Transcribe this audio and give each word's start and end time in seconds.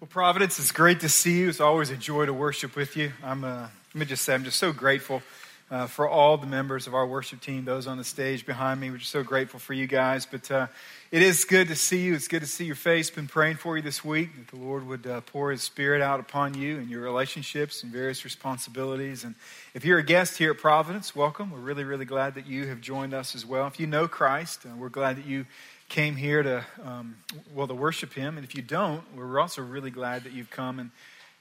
Well, 0.00 0.06
Providence, 0.06 0.60
it's 0.60 0.70
great 0.70 1.00
to 1.00 1.08
see 1.08 1.40
you. 1.40 1.48
It's 1.48 1.60
always 1.60 1.90
a 1.90 1.96
joy 1.96 2.26
to 2.26 2.32
worship 2.32 2.76
with 2.76 2.96
you. 2.96 3.10
I'm, 3.20 3.42
uh, 3.42 3.62
let 3.62 3.94
me 3.96 4.06
just 4.06 4.24
say, 4.24 4.32
I'm 4.32 4.44
just 4.44 4.60
so 4.60 4.72
grateful 4.72 5.24
uh, 5.72 5.88
for 5.88 6.08
all 6.08 6.36
the 6.36 6.46
members 6.46 6.86
of 6.86 6.94
our 6.94 7.04
worship 7.04 7.40
team, 7.40 7.64
those 7.64 7.88
on 7.88 7.98
the 7.98 8.04
stage 8.04 8.46
behind 8.46 8.78
me. 8.80 8.90
We're 8.92 8.98
just 8.98 9.10
so 9.10 9.24
grateful 9.24 9.58
for 9.58 9.72
you 9.72 9.88
guys. 9.88 10.24
But 10.24 10.48
uh, 10.52 10.68
it 11.10 11.22
is 11.22 11.44
good 11.44 11.66
to 11.66 11.74
see 11.74 12.04
you. 12.04 12.14
It's 12.14 12.28
good 12.28 12.42
to 12.42 12.46
see 12.46 12.64
your 12.64 12.76
face. 12.76 13.10
Been 13.10 13.26
praying 13.26 13.56
for 13.56 13.76
you 13.76 13.82
this 13.82 14.04
week 14.04 14.36
that 14.36 14.56
the 14.56 14.62
Lord 14.64 14.86
would 14.86 15.04
uh, 15.04 15.20
pour 15.22 15.50
His 15.50 15.62
Spirit 15.62 16.00
out 16.00 16.20
upon 16.20 16.54
you 16.54 16.76
and 16.76 16.88
your 16.88 17.00
relationships 17.00 17.82
and 17.82 17.90
various 17.90 18.24
responsibilities. 18.24 19.24
And 19.24 19.34
if 19.74 19.84
you're 19.84 19.98
a 19.98 20.04
guest 20.04 20.38
here 20.38 20.52
at 20.52 20.58
Providence, 20.58 21.16
welcome. 21.16 21.50
We're 21.50 21.58
really, 21.58 21.82
really 21.82 22.04
glad 22.04 22.36
that 22.36 22.46
you 22.46 22.68
have 22.68 22.80
joined 22.80 23.14
us 23.14 23.34
as 23.34 23.44
well. 23.44 23.66
If 23.66 23.80
you 23.80 23.88
know 23.88 24.06
Christ, 24.06 24.64
uh, 24.64 24.76
we're 24.76 24.90
glad 24.90 25.16
that 25.16 25.26
you 25.26 25.44
came 25.88 26.16
here 26.16 26.42
to, 26.42 26.64
um, 26.84 27.16
well, 27.54 27.66
to 27.66 27.74
worship 27.74 28.12
Him. 28.12 28.36
And 28.36 28.44
if 28.44 28.54
you 28.54 28.62
don't, 28.62 29.02
we're 29.16 29.40
also 29.40 29.62
really 29.62 29.90
glad 29.90 30.24
that 30.24 30.32
you've 30.32 30.50
come. 30.50 30.78
And, 30.78 30.90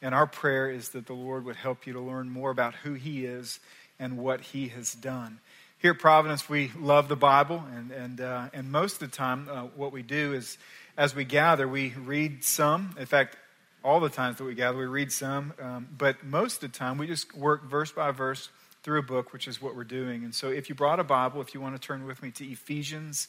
and 0.01 0.15
our 0.15 0.27
prayer 0.27 0.69
is 0.69 0.89
that 0.89 1.05
the 1.05 1.13
Lord 1.13 1.45
would 1.45 1.55
help 1.55 1.85
you 1.85 1.93
to 1.93 1.99
learn 1.99 2.29
more 2.29 2.49
about 2.49 2.73
who 2.75 2.93
He 2.93 3.25
is 3.25 3.59
and 3.99 4.17
what 4.17 4.41
He 4.41 4.69
has 4.69 4.93
done. 4.93 5.39
Here 5.79 5.91
at 5.91 5.99
Providence, 5.99 6.49
we 6.49 6.71
love 6.79 7.07
the 7.07 7.15
Bible, 7.15 7.63
and, 7.75 7.91
and, 7.91 8.21
uh, 8.21 8.49
and 8.51 8.71
most 8.71 8.93
of 8.93 9.11
the 9.11 9.15
time, 9.15 9.47
uh, 9.51 9.63
what 9.75 9.91
we 9.91 10.01
do 10.01 10.33
is 10.33 10.57
as 10.97 11.13
we 11.13 11.23
gather, 11.23 11.67
we 11.67 11.93
read 12.03 12.43
some. 12.43 12.95
In 12.97 13.05
fact, 13.05 13.37
all 13.83 13.99
the 13.99 14.09
times 14.09 14.39
that 14.39 14.43
we 14.43 14.55
gather, 14.55 14.77
we 14.77 14.85
read 14.85 15.11
some, 15.11 15.53
um, 15.61 15.87
but 15.95 16.23
most 16.23 16.63
of 16.63 16.71
the 16.71 16.77
time, 16.77 16.97
we 16.97 17.05
just 17.05 17.35
work 17.37 17.63
verse 17.69 17.91
by 17.91 18.09
verse 18.09 18.49
through 18.81 18.99
a 18.99 19.03
book, 19.03 19.33
which 19.33 19.47
is 19.47 19.61
what 19.61 19.75
we're 19.75 19.83
doing. 19.83 20.23
And 20.23 20.33
so, 20.33 20.49
if 20.49 20.67
you 20.67 20.73
brought 20.73 20.99
a 20.99 21.03
Bible, 21.03 21.41
if 21.41 21.53
you 21.53 21.61
want 21.61 21.79
to 21.79 21.87
turn 21.87 22.07
with 22.07 22.23
me 22.23 22.31
to 22.31 22.45
Ephesians 22.45 23.27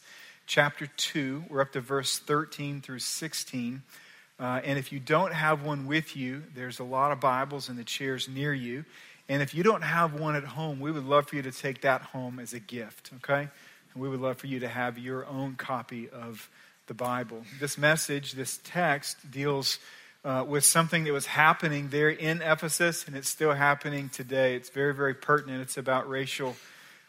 chapter 0.49 0.87
2. 0.87 1.45
We're 1.51 1.61
up 1.61 1.73
to 1.73 1.81
verse 1.83 2.19
13 2.19 2.81
through 2.81 3.01
16. 3.01 3.83
Uh, 4.41 4.61
and 4.65 4.79
if 4.79 4.93
you 4.93 4.99
don't 4.99 5.35
have 5.35 5.63
one 5.63 5.87
with 5.87 6.17
you, 6.17 6.43
there's 6.55 6.79
a 6.79 6.85
lot 6.85 7.13
of 7.13 7.21
Bibles 7.21 7.69
in 7.69 7.77
the 7.77 7.85
chairs 7.85 8.29
near 8.29 8.55
you. 8.55 8.87
And 9.29 9.43
if 9.43 9.55
you 9.55 9.63
don't 9.63 9.83
have 9.83 10.19
one 10.19 10.35
at 10.37 10.45
home, 10.45 10.81
we 10.81 10.91
would 10.91 11.05
love 11.05 11.29
for 11.29 11.37
you 11.37 11.43
to 11.43 11.53
take 11.53 11.83
that 11.83 12.01
home 12.01 12.39
as 12.39 12.55
a 12.55 12.61
gift, 12.61 13.11
okay? 13.17 13.49
And 13.93 14.03
we 14.03 14.09
would 14.09 14.21
love 14.21 14.39
for 14.39 14.47
you 14.47 14.61
to 14.61 14.69
have 14.69 14.99
your 14.99 15.27
own 15.27 15.55
copy 15.57 16.09
of 16.09 16.49
the 16.87 16.95
Bible. 16.95 17.43
This 17.61 17.77
message, 17.77 18.33
this 18.33 18.59
text, 18.65 19.31
deals 19.31 19.79
uh, 20.25 20.47
with 20.49 20.65
something 20.65 21.05
that 21.05 21.13
was 21.13 21.27
happening 21.27 21.91
there 21.91 22.09
in 22.09 22.41
Ephesus, 22.41 23.07
and 23.07 23.15
it's 23.15 23.29
still 23.29 23.53
happening 23.53 24.09
today. 24.09 24.57
It's 24.57 24.71
very, 24.71 24.95
very 24.95 25.15
pertinent. 25.15 25.61
It's 25.61 25.77
about 25.77 26.09
racial 26.09 26.57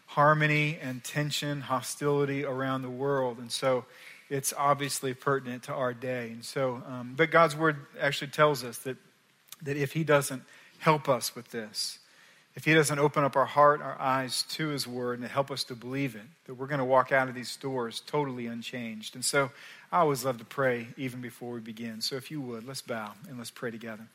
harmony 0.10 0.76
and 0.82 1.04
tension, 1.04 1.62
hostility 1.62 2.44
around 2.44 2.82
the 2.82 2.90
world. 2.90 3.38
And 3.38 3.52
so 3.52 3.86
it's 4.28 4.52
obviously 4.58 5.14
pertinent 5.14 5.64
to 5.64 5.74
our 5.74 5.94
day. 5.94 6.32
And 6.32 6.44
so, 6.44 6.82
um, 6.88 7.14
but 7.16 7.30
God's 7.30 7.56
word 7.56 7.78
actually 8.00 8.32
tells 8.32 8.64
us 8.64 8.80
that, 8.80 8.98
that 9.62 9.78
if 9.78 9.94
He 9.94 10.04
doesn't 10.04 10.42
help 10.80 11.08
us 11.08 11.36
with 11.36 11.52
this, 11.52 12.00
if 12.56 12.66
He 12.66 12.74
doesn't 12.74 12.98
open 12.98 13.24
up 13.24 13.36
our 13.36 13.46
heart, 13.46 13.84
our 13.84 14.02
eyes 14.02 14.44
to 14.50 14.70
His 14.70 14.88
word, 14.88 15.20
and 15.20 15.28
help 15.28 15.52
us 15.52 15.64
to 15.66 15.76
believe 15.76 16.16
it, 16.16 16.26
that 16.48 16.56
we're 16.56 16.68
going 16.68 16.80
to 16.80 16.86
walk 16.86 17.12
out 17.12 17.30
of 17.30 17.36
these 17.36 17.56
doors 17.58 18.02
totally 18.08 18.48
unchanged. 18.48 19.14
And 19.14 19.24
so 19.24 19.52
I 19.92 20.00
always 20.00 20.26
love 20.26 20.40
to 20.40 20.46
pray 20.46 20.88
even 20.98 21.22
before 21.22 21.54
we 21.54 21.60
begin. 21.60 22.02
So 22.02 22.16
if 22.16 22.32
you 22.32 22.42
would, 22.42 22.68
let's 22.68 22.82
bow 22.82 23.12
and 23.28 23.38
let's 23.38 23.52
pray 23.52 23.70
together. 23.70 24.08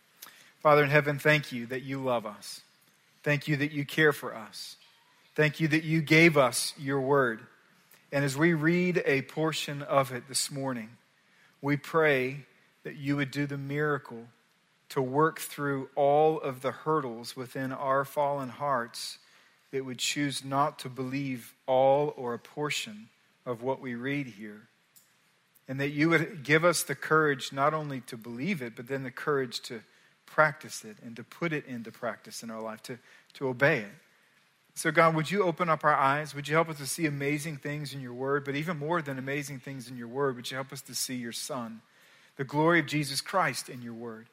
Father 0.61 0.83
in 0.83 0.91
heaven, 0.91 1.21
thank 1.21 1.53
you 1.53 1.67
that 1.67 1.83
you 1.83 2.03
love 2.03 2.27
us. 2.27 2.63
Thank 3.23 3.47
you 3.47 3.57
that 3.59 3.71
you 3.71 3.85
care 3.85 4.13
for 4.13 4.35
us. 4.35 4.77
Thank 5.35 5.59
you 5.59 5.67
that 5.69 5.83
you 5.83 6.01
gave 6.01 6.37
us 6.37 6.73
your 6.79 7.01
word. 7.01 7.41
And 8.13 8.25
as 8.25 8.37
we 8.37 8.55
read 8.55 9.03
a 9.05 9.23
portion 9.23 9.83
of 9.83 10.13
it 10.13 10.29
this 10.29 10.49
morning, 10.49 10.91
we 11.61 11.77
pray 11.77 12.47
that 12.85 12.95
you 12.95 13.17
would 13.17 13.33
do 13.33 13.45
the 13.45 13.59
miracle 13.59 14.29
to 14.91 15.03
work 15.03 15.41
through 15.41 15.89
all 15.97 16.41
of 16.41 16.63
the 16.63 16.71
hurdles 16.71 17.35
within 17.35 17.73
our 17.73 18.05
fallen 18.05 18.49
hearts 18.49 19.19
that 19.73 19.85
would 19.85 19.99
choose 19.99 20.45
not 20.45 20.79
to 20.79 20.89
believe 20.89 21.53
all 21.67 22.15
or 22.17 22.35
a 22.35 22.39
portion 22.39 23.09
of 23.45 23.61
what 23.61 23.81
we 23.81 23.97
read 23.97 24.29
here. 24.29 24.69
And 25.67 25.81
that 25.81 25.91
you 25.91 26.11
would 26.11 26.45
give 26.45 26.65
us 26.65 26.85
the 26.85 26.95
courage 26.95 27.53
not 27.53 27.75
only 27.75 28.03
to 28.03 28.17
believe 28.17 28.63
it, 28.63 28.77
but 28.77 28.87
then 28.87 29.03
the 29.03 29.11
courage 29.11 29.59
to 29.63 29.81
practice 30.27 30.85
it 30.85 30.99
and 31.05 31.17
to 31.17 31.25
put 31.25 31.53
it 31.53 31.67
into 31.67 31.91
practice 31.91 32.45
in 32.45 32.51
our 32.53 32.61
life, 32.61 32.85
to, 32.85 33.01
to 33.33 33.49
obey 33.49 33.79
it. 33.79 33.91
So, 34.77 34.91
God, 34.91 35.15
would 35.15 35.31
you 35.31 35.45
open 35.45 35.69
up 35.69 35.85
our 35.85 35.95
eyes? 35.95 36.35
Would 36.35 36.49
you 36.49 36.55
help 36.55 36.69
us 36.69 36.79
to 36.79 36.87
see 36.87 37.07
amazing 37.07 37.59
things 37.59 37.95
in 37.95 38.01
your 38.01 38.13
word? 38.13 38.45
But 38.45 38.57
even 38.57 38.79
more 38.79 39.01
than 39.01 39.19
amazing 39.19 39.61
things 39.61 39.89
in 39.89 39.97
your 39.97 40.09
word, 40.09 40.35
would 40.35 40.51
you 40.51 40.57
help 40.57 40.73
us 40.73 40.83
to 40.83 40.95
see 40.95 41.15
your 41.15 41.33
Son, 41.33 41.81
the 42.37 42.45
glory 42.45 42.81
of 42.81 42.87
Jesus 42.87 43.21
Christ 43.21 43.69
in 43.69 43.83
your 43.83 43.95
word? 43.95 44.27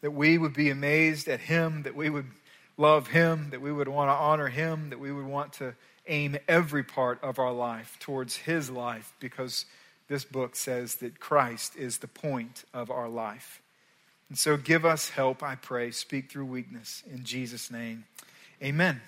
That 0.00 0.12
we 0.12 0.38
would 0.38 0.54
be 0.54 0.70
amazed 0.70 1.28
at 1.28 1.40
him, 1.40 1.82
that 1.82 1.94
we 1.94 2.08
would 2.08 2.26
love 2.78 3.08
him, 3.08 3.50
that 3.50 3.60
we 3.60 3.70
would 3.70 3.88
want 3.88 4.08
to 4.08 4.14
honor 4.14 4.48
him, 4.48 4.90
that 4.90 4.98
we 4.98 5.12
would 5.12 5.26
want 5.26 5.52
to 5.54 5.74
aim 6.06 6.36
every 6.48 6.82
part 6.82 7.22
of 7.22 7.38
our 7.38 7.52
life 7.52 7.96
towards 8.00 8.36
his 8.36 8.70
life 8.70 9.14
because 9.20 9.66
this 10.08 10.24
book 10.24 10.56
says 10.56 10.96
that 10.96 11.20
Christ 11.20 11.76
is 11.76 11.98
the 11.98 12.08
point 12.08 12.64
of 12.74 12.90
our 12.90 13.08
life. 13.08 13.62
And 14.28 14.38
so 14.38 14.56
give 14.56 14.84
us 14.84 15.10
help, 15.10 15.42
I 15.42 15.54
pray. 15.54 15.90
Speak 15.90 16.30
through 16.30 16.46
weakness. 16.46 17.02
In 17.10 17.24
Jesus' 17.24 17.70
name, 17.70 18.04
amen. 18.62 19.00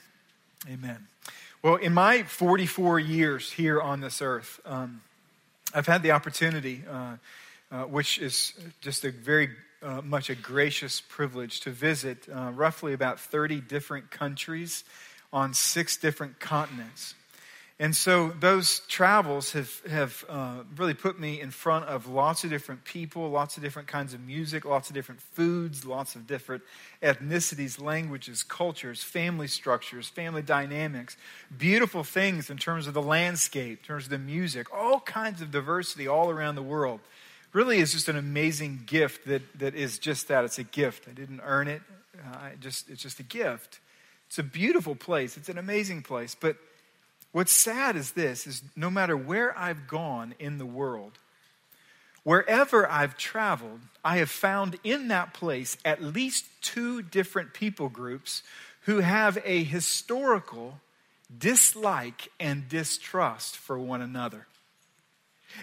Amen. 0.71 1.07
Well, 1.63 1.77
in 1.77 1.93
my 1.93 2.23
44 2.23 2.99
years 2.99 3.51
here 3.51 3.81
on 3.81 4.01
this 4.01 4.23
earth, 4.23 4.61
um, 4.65 5.03
I've 5.75 5.87
had 5.87 6.03
the 6.03 6.13
opportunity, 6.13 6.83
uh, 6.89 7.17
uh, 7.71 7.83
which 7.83 8.19
is 8.19 8.55
just 8.81 9.05
a 9.05 9.11
very 9.11 9.51
uh, 9.83 10.01
much 10.01 10.31
a 10.31 10.35
gracious 10.35 11.03
privilege, 11.03 11.61
to 11.61 11.71
visit 11.71 12.27
uh, 12.35 12.51
roughly 12.55 12.95
about 12.95 13.21
30 13.21 13.61
different 13.61 14.11
countries 14.11 14.85
on 15.35 15.53
six 15.53 15.99
different 15.99 16.41
continents. 16.41 17.15
And 17.81 17.95
so 17.95 18.29
those 18.39 18.81
travels 18.87 19.51
have, 19.53 19.81
have 19.91 20.25
uh, 20.29 20.63
really 20.77 20.95
put 20.95 21.19
me 21.19 21.41
in 21.41 21.51
front 21.51 21.87
of 21.87 22.07
lots 22.07 22.45
of 22.45 22.51
different 22.51 22.85
people, 22.85 23.29
lots 23.31 23.57
of 23.57 23.65
different 23.65 23.89
kinds 23.89 24.15
of 24.15 24.21
music, 24.21 24.65
lots 24.65 24.91
of 24.91 24.95
different 24.95 25.21
foods, 25.21 25.85
lots 25.85 26.15
of 26.15 26.25
different 26.29 26.63
ethnicities, 27.03 27.83
languages, 27.83 28.45
cultures, 28.45 29.03
family 29.03 29.49
structures, 29.49 30.09
family 30.09 30.41
dynamics, 30.41 31.17
beautiful 31.59 32.05
things 32.05 32.49
in 32.49 32.59
terms 32.59 32.87
of 32.87 32.95
the 32.95 33.03
landscape, 33.03 33.81
in 33.81 33.85
terms 33.85 34.05
of 34.05 34.11
the 34.11 34.19
music, 34.19 34.73
all 34.73 35.01
kinds 35.01 35.43
of 35.43 35.51
diversity 35.51 36.07
all 36.07 36.31
around 36.31 36.55
the 36.55 36.63
world. 36.63 37.01
Really 37.53 37.79
is 37.79 37.93
just 37.93 38.09
an 38.09 38.17
amazing 38.17 38.85
gift 38.87 39.27
that, 39.27 39.43
that 39.59 39.75
is 39.75 39.99
just 39.99 40.29
that. 40.29 40.45
It's 40.45 40.59
a 40.59 40.65
gift. 40.65 41.09
I 41.09 41.13
didn't 41.13 41.41
earn 41.45 41.67
it. 41.67 41.83
Uh, 42.25 42.51
just, 42.61 42.89
it's 42.89 43.03
just 43.03 43.19
a 43.19 43.25
gift. 43.25 43.81
It's 44.29 44.39
a 44.39 44.45
beautiful 44.45 44.95
place. 44.95 45.37
It's 45.37 45.49
an 45.49 45.59
amazing 45.59 46.03
place. 46.03 46.37
But 46.39 46.57
What's 47.35 47.51
sad 47.51 47.97
is 47.97 48.13
this 48.13 48.47
is 48.47 48.63
no 48.77 48.89
matter 48.89 49.17
where 49.17 49.59
I've 49.59 49.89
gone 49.89 50.37
in 50.39 50.59
the 50.59 50.65
world, 50.65 51.19
wherever 52.23 52.89
I've 52.89 53.17
traveled, 53.17 53.81
I 54.05 54.19
have 54.19 54.31
found 54.31 54.79
in 54.85 55.09
that 55.09 55.35
place 55.35 55.77
at 55.85 56.01
least 56.01 56.45
two 56.61 57.03
different 57.03 57.53
people 57.53 57.89
groups 57.89 58.45
who 58.83 59.01
have 59.01 59.37
a 59.45 59.65
historical 59.65 60.81
dislike 61.37 62.29
and 62.39 62.69
distrust 62.69 63.57
for 63.57 63.81
one 63.81 64.01
another. 64.01 64.47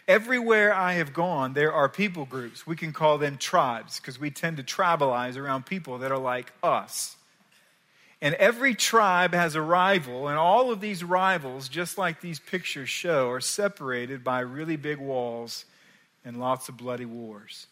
Everywhere 0.10 0.74
I 0.74 0.96
have 0.96 1.14
gone, 1.14 1.54
there 1.54 1.72
are 1.72 1.88
people 1.88 2.26
groups. 2.26 2.68
We 2.68 2.76
can 2.76 2.92
call 2.92 3.18
them 3.18 3.38
tribes 3.38 3.98
because 3.98 4.20
we 4.20 4.30
tend 4.30 4.58
to 4.58 4.64
tribalize 4.64 5.38
around 5.38 5.68
people 5.68 6.00
that 6.00 6.12
are 6.12 6.18
like 6.18 6.52
us. 6.62 7.16
And 8.22 8.36
every 8.36 8.76
tribe 8.76 9.34
has 9.34 9.56
a 9.56 9.62
rival, 9.62 10.28
and 10.28 10.38
all 10.38 10.72
of 10.72 10.80
these 10.80 11.04
rivals, 11.04 11.68
just 11.68 11.98
like 11.98 12.22
these 12.22 12.40
pictures 12.40 12.90
show, 12.90 13.30
are 13.30 13.42
separated 13.42 14.24
by 14.24 14.42
really 14.42 14.76
big 14.76 15.00
walls 15.00 15.66
and 16.24 16.40
lots 16.40 16.70
of 16.70 16.78
bloody 16.78 17.06
wars. 17.06 17.66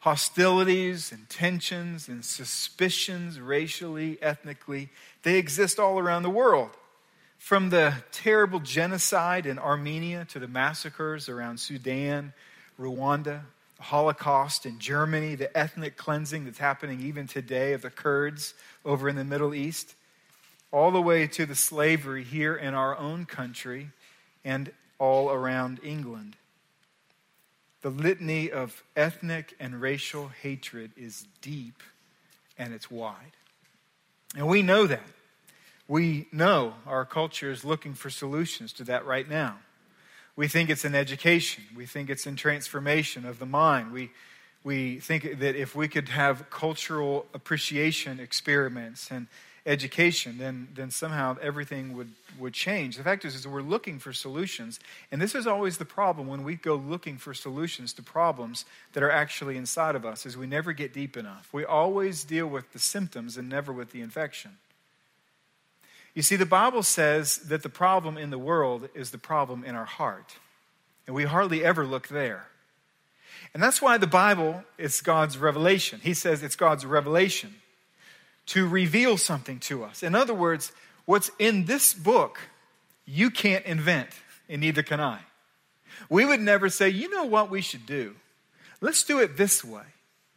Hostilities 0.00 1.12
and 1.12 1.28
tensions 1.30 2.08
and 2.08 2.24
suspicions, 2.24 3.40
racially, 3.40 4.18
ethnically, 4.22 4.90
they 5.22 5.38
exist 5.38 5.78
all 5.78 5.98
around 5.98 6.24
the 6.24 6.30
world. 6.30 6.70
From 7.38 7.70
the 7.70 7.94
terrible 8.12 8.60
genocide 8.60 9.46
in 9.46 9.58
Armenia 9.58 10.26
to 10.26 10.38
the 10.38 10.48
massacres 10.48 11.26
around 11.26 11.58
Sudan, 11.58 12.34
Rwanda, 12.78 13.44
Holocaust 13.80 14.66
in 14.66 14.78
Germany, 14.78 15.34
the 15.34 15.56
ethnic 15.56 15.96
cleansing 15.96 16.44
that's 16.44 16.58
happening 16.58 17.00
even 17.00 17.26
today 17.26 17.72
of 17.72 17.82
the 17.82 17.90
Kurds 17.90 18.54
over 18.84 19.08
in 19.08 19.16
the 19.16 19.24
Middle 19.24 19.54
East, 19.54 19.94
all 20.70 20.90
the 20.90 21.00
way 21.00 21.26
to 21.26 21.46
the 21.46 21.54
slavery 21.54 22.22
here 22.22 22.54
in 22.54 22.74
our 22.74 22.96
own 22.96 23.24
country 23.24 23.90
and 24.44 24.70
all 24.98 25.30
around 25.30 25.80
England. 25.82 26.36
The 27.82 27.90
litany 27.90 28.50
of 28.50 28.82
ethnic 28.94 29.56
and 29.58 29.80
racial 29.80 30.28
hatred 30.28 30.92
is 30.96 31.26
deep 31.40 31.82
and 32.58 32.74
it's 32.74 32.90
wide. 32.90 33.32
And 34.36 34.46
we 34.46 34.62
know 34.62 34.86
that. 34.86 35.06
We 35.88 36.28
know 36.30 36.74
our 36.86 37.04
culture 37.04 37.50
is 37.50 37.64
looking 37.64 37.94
for 37.94 38.10
solutions 38.10 38.72
to 38.74 38.84
that 38.84 39.06
right 39.06 39.28
now. 39.28 39.58
We 40.40 40.48
think 40.48 40.70
it's 40.70 40.86
in 40.86 40.94
education. 40.94 41.64
We 41.76 41.84
think 41.84 42.08
it's 42.08 42.26
in 42.26 42.34
transformation 42.34 43.26
of 43.26 43.38
the 43.38 43.44
mind. 43.44 43.92
We, 43.92 44.10
we 44.64 44.98
think 44.98 45.38
that 45.40 45.54
if 45.54 45.76
we 45.76 45.86
could 45.86 46.08
have 46.08 46.48
cultural 46.48 47.26
appreciation 47.34 48.18
experiments 48.18 49.10
and 49.10 49.26
education, 49.66 50.38
then, 50.38 50.68
then 50.74 50.90
somehow 50.90 51.36
everything 51.42 51.94
would, 51.94 52.12
would 52.38 52.54
change. 52.54 52.96
The 52.96 53.02
fact 53.02 53.26
is, 53.26 53.34
is 53.34 53.46
we're 53.46 53.60
looking 53.60 53.98
for 53.98 54.14
solutions. 54.14 54.80
And 55.12 55.20
this 55.20 55.34
is 55.34 55.46
always 55.46 55.76
the 55.76 55.84
problem 55.84 56.26
when 56.26 56.42
we 56.42 56.54
go 56.54 56.74
looking 56.74 57.18
for 57.18 57.34
solutions 57.34 57.92
to 57.92 58.02
problems 58.02 58.64
that 58.94 59.02
are 59.02 59.10
actually 59.10 59.58
inside 59.58 59.94
of 59.94 60.06
us, 60.06 60.24
is 60.24 60.38
we 60.38 60.46
never 60.46 60.72
get 60.72 60.94
deep 60.94 61.18
enough. 61.18 61.50
We 61.52 61.66
always 61.66 62.24
deal 62.24 62.46
with 62.46 62.72
the 62.72 62.78
symptoms 62.78 63.36
and 63.36 63.46
never 63.46 63.74
with 63.74 63.92
the 63.92 64.00
infection. 64.00 64.52
You 66.20 66.22
see, 66.22 66.36
the 66.36 66.44
Bible 66.44 66.82
says 66.82 67.38
that 67.48 67.62
the 67.62 67.70
problem 67.70 68.18
in 68.18 68.28
the 68.28 68.36
world 68.36 68.90
is 68.94 69.10
the 69.10 69.16
problem 69.16 69.64
in 69.64 69.74
our 69.74 69.86
heart. 69.86 70.36
And 71.06 71.16
we 71.16 71.24
hardly 71.24 71.64
ever 71.64 71.86
look 71.86 72.08
there. 72.08 72.46
And 73.54 73.62
that's 73.62 73.80
why 73.80 73.96
the 73.96 74.06
Bible 74.06 74.62
is 74.76 75.00
God's 75.00 75.38
revelation. 75.38 75.98
He 76.02 76.12
says 76.12 76.42
it's 76.42 76.56
God's 76.56 76.84
revelation 76.84 77.54
to 78.48 78.68
reveal 78.68 79.16
something 79.16 79.60
to 79.60 79.82
us. 79.82 80.02
In 80.02 80.14
other 80.14 80.34
words, 80.34 80.72
what's 81.06 81.30
in 81.38 81.64
this 81.64 81.94
book, 81.94 82.38
you 83.06 83.30
can't 83.30 83.64
invent, 83.64 84.10
and 84.46 84.60
neither 84.60 84.82
can 84.82 85.00
I. 85.00 85.20
We 86.10 86.26
would 86.26 86.40
never 86.40 86.68
say, 86.68 86.90
you 86.90 87.08
know 87.08 87.24
what 87.24 87.50
we 87.50 87.62
should 87.62 87.86
do? 87.86 88.14
Let's 88.82 89.04
do 89.04 89.20
it 89.20 89.38
this 89.38 89.64
way. 89.64 89.84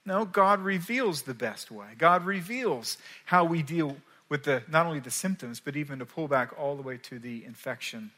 No, 0.06 0.24
God 0.24 0.62
reveals 0.62 1.24
the 1.24 1.34
best 1.34 1.70
way. 1.70 1.88
God 1.98 2.26
reveals 2.26 2.98
how 3.26 3.44
we 3.44 3.62
deal 3.62 3.98
with 4.34 4.46
the, 4.46 4.64
not 4.68 4.88
only 4.88 5.00
the 5.00 5.12
symptoms, 5.12 5.60
but 5.60 5.76
even 5.76 6.00
to 6.00 6.08
pull 6.08 6.28
back 6.28 6.58
all 6.58 6.76
the 6.76 6.82
way 6.82 6.98
to 6.98 7.20
the 7.20 7.46
infection 7.46 8.10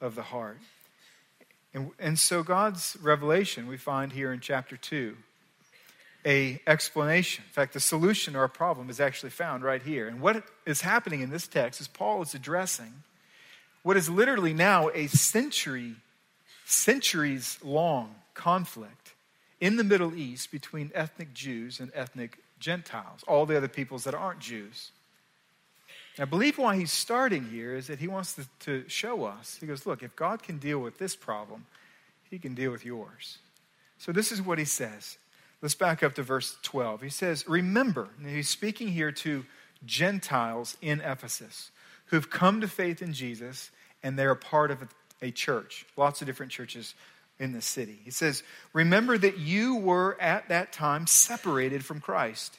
of 0.00 0.14
the 0.14 0.22
heart. 0.22 0.58
And, 1.74 1.90
and 1.98 2.16
so 2.16 2.44
God's 2.44 2.96
revelation 3.02 3.66
we 3.66 3.76
find 3.76 4.12
here 4.12 4.32
in 4.32 4.38
chapter 4.38 4.76
2 4.76 5.16
a 6.24 6.60
explanation. 6.68 7.42
In 7.44 7.52
fact, 7.52 7.72
the 7.72 7.80
solution 7.80 8.34
to 8.34 8.38
our 8.38 8.46
problem 8.46 8.88
is 8.88 9.00
actually 9.00 9.30
found 9.30 9.64
right 9.64 9.82
here. 9.82 10.06
And 10.06 10.20
what 10.20 10.44
is 10.64 10.82
happening 10.82 11.22
in 11.22 11.30
this 11.30 11.48
text 11.48 11.80
is 11.80 11.88
Paul 11.88 12.22
is 12.22 12.34
addressing 12.34 12.92
what 13.82 13.96
is 13.96 14.08
literally 14.08 14.54
now 14.54 14.90
a 14.94 15.08
century, 15.08 15.96
centuries 16.64 17.58
long 17.64 18.14
conflict 18.34 19.14
in 19.60 19.76
the 19.76 19.82
Middle 19.82 20.14
East 20.14 20.52
between 20.52 20.92
ethnic 20.94 21.34
Jews 21.34 21.80
and 21.80 21.90
ethnic 21.94 22.38
Gentiles, 22.60 23.24
all 23.26 23.44
the 23.44 23.56
other 23.56 23.66
peoples 23.66 24.04
that 24.04 24.14
aren't 24.14 24.38
Jews. 24.38 24.92
I 26.18 26.24
believe 26.24 26.58
why 26.58 26.76
he's 26.76 26.92
starting 26.92 27.44
here 27.44 27.74
is 27.74 27.88
that 27.88 27.98
he 27.98 28.06
wants 28.06 28.34
to, 28.34 28.46
to 28.60 28.88
show 28.88 29.24
us. 29.24 29.58
He 29.60 29.66
goes, 29.66 29.84
Look, 29.84 30.02
if 30.02 30.14
God 30.14 30.42
can 30.42 30.58
deal 30.58 30.78
with 30.78 30.98
this 30.98 31.16
problem, 31.16 31.66
he 32.30 32.38
can 32.38 32.54
deal 32.54 32.70
with 32.70 32.84
yours. 32.84 33.38
So 33.98 34.12
this 34.12 34.30
is 34.30 34.40
what 34.40 34.58
he 34.58 34.64
says. 34.64 35.18
Let's 35.60 35.74
back 35.74 36.02
up 36.02 36.14
to 36.14 36.22
verse 36.22 36.56
12. 36.62 37.02
He 37.02 37.08
says, 37.08 37.48
Remember, 37.48 38.08
he's 38.24 38.48
speaking 38.48 38.88
here 38.88 39.12
to 39.12 39.44
Gentiles 39.84 40.76
in 40.80 41.00
Ephesus 41.00 41.70
who've 42.06 42.28
come 42.28 42.60
to 42.60 42.68
faith 42.68 43.02
in 43.02 43.12
Jesus 43.12 43.70
and 44.02 44.18
they're 44.18 44.30
a 44.30 44.36
part 44.36 44.70
of 44.70 44.78
a 45.22 45.30
church, 45.30 45.86
lots 45.96 46.20
of 46.20 46.26
different 46.26 46.52
churches 46.52 46.94
in 47.38 47.52
the 47.52 47.62
city. 47.62 47.98
He 48.04 48.10
says, 48.10 48.42
Remember 48.72 49.16
that 49.18 49.38
you 49.38 49.76
were 49.76 50.20
at 50.20 50.48
that 50.48 50.72
time 50.72 51.06
separated 51.06 51.84
from 51.84 52.00
Christ 52.00 52.58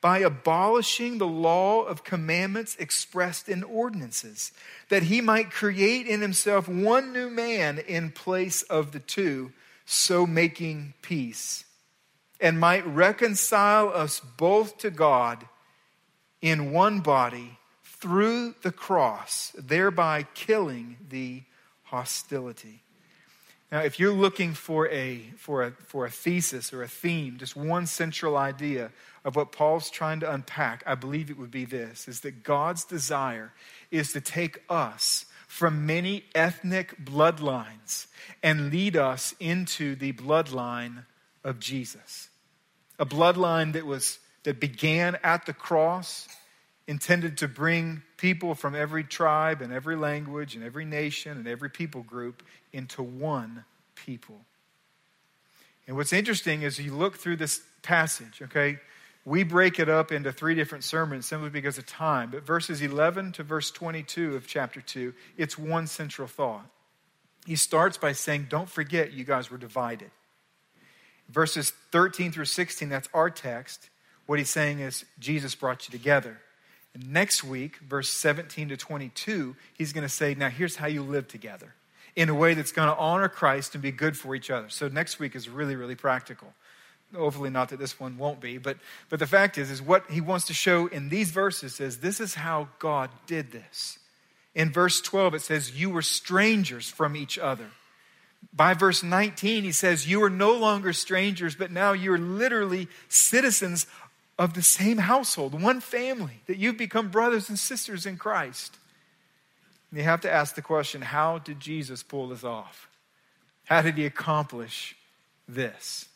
by 0.00 0.18
abolishing 0.18 1.18
the 1.18 1.26
law 1.26 1.82
of 1.82 2.04
commandments 2.04 2.76
expressed 2.78 3.48
in 3.48 3.64
ordinances, 3.64 4.52
that 4.88 5.04
he 5.04 5.20
might 5.20 5.50
create 5.50 6.06
in 6.06 6.20
himself 6.20 6.68
one 6.68 7.12
new 7.12 7.28
man 7.28 7.78
in 7.78 8.10
place 8.10 8.62
of 8.62 8.92
the 8.92 9.00
two, 9.00 9.52
so 9.84 10.26
making 10.26 10.94
peace, 11.02 11.64
and 12.40 12.60
might 12.60 12.86
reconcile 12.86 13.88
us 13.88 14.20
both 14.20 14.78
to 14.78 14.90
God 14.90 15.48
in 16.40 16.72
one 16.72 17.00
body 17.00 17.58
through 17.82 18.54
the 18.62 18.70
cross, 18.70 19.52
thereby 19.58 20.24
killing 20.34 20.96
the 21.08 21.42
hostility. 21.84 22.82
Now, 23.70 23.80
if 23.80 24.00
you're 24.00 24.12
looking 24.12 24.54
for 24.54 24.88
a, 24.88 25.30
for, 25.36 25.62
a, 25.62 25.70
for 25.72 26.06
a 26.06 26.10
thesis 26.10 26.72
or 26.72 26.82
a 26.82 26.88
theme, 26.88 27.36
just 27.36 27.54
one 27.54 27.86
central 27.86 28.36
idea 28.36 28.90
of 29.24 29.36
what 29.36 29.52
Paul's 29.52 29.90
trying 29.90 30.20
to 30.20 30.32
unpack, 30.32 30.82
I 30.86 30.94
believe 30.94 31.30
it 31.30 31.38
would 31.38 31.50
be 31.50 31.66
this 31.66 32.08
is 32.08 32.20
that 32.20 32.42
God's 32.42 32.84
desire 32.84 33.52
is 33.90 34.12
to 34.12 34.20
take 34.22 34.62
us 34.70 35.26
from 35.46 35.84
many 35.86 36.24
ethnic 36.34 37.04
bloodlines 37.04 38.06
and 38.42 38.70
lead 38.70 38.96
us 38.96 39.34
into 39.38 39.94
the 39.96 40.12
bloodline 40.14 41.04
of 41.44 41.60
Jesus. 41.60 42.28
A 42.98 43.06
bloodline 43.06 43.74
that 43.74 43.86
was 43.86 44.18
that 44.44 44.60
began 44.60 45.18
at 45.22 45.46
the 45.46 45.52
cross, 45.52 46.26
intended 46.88 47.36
to 47.36 47.46
bring 47.46 48.02
people 48.16 48.54
from 48.54 48.74
every 48.74 49.04
tribe 49.04 49.60
and 49.60 49.72
every 49.72 49.94
language 49.94 50.56
and 50.56 50.64
every 50.64 50.86
nation 50.86 51.36
and 51.36 51.46
every 51.46 51.68
people 51.68 52.02
group 52.02 52.42
into 52.72 53.02
one 53.02 53.64
people. 53.94 54.40
And 55.86 55.96
what's 55.96 56.14
interesting 56.14 56.62
is 56.62 56.78
you 56.78 56.94
look 56.94 57.16
through 57.16 57.36
this 57.36 57.60
passage, 57.82 58.40
okay? 58.42 58.78
We 59.26 59.42
break 59.42 59.78
it 59.78 59.90
up 59.90 60.10
into 60.10 60.32
three 60.32 60.54
different 60.54 60.82
sermons 60.82 61.26
simply 61.26 61.50
because 61.50 61.76
of 61.76 61.86
time. 61.86 62.30
But 62.30 62.44
verses 62.44 62.80
11 62.80 63.32
to 63.32 63.42
verse 63.42 63.70
22 63.70 64.34
of 64.34 64.46
chapter 64.46 64.80
2, 64.80 65.12
it's 65.36 65.58
one 65.58 65.86
central 65.86 66.26
thought. 66.26 66.66
He 67.46 67.56
starts 67.56 67.98
by 67.98 68.12
saying, 68.12 68.46
Don't 68.48 68.68
forget 68.68 69.12
you 69.12 69.24
guys 69.24 69.50
were 69.50 69.58
divided. 69.58 70.10
Verses 71.28 71.72
13 71.92 72.32
through 72.32 72.46
16, 72.46 72.88
that's 72.88 73.08
our 73.12 73.28
text. 73.28 73.90
What 74.24 74.38
he's 74.38 74.50
saying 74.50 74.80
is, 74.80 75.04
Jesus 75.18 75.54
brought 75.54 75.86
you 75.86 75.92
together. 75.92 76.38
Next 77.06 77.44
week, 77.44 77.76
verse 77.78 78.10
17 78.10 78.70
to 78.70 78.76
22, 78.76 79.54
he's 79.74 79.92
going 79.92 80.02
to 80.02 80.08
say, 80.08 80.34
Now 80.34 80.48
here's 80.48 80.76
how 80.76 80.86
you 80.86 81.02
live 81.02 81.28
together 81.28 81.74
in 82.16 82.28
a 82.28 82.34
way 82.34 82.54
that's 82.54 82.72
going 82.72 82.88
to 82.88 82.96
honor 82.96 83.28
Christ 83.28 83.74
and 83.74 83.82
be 83.82 83.92
good 83.92 84.16
for 84.16 84.34
each 84.34 84.50
other. 84.50 84.68
So 84.68 84.88
next 84.88 85.20
week 85.20 85.36
is 85.36 85.48
really, 85.48 85.76
really 85.76 85.94
practical. 85.94 86.52
Hopefully, 87.14 87.50
not 87.50 87.68
that 87.68 87.78
this 87.78 87.98
one 87.98 88.18
won't 88.18 88.40
be, 88.40 88.58
but, 88.58 88.76
but 89.08 89.18
the 89.18 89.26
fact 89.26 89.56
is, 89.56 89.70
is 89.70 89.80
what 89.80 90.10
he 90.10 90.20
wants 90.20 90.46
to 90.46 90.54
show 90.54 90.88
in 90.88 91.08
these 91.08 91.30
verses 91.30 91.80
is 91.80 91.98
this 91.98 92.20
is 92.20 92.34
how 92.34 92.68
God 92.78 93.10
did 93.26 93.52
this. 93.52 93.98
In 94.54 94.72
verse 94.72 95.00
12, 95.00 95.34
it 95.34 95.42
says, 95.42 95.80
You 95.80 95.90
were 95.90 96.02
strangers 96.02 96.90
from 96.90 97.16
each 97.16 97.38
other. 97.38 97.68
By 98.52 98.74
verse 98.74 99.02
19, 99.02 99.64
he 99.64 99.72
says, 99.72 100.08
You 100.08 100.22
are 100.22 100.30
no 100.30 100.52
longer 100.52 100.92
strangers, 100.92 101.54
but 101.54 101.70
now 101.70 101.92
you 101.92 102.12
are 102.12 102.18
literally 102.18 102.88
citizens 103.08 103.86
of 104.38 104.54
the 104.54 104.62
same 104.62 104.98
household, 104.98 105.60
one 105.60 105.80
family, 105.80 106.40
that 106.46 106.58
you've 106.58 106.78
become 106.78 107.08
brothers 107.08 107.48
and 107.48 107.58
sisters 107.58 108.06
in 108.06 108.16
Christ. 108.16 108.76
You 109.92 110.02
have 110.02 110.20
to 110.20 110.32
ask 110.32 110.54
the 110.54 110.62
question 110.62 111.02
how 111.02 111.38
did 111.38 111.60
Jesus 111.60 112.02
pull 112.02 112.28
this 112.28 112.44
off? 112.44 112.88
How 113.64 113.82
did 113.82 113.96
he 113.96 114.06
accomplish 114.06 114.96
this? 115.48 116.08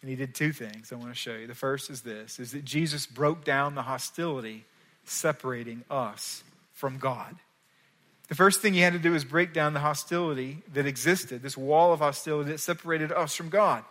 And 0.00 0.08
he 0.08 0.16
did 0.16 0.34
two 0.34 0.52
things 0.52 0.92
I 0.92 0.96
want 0.96 1.10
to 1.10 1.14
show 1.14 1.34
you. 1.34 1.46
The 1.46 1.54
first 1.54 1.90
is 1.90 2.02
this 2.02 2.38
is 2.38 2.52
that 2.52 2.64
Jesus 2.64 3.06
broke 3.06 3.44
down 3.44 3.74
the 3.74 3.82
hostility 3.82 4.64
separating 5.04 5.84
us 5.90 6.44
from 6.72 6.98
God. 6.98 7.34
The 8.28 8.34
first 8.34 8.60
thing 8.60 8.74
he 8.74 8.80
had 8.80 8.92
to 8.92 8.98
do 8.98 9.12
was 9.12 9.24
break 9.24 9.54
down 9.54 9.72
the 9.72 9.80
hostility 9.80 10.62
that 10.74 10.86
existed, 10.86 11.42
this 11.42 11.56
wall 11.56 11.92
of 11.94 12.00
hostility 12.00 12.52
that 12.52 12.60
separated 12.60 13.10
us 13.10 13.34
from 13.34 13.48
God. 13.48 13.84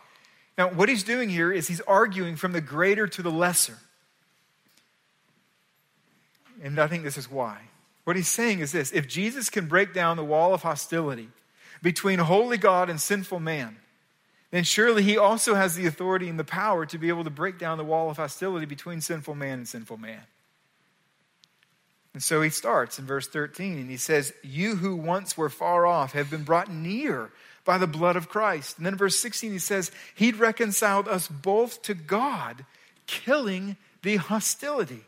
Now, 0.57 0.69
what 0.69 0.89
he's 0.89 1.03
doing 1.03 1.29
here 1.29 1.51
is 1.51 1.67
he's 1.67 1.81
arguing 1.81 2.35
from 2.35 2.51
the 2.51 2.61
greater 2.61 3.07
to 3.07 3.21
the 3.21 3.31
lesser. 3.31 3.77
And 6.63 6.79
I 6.79 6.87
think 6.87 7.03
this 7.03 7.17
is 7.17 7.29
why. 7.29 7.59
What 8.05 8.15
he's 8.15 8.27
saying 8.27 8.59
is 8.59 8.71
this 8.71 8.91
if 8.91 9.07
Jesus 9.07 9.49
can 9.49 9.67
break 9.67 9.93
down 9.93 10.17
the 10.17 10.23
wall 10.23 10.53
of 10.53 10.63
hostility 10.63 11.29
between 11.83 12.19
holy 12.19 12.57
God 12.57 12.89
and 12.89 12.99
sinful 12.99 13.39
man, 13.39 13.77
then 14.49 14.63
surely 14.63 15.03
he 15.03 15.17
also 15.17 15.55
has 15.55 15.75
the 15.75 15.85
authority 15.85 16.29
and 16.29 16.39
the 16.39 16.43
power 16.43 16.85
to 16.85 16.97
be 16.97 17.09
able 17.09 17.25
to 17.25 17.29
break 17.29 17.59
down 17.59 17.77
the 17.77 17.83
wall 17.83 18.09
of 18.09 18.17
hostility 18.17 18.65
between 18.65 19.01
sinful 19.01 19.35
man 19.35 19.59
and 19.59 19.67
sinful 19.67 19.97
man. 19.97 20.21
And 22.13 22.23
so 22.23 22.41
he 22.41 22.49
starts 22.49 22.97
in 22.97 23.05
verse 23.05 23.27
13 23.27 23.77
and 23.77 23.89
he 23.91 23.97
says, 23.97 24.33
You 24.41 24.77
who 24.77 24.95
once 24.95 25.37
were 25.37 25.49
far 25.49 25.85
off 25.85 26.13
have 26.13 26.31
been 26.31 26.43
brought 26.43 26.71
near 26.71 27.29
by 27.67 27.77
the 27.77 27.85
blood 27.85 28.15
of 28.15 28.29
Christ. 28.29 28.77
And 28.77 28.85
then 28.85 28.95
verse 28.95 29.19
16 29.19 29.51
he 29.51 29.59
says, 29.59 29.91
He'd 30.15 30.37
reconciled 30.37 31.07
us 31.07 31.27
both 31.27 31.83
to 31.83 31.93
God, 31.93 32.65
killing 33.05 33.77
the 34.01 34.15
hostility. 34.15 35.01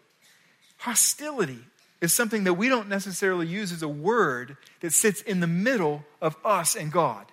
Hostility 0.77 1.59
is 2.01 2.13
something 2.13 2.43
that 2.43 2.53
we 2.53 2.69
don't 2.69 2.89
necessarily 2.89 3.47
use 3.47 3.71
as 3.71 3.81
a 3.81 3.87
word 3.87 4.57
that 4.81 4.93
sits 4.93 5.21
in 5.21 5.39
the 5.39 5.47
middle 5.47 6.03
of 6.21 6.35
us 6.45 6.75
and 6.75 6.91
God. 6.91 7.25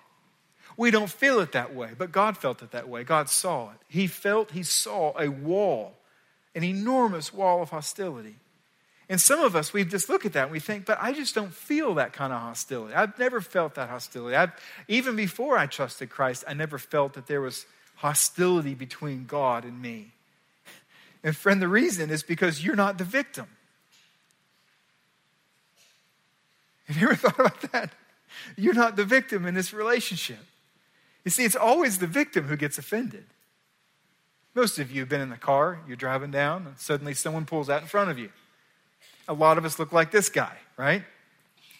We 0.77 0.91
don't 0.91 1.09
feel 1.09 1.39
it 1.41 1.51
that 1.51 1.75
way, 1.75 1.91
but 1.97 2.11
God 2.11 2.37
felt 2.37 2.61
it 2.61 2.71
that 2.71 2.87
way. 2.87 3.03
God 3.03 3.29
saw 3.29 3.71
it. 3.71 3.77
He 3.87 4.07
felt, 4.07 4.51
He 4.51 4.63
saw 4.63 5.13
a 5.19 5.27
wall, 5.27 5.95
an 6.55 6.63
enormous 6.63 7.33
wall 7.33 7.61
of 7.61 7.69
hostility. 7.69 8.35
And 9.09 9.21
some 9.21 9.39
of 9.39 9.55
us, 9.55 9.71
we 9.71 9.85
just 9.85 10.09
look 10.09 10.25
at 10.25 10.33
that 10.33 10.43
and 10.43 10.51
we 10.51 10.59
think, 10.59 10.85
but 10.85 10.97
I 11.01 11.13
just 11.13 11.33
don't 11.33 11.53
feel 11.53 11.93
that 11.95 12.11
kind 12.11 12.33
of 12.33 12.41
hostility. 12.41 12.93
I've 12.93 13.17
never 13.17 13.39
felt 13.39 13.75
that 13.75 13.89
hostility. 13.89 14.35
I've, 14.35 14.51
even 14.89 15.15
before 15.15 15.57
I 15.57 15.65
trusted 15.65 16.09
Christ, 16.09 16.43
I 16.47 16.53
never 16.53 16.77
felt 16.77 17.13
that 17.13 17.27
there 17.27 17.39
was 17.39 17.65
hostility 17.95 18.73
between 18.73 19.25
God 19.25 19.63
and 19.63 19.81
me. 19.81 20.11
And 21.23 21.35
friend, 21.35 21.61
the 21.61 21.69
reason 21.69 22.09
is 22.09 22.21
because 22.21 22.63
you're 22.63 22.75
not 22.75 22.97
the 22.97 23.05
victim. 23.05 23.47
Have 26.87 26.97
you 26.97 27.09
ever 27.09 27.15
thought 27.29 27.39
about 27.39 27.71
that? 27.71 27.91
You're 28.55 28.73
not 28.73 28.97
the 28.97 29.05
victim 29.05 29.45
in 29.45 29.55
this 29.55 29.73
relationship. 29.73 30.39
You 31.23 31.31
see, 31.31 31.43
it's 31.43 31.55
always 31.55 31.97
the 31.97 32.07
victim 32.07 32.45
who 32.45 32.55
gets 32.55 32.77
offended. 32.77 33.25
Most 34.53 34.79
of 34.79 34.91
you 34.91 35.01
have 35.01 35.09
been 35.09 35.21
in 35.21 35.29
the 35.29 35.37
car, 35.37 35.79
you're 35.87 35.95
driving 35.95 36.31
down, 36.31 36.65
and 36.65 36.77
suddenly 36.77 37.13
someone 37.13 37.45
pulls 37.45 37.69
out 37.69 37.81
in 37.81 37.87
front 37.87 38.09
of 38.09 38.17
you. 38.17 38.29
A 39.27 39.33
lot 39.33 39.57
of 39.57 39.65
us 39.65 39.79
look 39.79 39.91
like 39.91 40.11
this 40.11 40.29
guy, 40.29 40.55
right? 40.77 41.03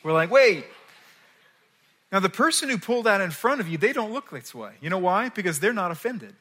We're 0.03 0.13
like, 0.13 0.31
wait. 0.31 0.65
Now, 2.11 2.19
the 2.19 2.29
person 2.29 2.69
who 2.69 2.77
pulled 2.77 3.07
out 3.07 3.21
in 3.21 3.31
front 3.31 3.59
of 3.61 3.67
you, 3.67 3.77
they 3.77 3.93
don't 3.93 4.13
look 4.13 4.29
this 4.31 4.55
way. 4.55 4.73
You 4.81 4.89
know 4.89 4.97
why? 4.97 5.29
Because 5.29 5.59
they're 5.59 5.73
not 5.73 5.91
offended. 5.91 6.33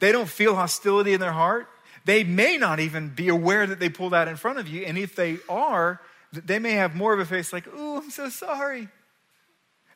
They 0.00 0.12
don't 0.12 0.28
feel 0.28 0.54
hostility 0.54 1.12
in 1.12 1.20
their 1.20 1.32
heart. 1.32 1.68
They 2.04 2.24
may 2.24 2.56
not 2.56 2.80
even 2.80 3.10
be 3.10 3.28
aware 3.28 3.66
that 3.66 3.78
they 3.78 3.88
pulled 3.88 4.14
out 4.14 4.28
in 4.28 4.36
front 4.36 4.58
of 4.58 4.66
you. 4.68 4.82
And 4.82 4.96
if 4.96 5.14
they 5.14 5.38
are, 5.48 6.00
they 6.32 6.58
may 6.58 6.72
have 6.72 6.94
more 6.94 7.12
of 7.12 7.20
a 7.20 7.24
face 7.24 7.52
like, 7.52 7.66
ooh, 7.68 7.98
I'm 7.98 8.10
so 8.10 8.28
sorry. 8.28 8.88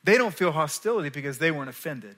They 0.05 0.19
don't 0.19 0.35
feel 0.35 0.53
hostility 0.53 1.09
because 1.09 1.39
they 1.39 1.51
weren't 1.51 1.71
offended. 1.71 2.17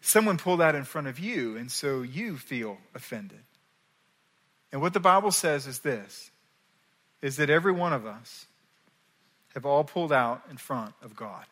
Someone 0.00 0.38
pulled 0.38 0.62
out 0.62 0.74
in 0.74 0.84
front 0.84 1.08
of 1.08 1.18
you, 1.18 1.56
and 1.56 1.72
so 1.72 2.02
you 2.02 2.36
feel 2.36 2.78
offended. 2.94 3.40
And 4.72 4.80
what 4.80 4.92
the 4.92 5.00
Bible 5.00 5.30
says 5.30 5.66
is 5.66 5.80
this 5.80 6.30
is 7.20 7.36
that 7.36 7.50
every 7.50 7.72
one 7.72 7.92
of 7.92 8.06
us 8.06 8.46
have 9.54 9.66
all 9.66 9.82
pulled 9.82 10.12
out 10.12 10.42
in 10.50 10.56
front 10.56 10.94
of 11.02 11.16
God. 11.16 11.44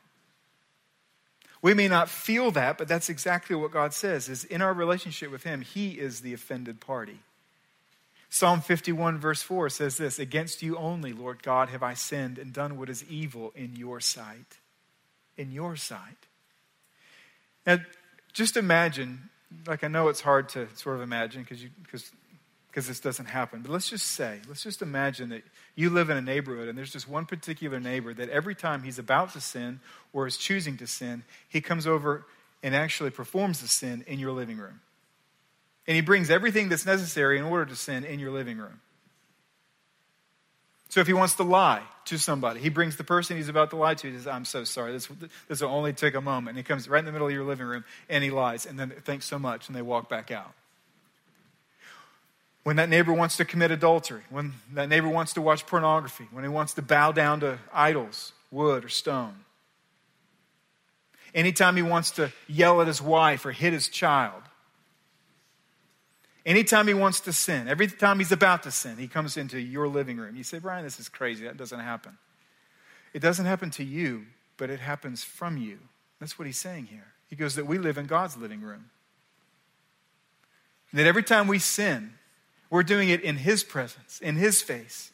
We 1.62 1.74
may 1.74 1.88
not 1.88 2.08
feel 2.08 2.52
that, 2.52 2.78
but 2.78 2.86
that's 2.86 3.08
exactly 3.08 3.56
what 3.56 3.72
God 3.72 3.92
says 3.92 4.28
is 4.28 4.44
in 4.44 4.62
our 4.62 4.72
relationship 4.72 5.32
with 5.32 5.42
him, 5.42 5.62
he 5.62 5.92
is 5.92 6.20
the 6.20 6.32
offended 6.32 6.80
party. 6.80 7.18
Psalm 8.28 8.60
51, 8.60 9.18
verse 9.18 9.42
4 9.42 9.70
says 9.70 9.96
this 9.96 10.18
Against 10.18 10.62
you 10.62 10.76
only, 10.76 11.12
Lord 11.12 11.42
God, 11.42 11.68
have 11.70 11.82
I 11.82 11.94
sinned 11.94 12.38
and 12.38 12.52
done 12.52 12.78
what 12.78 12.90
is 12.90 13.04
evil 13.08 13.52
in 13.56 13.74
your 13.76 14.00
sight. 14.00 14.58
In 15.36 15.52
your 15.52 15.74
sight. 15.76 16.26
Now, 17.66 17.78
just 18.32 18.56
imagine, 18.56 19.30
like 19.66 19.82
I 19.82 19.88
know 19.88 20.08
it's 20.08 20.20
hard 20.20 20.48
to 20.50 20.68
sort 20.76 20.96
of 20.96 21.02
imagine 21.02 21.42
because 21.42 21.62
you 21.62 21.70
because 21.82 22.10
because 22.76 22.88
this 22.88 23.00
doesn't 23.00 23.24
happen. 23.24 23.62
But 23.62 23.70
let's 23.70 23.88
just 23.88 24.06
say, 24.06 24.38
let's 24.48 24.62
just 24.62 24.82
imagine 24.82 25.30
that 25.30 25.42
you 25.76 25.88
live 25.88 26.10
in 26.10 26.18
a 26.18 26.20
neighborhood 26.20 26.68
and 26.68 26.76
there's 26.76 26.92
just 26.92 27.08
one 27.08 27.24
particular 27.24 27.80
neighbor 27.80 28.12
that 28.12 28.28
every 28.28 28.54
time 28.54 28.82
he's 28.82 28.98
about 28.98 29.32
to 29.32 29.40
sin 29.40 29.80
or 30.12 30.26
is 30.26 30.36
choosing 30.36 30.76
to 30.76 30.86
sin, 30.86 31.24
he 31.48 31.62
comes 31.62 31.86
over 31.86 32.26
and 32.62 32.74
actually 32.74 33.08
performs 33.08 33.62
the 33.62 33.66
sin 33.66 34.04
in 34.06 34.18
your 34.18 34.32
living 34.32 34.58
room. 34.58 34.82
And 35.86 35.94
he 35.94 36.02
brings 36.02 36.28
everything 36.28 36.68
that's 36.68 36.84
necessary 36.84 37.38
in 37.38 37.44
order 37.44 37.64
to 37.64 37.74
sin 37.74 38.04
in 38.04 38.20
your 38.20 38.30
living 38.30 38.58
room. 38.58 38.82
So 40.90 41.00
if 41.00 41.06
he 41.06 41.14
wants 41.14 41.36
to 41.36 41.44
lie 41.44 41.82
to 42.04 42.18
somebody, 42.18 42.60
he 42.60 42.68
brings 42.68 42.96
the 42.96 43.04
person 43.04 43.38
he's 43.38 43.48
about 43.48 43.70
to 43.70 43.76
lie 43.76 43.94
to. 43.94 44.06
He 44.06 44.18
says, 44.18 44.26
I'm 44.26 44.44
so 44.44 44.64
sorry. 44.64 44.92
This, 44.92 45.08
this 45.48 45.62
will 45.62 45.70
only 45.70 45.94
take 45.94 46.14
a 46.14 46.20
moment. 46.20 46.50
And 46.50 46.58
he 46.58 46.62
comes 46.62 46.90
right 46.90 46.98
in 46.98 47.06
the 47.06 47.12
middle 47.12 47.26
of 47.26 47.32
your 47.32 47.44
living 47.44 47.66
room 47.66 47.86
and 48.10 48.22
he 48.22 48.28
lies. 48.28 48.66
And 48.66 48.78
then 48.78 48.92
thanks 49.06 49.24
so 49.24 49.38
much. 49.38 49.68
And 49.68 49.74
they 49.74 49.80
walk 49.80 50.10
back 50.10 50.30
out. 50.30 50.52
When 52.66 52.74
that 52.76 52.88
neighbor 52.88 53.12
wants 53.12 53.36
to 53.36 53.44
commit 53.44 53.70
adultery, 53.70 54.22
when 54.28 54.54
that 54.72 54.88
neighbor 54.88 55.08
wants 55.08 55.34
to 55.34 55.40
watch 55.40 55.68
pornography, 55.68 56.26
when 56.32 56.42
he 56.42 56.50
wants 56.50 56.74
to 56.74 56.82
bow 56.82 57.12
down 57.12 57.38
to 57.38 57.60
idols, 57.72 58.32
wood 58.50 58.84
or 58.84 58.88
stone. 58.88 59.36
Anytime 61.32 61.76
he 61.76 61.82
wants 61.82 62.10
to 62.10 62.32
yell 62.48 62.80
at 62.80 62.88
his 62.88 63.00
wife 63.00 63.46
or 63.46 63.52
hit 63.52 63.72
his 63.72 63.86
child, 63.86 64.42
Anytime 66.44 66.88
he 66.88 66.94
wants 66.94 67.20
to 67.20 67.32
sin, 67.32 67.68
every 67.68 67.86
time 67.86 68.18
he's 68.18 68.32
about 68.32 68.64
to 68.64 68.72
sin, 68.72 68.96
he 68.98 69.06
comes 69.06 69.36
into 69.36 69.60
your 69.60 69.86
living 69.86 70.16
room. 70.16 70.34
You 70.34 70.42
say, 70.42 70.58
Brian, 70.58 70.82
this 70.82 70.98
is 70.98 71.08
crazy. 71.08 71.44
That 71.44 71.56
doesn't 71.56 71.78
happen. 71.78 72.18
It 73.12 73.20
doesn't 73.20 73.46
happen 73.46 73.70
to 73.70 73.84
you, 73.84 74.26
but 74.56 74.70
it 74.70 74.80
happens 74.80 75.22
from 75.22 75.56
you. 75.56 75.78
That's 76.18 76.36
what 76.36 76.46
he's 76.46 76.58
saying 76.58 76.86
here. 76.86 77.12
He 77.28 77.36
goes 77.36 77.54
that 77.54 77.66
we 77.66 77.78
live 77.78 77.96
in 77.96 78.06
God's 78.06 78.36
living 78.36 78.60
room. 78.60 78.90
And 80.90 80.98
that 80.98 81.06
every 81.06 81.22
time 81.22 81.46
we 81.46 81.60
sin, 81.60 82.14
we're 82.70 82.82
doing 82.82 83.08
it 83.08 83.22
in 83.22 83.36
his 83.36 83.64
presence, 83.64 84.20
in 84.20 84.36
his 84.36 84.62
face. 84.62 85.10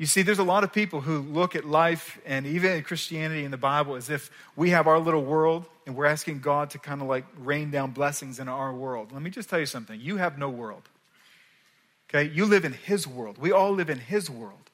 You 0.00 0.06
see, 0.06 0.22
there's 0.22 0.38
a 0.38 0.44
lot 0.44 0.64
of 0.64 0.72
people 0.72 1.02
who 1.02 1.18
look 1.20 1.54
at 1.54 1.66
life 1.66 2.18
and 2.24 2.46
even 2.46 2.82
Christianity 2.82 3.44
and 3.44 3.52
the 3.52 3.58
Bible 3.58 3.96
as 3.96 4.08
if 4.08 4.30
we 4.56 4.70
have 4.70 4.86
our 4.86 4.98
little 4.98 5.22
world 5.22 5.66
and 5.86 5.94
we're 5.94 6.06
asking 6.06 6.40
God 6.40 6.70
to 6.70 6.78
kind 6.78 7.02
of 7.02 7.08
like 7.08 7.26
rain 7.36 7.70
down 7.70 7.90
blessings 7.90 8.38
in 8.38 8.48
our 8.48 8.72
world. 8.72 9.12
Let 9.12 9.20
me 9.20 9.28
just 9.28 9.50
tell 9.50 9.60
you 9.60 9.66
something. 9.66 10.00
You 10.00 10.16
have 10.16 10.38
no 10.38 10.48
world. 10.48 10.88
Okay? 12.08 12.32
You 12.32 12.46
live 12.46 12.64
in 12.64 12.72
His 12.72 13.06
world. 13.06 13.36
We 13.36 13.52
all 13.52 13.72
live 13.72 13.90
in 13.90 13.98
His 13.98 14.30
world. 14.30 14.70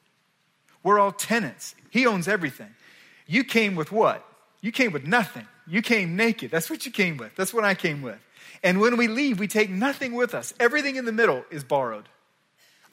We're 0.84 1.00
all 1.00 1.10
tenants. 1.10 1.74
He 1.90 2.06
owns 2.06 2.28
everything. 2.28 2.72
You 3.26 3.42
came 3.42 3.74
with 3.74 3.90
what? 3.90 4.24
You 4.60 4.70
came 4.70 4.92
with 4.92 5.06
nothing. 5.06 5.48
You 5.66 5.82
came 5.82 6.14
naked. 6.14 6.52
That's 6.52 6.70
what 6.70 6.86
you 6.86 6.92
came 6.92 7.16
with. 7.16 7.34
That's 7.34 7.52
what 7.52 7.64
I 7.64 7.74
came 7.74 8.00
with. 8.00 8.20
And 8.62 8.80
when 8.80 8.96
we 8.96 9.08
leave, 9.08 9.38
we 9.38 9.48
take 9.48 9.70
nothing 9.70 10.14
with 10.14 10.34
us. 10.34 10.54
Everything 10.58 10.96
in 10.96 11.04
the 11.04 11.12
middle 11.12 11.44
is 11.50 11.64
borrowed. 11.64 12.08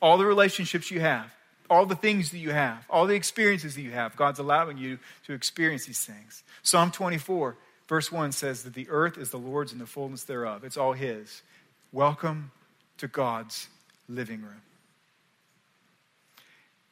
All 0.01 0.17
the 0.17 0.25
relationships 0.25 0.91
you 0.91 0.99
have, 0.99 1.33
all 1.69 1.85
the 1.85 1.95
things 1.95 2.31
that 2.31 2.39
you 2.39 2.51
have, 2.51 2.85
all 2.89 3.07
the 3.07 3.15
experiences 3.15 3.75
that 3.75 3.81
you 3.81 3.91
have. 3.91 4.15
God's 4.15 4.39
allowing 4.39 4.77
you 4.77 4.99
to 5.25 5.33
experience 5.33 5.85
these 5.85 6.05
things. 6.05 6.43
Psalm 6.61 6.91
24, 6.91 7.55
verse 7.87 8.11
1 8.11 8.31
says 8.31 8.63
that 8.63 8.73
the 8.73 8.89
earth 8.89 9.17
is 9.17 9.29
the 9.29 9.37
Lord's 9.37 9.71
and 9.71 9.81
the 9.81 9.85
fullness 9.85 10.23
thereof. 10.25 10.63
It's 10.63 10.77
all 10.77 10.93
His. 10.93 11.41
Welcome 11.91 12.51
to 12.97 13.07
God's 13.07 13.67
living 14.07 14.41
room. 14.41 14.61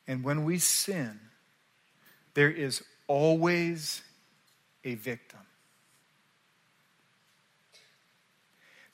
And 0.08 0.24
when 0.24 0.44
we 0.44 0.58
sin, 0.58 1.20
there 2.34 2.52
is 2.52 2.84
always 3.08 4.02
a 4.84 4.96
victim. 4.96 5.40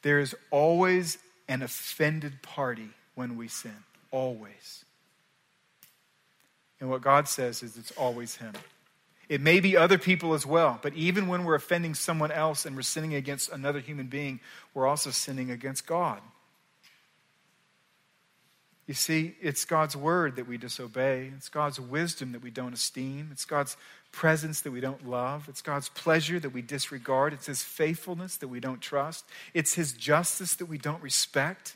There 0.08 0.20
is 0.20 0.34
always 0.52 1.18
an 1.50 1.62
offended 1.62 2.42
party 2.42 2.88
when 3.16 3.36
we 3.36 3.50
sin. 3.50 3.76
Always. 4.10 4.86
And 6.80 6.90
what 6.90 7.02
God 7.02 7.28
says 7.28 7.62
is 7.62 7.76
it's 7.76 7.92
always 7.92 8.38
Him. 8.38 8.54
It 9.28 9.42
may 9.42 9.60
be 9.60 9.76
other 9.76 9.98
people 9.98 10.34
as 10.34 10.46
well, 10.46 10.80
but 10.82 10.94
even 10.94 11.28
when 11.28 11.44
we're 11.44 11.56
offending 11.56 11.94
someone 11.94 12.32
else 12.32 12.66
and 12.66 12.74
we're 12.74 12.84
sinning 12.84 13.16
against 13.16 13.52
another 13.52 13.82
human 13.82 14.08
being, 14.08 14.40
we're 14.74 14.88
also 14.88 15.12
sinning 15.12 15.52
against 15.52 15.86
God. 15.86 16.22
You 18.88 18.94
see, 18.94 19.36
it's 19.42 19.66
God's 19.66 19.98
word 19.98 20.38
that 20.38 20.48
we 20.48 20.58
disobey. 20.58 21.32
It's 21.36 21.50
God's 21.50 21.80
wisdom 21.80 22.32
that 22.32 22.42
we 22.42 22.52
don't 22.52 22.74
esteem. 22.74 23.30
It's 23.34 23.44
God's 23.44 23.76
presence 24.14 24.62
that 24.62 24.72
we 24.72 24.80
don't 24.80 25.08
love. 25.08 25.48
It's 25.50 25.62
God's 25.62 25.90
pleasure 25.90 26.40
that 26.40 26.52
we 26.52 26.62
disregard. 26.62 27.34
It's 27.34 27.48
His 27.48 27.62
faithfulness 27.62 28.38
that 28.38 28.48
we 28.48 28.62
don't 28.62 28.80
trust. 28.80 29.26
It's 29.54 29.74
His 29.74 29.92
justice 29.92 30.56
that 30.56 30.68
we 30.68 30.78
don't 30.78 31.04
respect. 31.04 31.76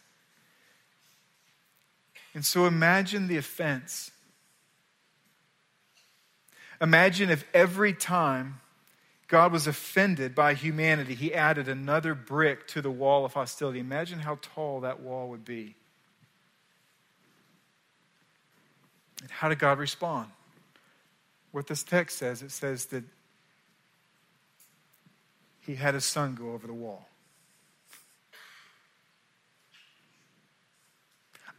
And 2.34 2.46
so 2.46 2.66
imagine 2.66 3.28
the 3.28 3.38
offense 3.38 4.12
Imagine 6.82 7.30
if 7.30 7.46
every 7.54 7.94
time 7.94 8.60
God 9.28 9.52
was 9.52 9.68
offended 9.68 10.34
by 10.34 10.56
humanity, 10.56 11.14
he 11.14 11.34
added 11.34 11.68
another 11.68 12.16
brick 12.16 12.68
to 12.70 12.82
the 12.82 12.90
wall 12.90 13.24
of 13.24 13.34
hostility. 13.34 13.80
Imagine 13.80 14.20
how 14.20 14.40
tall 14.42 14.82
that 14.82 15.00
wall 15.00 15.30
would 15.30 15.46
be. 15.46 15.76
And 19.22 19.30
how 19.30 19.50
did 19.50 19.60
God 19.60 19.78
respond? 19.80 20.30
What 21.52 21.68
this 21.68 21.84
text 21.84 22.18
says, 22.18 22.42
it 22.42 22.52
says 22.52 22.86
that 22.88 23.04
he 25.62 25.76
had 25.76 25.94
his 25.94 26.06
son 26.06 26.36
go 26.36 26.54
over 26.54 26.66
the 26.66 26.74
wall. 26.74 27.08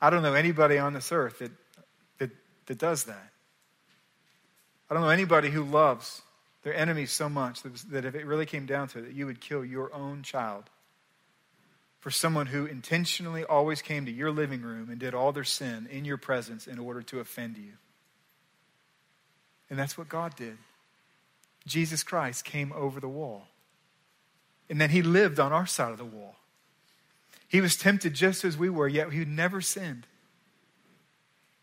I 0.00 0.10
don't 0.10 0.22
know 0.22 0.34
anybody 0.34 0.78
on 0.78 0.94
this 0.94 1.12
earth 1.12 1.38
that, 1.38 1.52
that, 2.18 2.30
that 2.66 2.78
does 2.78 3.04
that. 3.04 3.30
I 4.90 4.94
don't 4.94 5.02
know 5.04 5.10
anybody 5.10 5.50
who 5.50 5.62
loves 5.62 6.22
their 6.64 6.74
enemies 6.74 7.12
so 7.12 7.28
much 7.28 7.62
that, 7.62 7.74
that 7.90 8.04
if 8.04 8.14
it 8.14 8.26
really 8.26 8.46
came 8.46 8.66
down 8.66 8.88
to 8.88 8.98
it, 8.98 9.02
that 9.02 9.14
you 9.14 9.26
would 9.26 9.40
kill 9.40 9.64
your 9.64 9.94
own 9.94 10.22
child 10.22 10.64
for 12.02 12.10
someone 12.10 12.46
who 12.46 12.66
intentionally 12.66 13.44
always 13.44 13.80
came 13.80 14.06
to 14.06 14.10
your 14.10 14.32
living 14.32 14.60
room 14.60 14.90
and 14.90 14.98
did 14.98 15.14
all 15.14 15.30
their 15.30 15.44
sin 15.44 15.88
in 15.88 16.04
your 16.04 16.16
presence 16.16 16.66
in 16.66 16.80
order 16.80 17.00
to 17.00 17.20
offend 17.20 17.56
you. 17.56 17.74
And 19.70 19.78
that's 19.78 19.96
what 19.96 20.08
God 20.08 20.34
did. 20.34 20.58
Jesus 21.64 22.02
Christ 22.02 22.44
came 22.44 22.72
over 22.72 22.98
the 22.98 23.08
wall. 23.08 23.46
And 24.68 24.80
then 24.80 24.90
he 24.90 25.00
lived 25.00 25.38
on 25.38 25.52
our 25.52 25.64
side 25.64 25.92
of 25.92 25.98
the 25.98 26.04
wall. 26.04 26.34
He 27.46 27.60
was 27.60 27.76
tempted 27.76 28.14
just 28.14 28.44
as 28.44 28.58
we 28.58 28.68
were, 28.68 28.88
yet 28.88 29.12
he 29.12 29.24
never 29.24 29.60
sinned. 29.60 30.08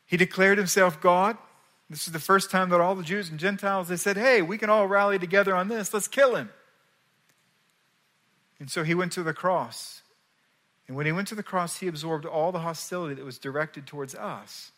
He 0.06 0.16
declared 0.16 0.58
himself 0.58 1.02
God. 1.02 1.38
This 1.90 2.08
is 2.08 2.14
the 2.14 2.20
first 2.20 2.50
time 2.50 2.70
that 2.70 2.80
all 2.80 2.96
the 2.96 3.04
Jews 3.04 3.30
and 3.30 3.40
Gentiles 3.40 3.90
they 3.90 3.98
said, 3.98 4.16
"Hey, 4.16 4.42
we 4.42 4.58
can 4.58 4.70
all 4.70 4.88
rally 4.88 5.20
together 5.20 5.54
on 5.54 5.68
this. 5.68 5.94
Let's 5.94 6.08
kill 6.08 6.36
him." 6.36 6.50
And 8.58 8.72
so 8.72 8.86
he 8.86 8.96
went 8.96 9.12
to 9.14 9.24
the 9.24 9.34
cross 9.34 10.02
and 10.90 10.98
when 10.98 11.06
he 11.06 11.12
went 11.12 11.28
to 11.28 11.36
the 11.36 11.44
cross, 11.44 11.78
he 11.78 11.88
absorbed 11.88 12.26
all 12.26 12.52
the 12.52 12.60
hostility 12.60 13.14
that 13.14 13.24
was 13.24 13.38
directed 13.38 13.86
towards 13.86 14.16
us. 14.16 14.72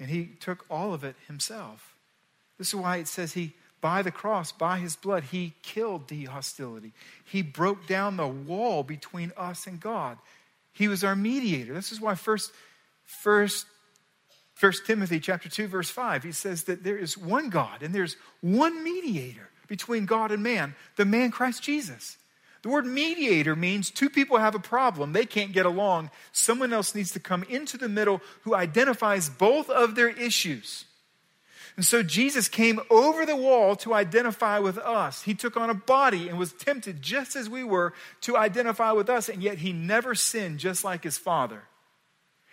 And 0.00 0.10
he 0.10 0.26
took 0.40 0.66
all 0.68 0.92
of 0.92 1.04
it 1.04 1.14
himself. 1.28 1.94
This 2.58 2.68
is 2.68 2.74
why 2.74 2.96
it 2.96 3.06
says 3.06 3.34
he, 3.34 3.52
by 3.80 4.02
the 4.02 4.10
cross, 4.10 4.50
by 4.50 4.80
his 4.80 4.96
blood, 4.96 5.22
he 5.30 5.54
killed 5.62 6.08
the 6.08 6.24
hostility. 6.24 6.92
He 7.24 7.42
broke 7.42 7.86
down 7.86 8.16
the 8.16 8.26
wall 8.26 8.82
between 8.82 9.30
us 9.36 9.68
and 9.68 9.78
God. 9.78 10.18
He 10.72 10.88
was 10.88 11.04
our 11.04 11.14
mediator. 11.14 11.72
This 11.72 11.92
is 11.92 12.00
why 12.00 12.16
first, 12.16 12.50
first, 13.04 13.66
first 14.54 14.84
Timothy 14.84 15.20
chapter 15.20 15.48
2, 15.48 15.68
verse 15.68 15.90
5, 15.90 16.24
he 16.24 16.32
says 16.32 16.64
that 16.64 16.82
there 16.82 16.98
is 16.98 17.16
one 17.16 17.50
God 17.50 17.84
and 17.84 17.94
there's 17.94 18.16
one 18.40 18.82
mediator 18.82 19.48
between 19.68 20.06
God 20.06 20.32
and 20.32 20.42
man, 20.42 20.74
the 20.96 21.04
man 21.04 21.30
Christ 21.30 21.62
Jesus. 21.62 22.16
The 22.64 22.70
word 22.70 22.86
mediator 22.86 23.54
means 23.54 23.90
two 23.90 24.08
people 24.08 24.38
have 24.38 24.54
a 24.54 24.58
problem. 24.58 25.12
They 25.12 25.26
can't 25.26 25.52
get 25.52 25.66
along. 25.66 26.10
Someone 26.32 26.72
else 26.72 26.94
needs 26.94 27.12
to 27.12 27.20
come 27.20 27.42
into 27.42 27.76
the 27.76 27.90
middle 27.90 28.22
who 28.44 28.54
identifies 28.54 29.28
both 29.28 29.68
of 29.68 29.94
their 29.94 30.08
issues. 30.08 30.86
And 31.76 31.84
so 31.84 32.02
Jesus 32.02 32.48
came 32.48 32.80
over 32.88 33.26
the 33.26 33.36
wall 33.36 33.76
to 33.76 33.92
identify 33.92 34.60
with 34.60 34.78
us. 34.78 35.24
He 35.24 35.34
took 35.34 35.58
on 35.58 35.68
a 35.68 35.74
body 35.74 36.30
and 36.30 36.38
was 36.38 36.54
tempted 36.54 37.02
just 37.02 37.36
as 37.36 37.50
we 37.50 37.64
were 37.64 37.92
to 38.22 38.38
identify 38.38 38.92
with 38.92 39.10
us, 39.10 39.28
and 39.28 39.42
yet 39.42 39.58
he 39.58 39.74
never 39.74 40.14
sinned 40.14 40.58
just 40.58 40.84
like 40.84 41.04
his 41.04 41.18
Father. 41.18 41.64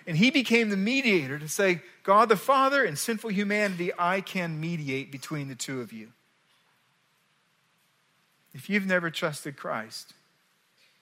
And 0.06 0.18
he 0.18 0.30
became 0.30 0.68
the 0.70 0.76
mediator 0.76 1.40
to 1.40 1.48
say, 1.48 1.84
God 2.04 2.28
the 2.28 2.36
Father 2.36 2.84
and 2.84 3.00
sinful 3.00 3.30
humanity, 3.30 3.92
I 3.98 4.20
can 4.20 4.60
mediate 4.60 5.10
between 5.10 5.48
the 5.48 5.56
two 5.56 5.80
of 5.80 5.94
you. 5.94 6.10
If 8.54 8.70
you've 8.70 8.86
never 8.86 9.10
trusted 9.10 9.56
Christ, 9.56 10.14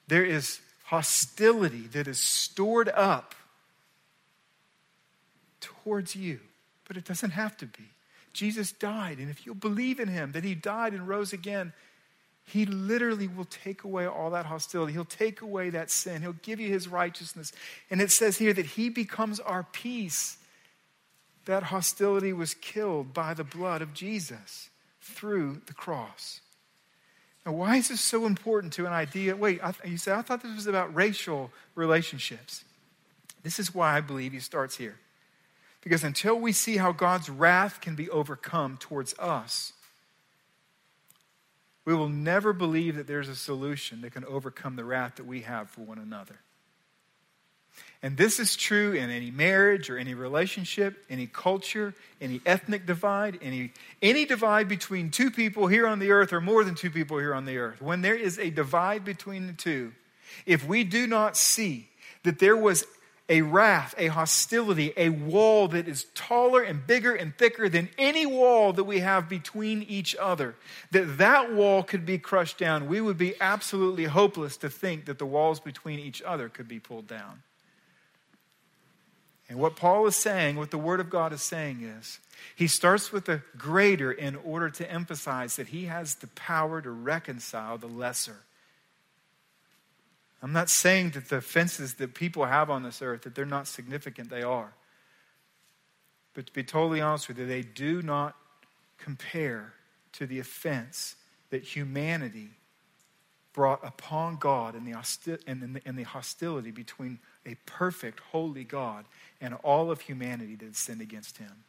there 0.07 0.25
is 0.25 0.59
hostility 0.85 1.87
that 1.93 2.07
is 2.07 2.19
stored 2.19 2.89
up 2.89 3.35
towards 5.59 6.15
you, 6.15 6.39
but 6.87 6.97
it 6.97 7.05
doesn't 7.05 7.31
have 7.31 7.57
to 7.57 7.65
be. 7.65 7.83
Jesus 8.33 8.71
died, 8.71 9.17
and 9.19 9.29
if 9.29 9.45
you'll 9.45 9.55
believe 9.55 9.99
in 9.99 10.07
him 10.07 10.31
that 10.33 10.43
he 10.43 10.55
died 10.55 10.93
and 10.93 11.07
rose 11.07 11.33
again, 11.33 11.73
he 12.45 12.65
literally 12.65 13.27
will 13.27 13.45
take 13.45 13.83
away 13.83 14.07
all 14.07 14.31
that 14.31 14.47
hostility. 14.47 14.93
He'll 14.93 15.05
take 15.05 15.41
away 15.41 15.69
that 15.69 15.91
sin. 15.91 16.21
He'll 16.21 16.33
give 16.33 16.59
you 16.59 16.69
his 16.69 16.87
righteousness. 16.87 17.51
And 17.91 18.01
it 18.01 18.11
says 18.11 18.37
here 18.37 18.53
that 18.53 18.65
he 18.65 18.89
becomes 18.89 19.39
our 19.39 19.63
peace. 19.71 20.37
That 21.45 21.63
hostility 21.63 22.33
was 22.33 22.55
killed 22.55 23.13
by 23.13 23.35
the 23.35 23.43
blood 23.43 23.83
of 23.83 23.93
Jesus 23.93 24.69
through 25.01 25.61
the 25.67 25.73
cross. 25.73 26.41
Now, 27.45 27.53
why 27.53 27.77
is 27.77 27.87
this 27.87 28.01
so 28.01 28.25
important 28.25 28.73
to 28.73 28.85
an 28.85 28.93
idea? 28.93 29.35
Wait, 29.35 29.63
I, 29.63 29.73
you 29.85 29.97
say, 29.97 30.11
I 30.11 30.21
thought 30.21 30.43
this 30.43 30.55
was 30.55 30.67
about 30.67 30.93
racial 30.93 31.51
relationships. 31.75 32.65
This 33.43 33.59
is 33.59 33.73
why 33.73 33.95
I 33.95 34.01
believe 34.01 34.33
he 34.33 34.39
starts 34.39 34.77
here. 34.77 34.97
Because 35.81 36.03
until 36.03 36.37
we 36.37 36.51
see 36.51 36.77
how 36.77 36.91
God's 36.91 37.29
wrath 37.29 37.79
can 37.79 37.95
be 37.95 38.09
overcome 38.09 38.77
towards 38.77 39.17
us, 39.17 39.73
we 41.85 41.95
will 41.95 42.09
never 42.09 42.53
believe 42.53 42.97
that 42.97 43.07
there's 43.07 43.29
a 43.29 43.35
solution 43.35 44.01
that 44.01 44.11
can 44.11 44.25
overcome 44.25 44.75
the 44.75 44.83
wrath 44.83 45.15
that 45.15 45.25
we 45.25 45.41
have 45.41 45.69
for 45.69 45.81
one 45.81 45.97
another. 45.97 46.39
And 48.01 48.15
this 48.15 48.39
is 48.39 48.55
true 48.55 48.93
in 48.93 49.09
any 49.09 49.29
marriage 49.29 49.89
or 49.89 49.97
any 49.97 50.13
relationship, 50.13 51.05
any 51.09 51.27
culture, 51.27 51.93
any 52.21 52.39
ethnic 52.45 52.85
divide, 52.85 53.39
any, 53.41 53.73
any 54.01 54.25
divide 54.25 54.69
between 54.69 55.11
two 55.11 55.29
people 55.29 55.67
here 55.67 55.85
on 55.85 55.99
the 55.99 56.11
earth 56.11 56.31
or 56.31 56.39
more 56.39 56.63
than 56.63 56.75
two 56.75 56.89
people 56.89 57.17
here 57.17 57.33
on 57.33 57.45
the 57.45 57.57
earth. 57.57 57.81
When 57.81 58.01
there 58.01 58.15
is 58.15 58.39
a 58.39 58.51
divide 58.51 59.03
between 59.03 59.47
the 59.47 59.53
two, 59.53 59.91
if 60.45 60.65
we 60.65 60.85
do 60.85 61.07
not 61.07 61.35
see 61.35 61.89
that 62.23 62.39
there 62.39 62.55
was 62.55 62.85
a 63.27 63.41
wrath, 63.41 63.93
a 63.97 64.07
hostility, 64.07 64.93
a 64.95 65.09
wall 65.09 65.67
that 65.67 65.87
is 65.87 66.05
taller 66.15 66.61
and 66.61 66.87
bigger 66.87 67.13
and 67.13 67.37
thicker 67.37 67.67
than 67.67 67.89
any 67.97 68.25
wall 68.25 68.73
that 68.73 68.85
we 68.85 68.99
have 68.99 69.29
between 69.29 69.83
each 69.83 70.15
other, 70.15 70.55
that 70.91 71.17
that 71.17 71.53
wall 71.53 71.83
could 71.83 72.05
be 72.05 72.17
crushed 72.17 72.57
down, 72.57 72.87
we 72.87 73.01
would 73.01 73.17
be 73.17 73.35
absolutely 73.39 74.05
hopeless 74.05 74.57
to 74.57 74.69
think 74.69 75.05
that 75.05 75.19
the 75.19 75.25
walls 75.25 75.59
between 75.59 75.99
each 75.99 76.21
other 76.23 76.49
could 76.49 76.67
be 76.67 76.79
pulled 76.79 77.07
down. 77.07 77.43
And 79.49 79.57
what 79.57 79.75
Paul 79.75 80.05
is 80.05 80.15
saying, 80.15 80.57
what 80.57 80.69
the 80.69 80.77
Word 80.77 80.99
of 80.99 81.09
God 81.09 81.33
is 81.33 81.41
saying 81.41 81.81
is, 81.81 82.19
he 82.55 82.67
starts 82.67 83.11
with 83.11 83.25
the 83.25 83.41
greater 83.57 84.11
in 84.11 84.35
order 84.35 84.69
to 84.69 84.89
emphasize 84.89 85.55
that 85.55 85.69
he 85.69 85.85
has 85.85 86.15
the 86.15 86.27
power 86.27 86.81
to 86.81 86.91
reconcile 86.91 87.79
the 87.79 87.87
lesser. 87.87 88.37
I'm 90.41 90.53
not 90.53 90.69
saying 90.69 91.11
that 91.11 91.29
the 91.29 91.37
offenses 91.37 91.95
that 91.95 92.13
people 92.13 92.45
have 92.45 92.69
on 92.69 92.83
this 92.83 93.01
earth 93.01 93.23
that 93.23 93.35
they're 93.35 93.45
not 93.45 93.67
significant, 93.67 94.29
they 94.29 94.43
are. 94.43 94.71
But 96.33 96.45
to 96.45 96.53
be 96.53 96.63
totally 96.63 97.01
honest 97.01 97.27
with 97.27 97.39
you, 97.39 97.45
they 97.45 97.63
do 97.63 98.01
not 98.01 98.35
compare 98.99 99.73
to 100.13 100.27
the 100.27 100.39
offense 100.39 101.15
that 101.49 101.63
humanity 101.63 102.51
brought 103.51 103.85
upon 103.85 104.37
God 104.37 104.75
and 104.75 104.87
the, 104.87 106.03
hostility 106.03 106.71
between 106.71 107.19
a 107.45 107.55
perfect, 107.65 108.19
holy 108.19 108.63
God 108.63 109.05
and 109.41 109.53
all 109.63 109.91
of 109.91 110.01
humanity 110.01 110.55
that 110.55 110.75
sinned 110.75 111.01
against 111.01 111.37
him. 111.37 111.63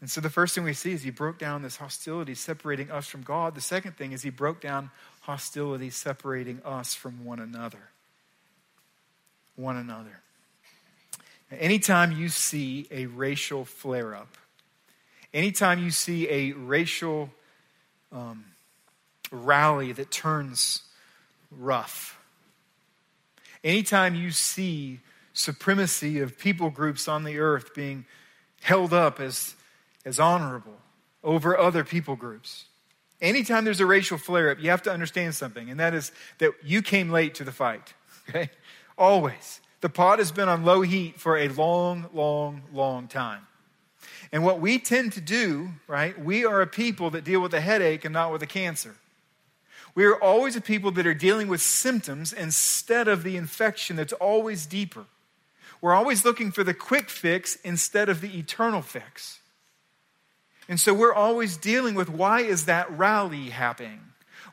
And 0.00 0.10
so 0.10 0.20
the 0.20 0.30
first 0.30 0.54
thing 0.54 0.64
we 0.64 0.72
see 0.72 0.92
is 0.92 1.02
he 1.02 1.10
broke 1.10 1.38
down 1.38 1.62
this 1.62 1.76
hostility 1.76 2.34
separating 2.34 2.90
us 2.90 3.06
from 3.06 3.22
God. 3.22 3.54
The 3.54 3.60
second 3.60 3.96
thing 3.96 4.12
is 4.12 4.22
he 4.22 4.30
broke 4.30 4.60
down 4.60 4.90
hostility 5.20 5.90
separating 5.90 6.62
us 6.64 6.94
from 6.94 7.24
one 7.24 7.38
another. 7.38 7.90
One 9.56 9.76
another. 9.76 10.20
Now, 11.50 11.58
anytime 11.60 12.12
you 12.12 12.30
see 12.30 12.86
a 12.90 13.06
racial 13.06 13.66
flare 13.66 14.14
up, 14.14 14.38
anytime 15.34 15.82
you 15.82 15.90
see 15.90 16.28
a 16.30 16.52
racial 16.52 17.30
um, 18.10 18.46
rally 19.30 19.92
that 19.92 20.10
turns 20.10 20.82
rough, 21.50 22.18
anytime 23.62 24.14
you 24.14 24.30
see 24.30 25.00
supremacy 25.32 26.20
of 26.20 26.38
people 26.38 26.70
groups 26.70 27.08
on 27.08 27.24
the 27.24 27.38
earth 27.38 27.74
being 27.74 28.04
held 28.62 28.92
up 28.92 29.20
as, 29.20 29.54
as 30.04 30.18
honorable 30.20 30.78
over 31.22 31.58
other 31.58 31.84
people 31.84 32.16
groups. 32.16 32.66
Anytime 33.20 33.64
there's 33.64 33.80
a 33.80 33.86
racial 33.86 34.18
flare 34.18 34.50
up, 34.50 34.60
you 34.60 34.70
have 34.70 34.82
to 34.82 34.92
understand 34.92 35.34
something, 35.34 35.68
and 35.70 35.78
that 35.78 35.92
is 35.92 36.10
that 36.38 36.52
you 36.64 36.80
came 36.80 37.10
late 37.10 37.34
to 37.36 37.44
the 37.44 37.52
fight. 37.52 37.94
Okay? 38.28 38.48
Always. 38.96 39.60
The 39.80 39.88
pot 39.88 40.20
has 40.20 40.30
been 40.30 40.48
on 40.48 40.64
low 40.64 40.82
heat 40.82 41.18
for 41.18 41.36
a 41.36 41.48
long, 41.48 42.08
long, 42.12 42.62
long 42.72 43.08
time. 43.08 43.46
And 44.30 44.44
what 44.44 44.60
we 44.60 44.78
tend 44.78 45.14
to 45.14 45.20
do, 45.20 45.70
right, 45.88 46.16
we 46.22 46.44
are 46.44 46.60
a 46.60 46.66
people 46.66 47.10
that 47.10 47.24
deal 47.24 47.40
with 47.40 47.52
a 47.54 47.60
headache 47.60 48.04
and 48.04 48.12
not 48.12 48.30
with 48.30 48.42
a 48.42 48.46
cancer. 48.46 48.94
We 49.94 50.04
are 50.04 50.14
always 50.14 50.54
a 50.54 50.60
people 50.60 50.92
that 50.92 51.06
are 51.06 51.14
dealing 51.14 51.48
with 51.48 51.60
symptoms 51.60 52.32
instead 52.32 53.08
of 53.08 53.22
the 53.24 53.36
infection 53.36 53.96
that's 53.96 54.12
always 54.12 54.66
deeper. 54.66 55.06
We're 55.80 55.94
always 55.94 56.24
looking 56.24 56.52
for 56.52 56.62
the 56.62 56.74
quick 56.74 57.08
fix 57.08 57.56
instead 57.56 58.08
of 58.08 58.20
the 58.20 58.38
eternal 58.38 58.82
fix. 58.82 59.40
And 60.68 60.78
so 60.78 60.94
we're 60.94 61.14
always 61.14 61.56
dealing 61.56 61.94
with 61.94 62.08
why 62.08 62.42
is 62.42 62.66
that 62.66 62.90
rally 62.96 63.50
happening? 63.50 64.00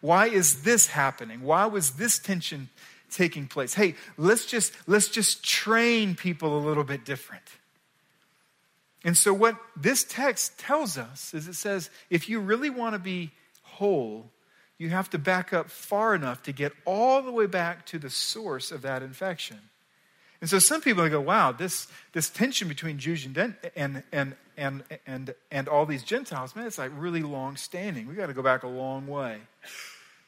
Why 0.02 0.28
is 0.28 0.64
this 0.64 0.88
happening? 0.88 1.42
Why 1.42 1.66
was 1.66 1.92
this 1.92 2.18
tension 2.20 2.70
taking 3.12 3.48
place? 3.48 3.74
Hey, 3.74 3.96
let's 4.18 4.46
just 4.46 4.74
let's 4.88 5.10
just 5.10 5.44
train 5.44 6.16
people 6.16 6.58
a 6.58 6.62
little 6.62 6.84
bit 6.84 7.06
different. 7.06 7.44
And 9.04 9.16
so 9.16 9.34
what 9.34 9.58
this 9.76 10.04
text 10.04 10.58
tells 10.58 10.98
us 10.98 11.34
is 11.34 11.48
it 11.48 11.54
says 11.54 11.90
if 12.10 12.30
you 12.30 12.40
really 12.40 12.70
want 12.70 12.94
to 12.94 13.00
be 13.00 13.32
whole, 13.62 14.32
you 14.78 14.90
have 14.90 15.10
to 15.12 15.18
back 15.18 15.54
up 15.54 15.70
far 15.70 16.16
enough 16.16 16.44
to 16.44 16.52
get 16.52 16.74
all 16.86 17.22
the 17.22 17.32
way 17.32 17.46
back 17.46 17.86
to 17.88 18.00
the 18.00 18.10
source 18.10 18.72
of 18.72 18.82
that 18.82 19.04
infection. 19.04 19.60
And 20.40 20.50
so 20.50 20.60
some 20.60 20.82
people 20.82 21.08
go, 21.10 21.20
wow, 21.20 21.52
this, 21.52 21.88
this 22.14 22.30
tension 22.30 22.68
between 22.68 23.00
Jews 23.00 23.26
and, 23.26 23.56
and, 23.76 24.04
and, 24.12 24.36
and, 24.56 24.84
and, 25.08 25.34
and 25.52 25.68
all 25.68 25.86
these 25.86 26.04
Gentiles, 26.04 26.56
man, 26.56 26.68
it's 26.68 26.78
like 26.78 26.92
really 26.96 27.24
long 27.24 27.58
standing. 27.58 28.08
We've 28.08 28.18
got 28.18 28.28
to 28.28 28.34
go 28.34 28.44
back 28.44 28.64
a 28.64 28.68
long 28.68 29.08
way. 29.08 29.38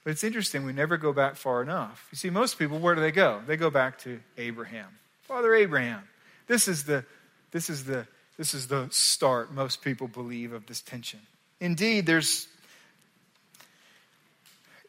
But 0.03 0.11
it's 0.11 0.23
interesting, 0.23 0.65
we 0.65 0.73
never 0.73 0.97
go 0.97 1.13
back 1.13 1.35
far 1.35 1.61
enough. 1.61 2.07
You 2.11 2.15
see, 2.15 2.29
most 2.29 2.57
people, 2.57 2.79
where 2.79 2.95
do 2.95 3.01
they 3.01 3.11
go? 3.11 3.41
They 3.45 3.57
go 3.57 3.69
back 3.69 3.99
to 3.99 4.19
Abraham. 4.37 4.87
Father 5.21 5.53
Abraham. 5.53 6.01
This 6.47 6.67
is 6.67 6.85
the, 6.85 7.05
this 7.51 7.69
is 7.69 7.85
the, 7.85 8.07
this 8.37 8.53
is 8.53 8.67
the 8.67 8.87
start, 8.89 9.53
most 9.53 9.83
people 9.83 10.07
believe, 10.07 10.53
of 10.53 10.65
this 10.65 10.81
tension. 10.81 11.19
Indeed, 11.59 12.05
there's 12.05 12.47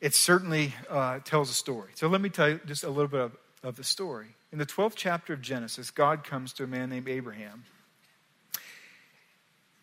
it 0.00 0.14
certainly 0.14 0.72
uh, 0.88 1.18
tells 1.24 1.50
a 1.50 1.52
story. 1.52 1.90
So 1.94 2.08
let 2.08 2.20
me 2.20 2.30
tell 2.30 2.48
you 2.48 2.60
just 2.66 2.84
a 2.84 2.88
little 2.88 3.08
bit 3.08 3.20
of, 3.20 3.36
of 3.62 3.76
the 3.76 3.84
story. 3.84 4.28
In 4.52 4.58
the 4.58 4.66
12th 4.66 4.94
chapter 4.96 5.32
of 5.32 5.40
Genesis, 5.40 5.90
God 5.90 6.24
comes 6.24 6.52
to 6.54 6.64
a 6.64 6.66
man 6.66 6.90
named 6.90 7.08
Abraham. 7.08 7.64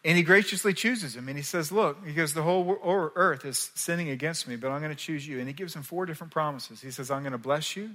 And 0.03 0.15
he 0.15 0.23
graciously 0.23 0.73
chooses 0.73 1.15
him. 1.15 1.27
And 1.27 1.37
he 1.37 1.43
says, 1.43 1.71
Look, 1.71 2.05
he 2.05 2.13
goes, 2.13 2.33
the 2.33 2.43
whole 2.43 2.79
earth 2.83 3.45
is 3.45 3.71
sinning 3.75 4.09
against 4.09 4.47
me, 4.47 4.55
but 4.55 4.69
I'm 4.69 4.79
going 4.81 4.91
to 4.91 4.95
choose 4.95 5.27
you. 5.27 5.39
And 5.39 5.47
he 5.47 5.53
gives 5.53 5.75
him 5.75 5.83
four 5.83 6.05
different 6.05 6.31
promises. 6.31 6.81
He 6.81 6.91
says, 6.91 7.11
I'm 7.11 7.23
going 7.23 7.31
to 7.31 7.37
bless 7.37 7.75
you. 7.75 7.91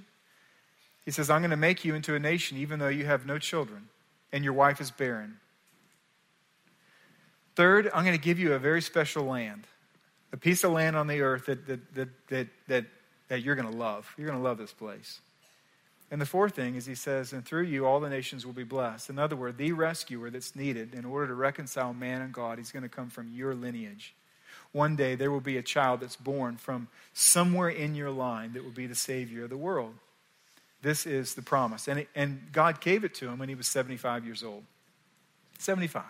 He 1.05 1.11
says, 1.11 1.29
I'm 1.29 1.41
going 1.41 1.51
to 1.51 1.57
make 1.57 1.83
you 1.83 1.95
into 1.95 2.15
a 2.15 2.19
nation, 2.19 2.57
even 2.57 2.79
though 2.79 2.87
you 2.87 3.05
have 3.05 3.25
no 3.25 3.39
children 3.39 3.89
and 4.31 4.43
your 4.43 4.53
wife 4.53 4.79
is 4.81 4.91
barren. 4.91 5.37
Third, 7.55 7.89
I'm 7.93 8.03
going 8.03 8.17
to 8.17 8.23
give 8.23 8.39
you 8.39 8.53
a 8.53 8.59
very 8.59 8.81
special 8.81 9.25
land 9.25 9.67
a 10.33 10.37
piece 10.37 10.63
of 10.63 10.71
land 10.71 10.95
on 10.95 11.05
the 11.07 11.21
earth 11.21 11.45
that, 11.45 11.67
that, 11.67 11.93
that, 11.93 12.09
that, 12.27 12.47
that, 12.67 12.85
that 13.27 13.41
you're 13.43 13.55
going 13.55 13.71
to 13.71 13.77
love. 13.77 14.11
You're 14.17 14.27
going 14.27 14.39
to 14.39 14.43
love 14.43 14.57
this 14.57 14.73
place. 14.73 15.21
And 16.13 16.21
the 16.21 16.27
fourth 16.27 16.53
thing 16.53 16.75
is 16.75 16.85
he 16.85 16.93
says, 16.93 17.33
and 17.33 17.43
through 17.43 17.63
you 17.63 17.87
all 17.87 17.99
the 17.99 18.07
nations 18.07 18.45
will 18.45 18.53
be 18.53 18.63
blessed. 18.63 19.09
In 19.09 19.17
other 19.17 19.35
words, 19.35 19.57
the 19.57 19.71
rescuer 19.71 20.29
that's 20.29 20.55
needed 20.55 20.93
in 20.93 21.05
order 21.05 21.25
to 21.25 21.33
reconcile 21.33 21.91
man 21.91 22.21
and 22.21 22.31
God, 22.31 22.59
he's 22.59 22.71
going 22.71 22.83
to 22.83 22.89
come 22.89 23.09
from 23.09 23.31
your 23.33 23.55
lineage. 23.55 24.13
One 24.73 24.95
day 24.95 25.15
there 25.15 25.31
will 25.31 25.41
be 25.41 25.57
a 25.57 25.63
child 25.63 26.01
that's 26.01 26.15
born 26.15 26.57
from 26.57 26.87
somewhere 27.13 27.69
in 27.69 27.95
your 27.95 28.11
line 28.11 28.53
that 28.53 28.63
will 28.63 28.69
be 28.69 28.85
the 28.85 28.93
Savior 28.93 29.45
of 29.45 29.49
the 29.49 29.57
world. 29.57 29.95
This 30.83 31.07
is 31.07 31.33
the 31.33 31.41
promise. 31.41 31.87
And, 31.87 32.01
it, 32.01 32.09
and 32.13 32.43
God 32.51 32.79
gave 32.79 33.03
it 33.03 33.15
to 33.15 33.27
him 33.27 33.39
when 33.39 33.49
he 33.49 33.55
was 33.55 33.65
75 33.65 34.23
years 34.23 34.43
old. 34.43 34.65
75. 35.57 36.03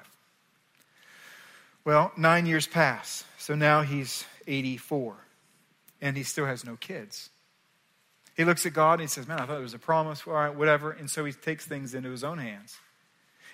Well, 1.85 2.11
nine 2.17 2.45
years 2.45 2.67
pass. 2.67 3.23
So 3.37 3.55
now 3.55 3.83
he's 3.83 4.25
84. 4.47 5.15
And 6.01 6.17
he 6.17 6.23
still 6.23 6.45
has 6.45 6.65
no 6.65 6.75
kids. 6.75 7.29
He 8.35 8.45
looks 8.45 8.65
at 8.65 8.73
God 8.73 8.93
and 8.93 9.01
he 9.01 9.07
says, 9.07 9.27
Man, 9.27 9.39
I 9.39 9.45
thought 9.45 9.57
it 9.57 9.61
was 9.61 9.73
a 9.73 9.79
promise. 9.79 10.23
All 10.25 10.33
right, 10.33 10.53
whatever. 10.53 10.91
And 10.91 11.09
so 11.09 11.23
he 11.23 11.33
takes 11.33 11.65
things 11.65 11.93
into 11.93 12.09
his 12.09 12.23
own 12.23 12.37
hands. 12.37 12.77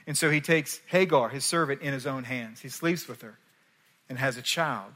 And 0.08 0.18
so 0.18 0.30
he 0.30 0.42
takes 0.42 0.80
Hagar, 0.88 1.30
his 1.30 1.46
servant, 1.46 1.82
in 1.82 1.94
his 1.94 2.08
own 2.08 2.24
hands. 2.24 2.62
He 2.62 2.70
sleeps 2.70 3.08
with 3.08 3.22
her 3.22 3.38
and 4.08 4.18
has 4.18 4.38
a 4.38 4.42
child. 4.42 4.92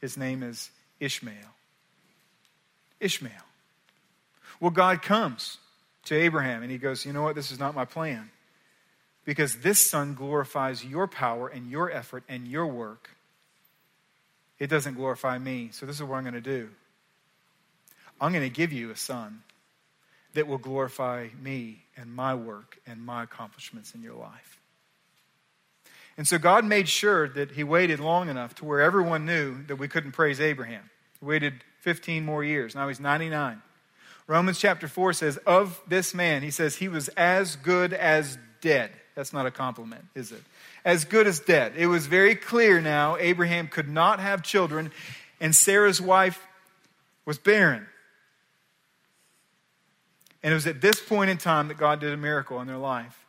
His 0.00 0.16
name 0.16 0.42
is 0.42 0.70
Ishmael. 1.00 1.34
Ishmael. 3.00 3.32
Well, 4.60 4.70
God 4.70 5.02
comes 5.02 5.58
to 6.04 6.14
Abraham 6.14 6.62
and 6.62 6.70
he 6.70 6.78
goes, 6.78 7.06
You 7.06 7.12
know 7.12 7.22
what? 7.22 7.34
This 7.34 7.50
is 7.50 7.58
not 7.58 7.74
my 7.74 7.84
plan 7.84 8.30
because 9.24 9.56
this 9.56 9.78
son 9.78 10.14
glorifies 10.14 10.84
your 10.84 11.06
power 11.06 11.48
and 11.48 11.70
your 11.70 11.90
effort 11.90 12.24
and 12.28 12.46
your 12.46 12.66
work. 12.66 13.10
It 14.58 14.68
doesn't 14.68 14.94
glorify 14.94 15.38
me. 15.38 15.70
So, 15.72 15.86
this 15.86 15.96
is 15.96 16.02
what 16.02 16.16
I'm 16.16 16.24
going 16.24 16.34
to 16.34 16.40
do 16.40 16.70
I'm 18.22 18.32
going 18.32 18.48
to 18.48 18.54
give 18.54 18.72
you 18.72 18.90
a 18.90 18.96
son 18.96 19.42
that 20.34 20.46
will 20.46 20.58
glorify 20.58 21.28
me 21.42 21.82
and 21.96 22.14
my 22.14 22.34
work 22.34 22.78
and 22.86 23.04
my 23.04 23.24
accomplishments 23.24 23.94
in 23.94 24.02
your 24.02 24.14
life. 24.14 24.60
And 26.16 26.28
so, 26.28 26.38
God 26.38 26.64
made 26.64 26.88
sure 26.88 27.28
that 27.30 27.50
He 27.50 27.64
waited 27.64 27.98
long 27.98 28.28
enough 28.28 28.54
to 28.56 28.64
where 28.64 28.80
everyone 28.80 29.26
knew 29.26 29.64
that 29.64 29.76
we 29.76 29.88
couldn't 29.88 30.12
praise 30.12 30.40
Abraham. 30.40 30.88
He 31.18 31.26
waited 31.26 31.64
15 31.80 32.24
more 32.24 32.44
years. 32.44 32.74
Now 32.76 32.86
he's 32.86 33.00
99. 33.00 33.60
Romans 34.28 34.58
chapter 34.58 34.86
4 34.86 35.12
says, 35.14 35.36
Of 35.38 35.80
this 35.88 36.14
man, 36.14 36.42
he 36.42 36.50
says, 36.50 36.76
he 36.76 36.88
was 36.88 37.08
as 37.08 37.56
good 37.56 37.92
as 37.92 38.38
dead. 38.60 38.92
That's 39.16 39.32
not 39.32 39.46
a 39.46 39.50
compliment, 39.50 40.04
is 40.14 40.30
it? 40.30 40.42
As 40.84 41.04
good 41.04 41.26
as 41.26 41.40
dead. 41.40 41.72
It 41.76 41.88
was 41.88 42.06
very 42.06 42.36
clear 42.36 42.80
now 42.80 43.16
Abraham 43.18 43.66
could 43.66 43.88
not 43.88 44.20
have 44.20 44.42
children, 44.42 44.92
and 45.40 45.54
Sarah's 45.54 46.00
wife 46.00 46.46
was 47.26 47.38
barren. 47.38 47.86
And 50.42 50.52
it 50.52 50.54
was 50.54 50.66
at 50.66 50.80
this 50.80 51.00
point 51.00 51.30
in 51.30 51.38
time 51.38 51.68
that 51.68 51.78
God 51.78 52.00
did 52.00 52.12
a 52.12 52.16
miracle 52.16 52.60
in 52.60 52.66
their 52.66 52.78
life. 52.78 53.24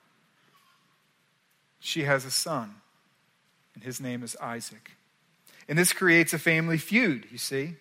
She 1.80 2.04
has 2.04 2.26
a 2.26 2.32
son, 2.32 2.76
and 3.76 3.84
his 3.84 4.00
name 4.00 4.24
is 4.24 4.36
Isaac. 4.42 4.92
And 5.68 5.78
this 5.78 5.94
creates 5.94 6.34
a 6.34 6.40
family 6.40 6.78
feud, 6.78 7.28
you 7.32 7.38
see. 7.38 7.76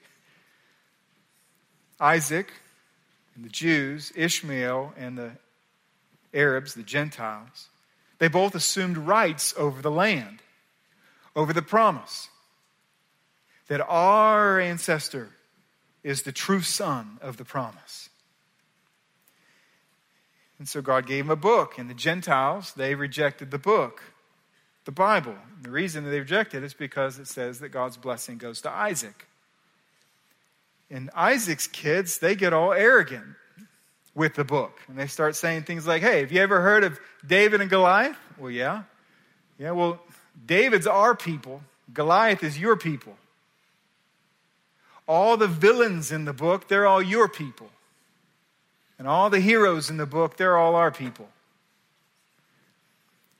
Isaac 2.00 2.52
and 3.34 3.44
the 3.44 3.48
Jews, 3.48 4.12
Ishmael 4.14 4.92
and 4.96 5.16
the 5.16 5.30
Arabs, 6.34 6.74
the 6.74 6.82
Gentiles, 6.82 7.68
they 8.18 8.28
both 8.28 8.54
assumed 8.54 8.96
rights 8.96 9.54
over 9.56 9.80
the 9.80 9.90
land, 9.90 10.40
over 11.34 11.52
the 11.52 11.62
promise 11.62 12.28
that 13.68 13.80
our 13.80 14.60
ancestor 14.60 15.30
is 16.02 16.22
the 16.22 16.32
true 16.32 16.60
son 16.60 17.18
of 17.22 17.36
the 17.36 17.44
promise. 17.44 18.08
And 20.62 20.68
so 20.68 20.81
God 20.81 21.09
gave 21.09 21.25
him 21.25 21.31
a 21.33 21.35
book, 21.35 21.77
and 21.77 21.90
the 21.90 21.94
Gentiles, 21.94 22.72
they 22.75 22.94
rejected 22.94 23.51
the 23.51 23.59
book, 23.59 24.01
the 24.85 24.92
Bible. 24.92 25.35
And 25.57 25.64
the 25.64 25.72
reason 25.72 26.05
they 26.05 26.20
rejected 26.20 26.62
it 26.62 26.66
is 26.66 26.72
because 26.72 27.18
it 27.18 27.27
says 27.27 27.59
that 27.59 27.70
God's 27.70 27.96
blessing 27.96 28.38
goes 28.38 28.61
to 28.61 28.70
Isaac. 28.70 29.27
And 30.88 31.11
Isaac's 31.16 31.66
kids, 31.66 32.18
they 32.18 32.37
get 32.37 32.53
all 32.53 32.72
arrogant 32.72 33.25
with 34.14 34.35
the 34.35 34.44
book. 34.44 34.79
And 34.87 34.96
they 34.96 35.09
start 35.09 35.35
saying 35.35 35.64
things 35.64 35.85
like, 35.85 36.01
hey, 36.01 36.20
have 36.20 36.31
you 36.31 36.40
ever 36.40 36.61
heard 36.61 36.85
of 36.85 37.01
David 37.27 37.61
and 37.61 37.68
Goliath? 37.68 38.16
Well, 38.38 38.53
yeah. 38.53 38.85
Yeah, 39.59 39.72
well, 39.72 40.01
David's 40.46 40.87
our 40.87 41.16
people, 41.16 41.61
Goliath 41.92 42.44
is 42.44 42.57
your 42.57 42.77
people. 42.77 43.16
All 45.09 45.37
the 45.37 45.48
villains 45.48 46.12
in 46.12 46.25
the 46.25 46.33
book, 46.33 46.68
they're 46.68 46.87
all 46.87 47.03
your 47.03 47.27
people. 47.27 47.68
And 49.02 49.08
all 49.08 49.30
the 49.30 49.40
heroes 49.40 49.90
in 49.90 49.96
the 49.96 50.06
book, 50.06 50.36
they're 50.36 50.56
all 50.56 50.76
our 50.76 50.92
people. 50.92 51.28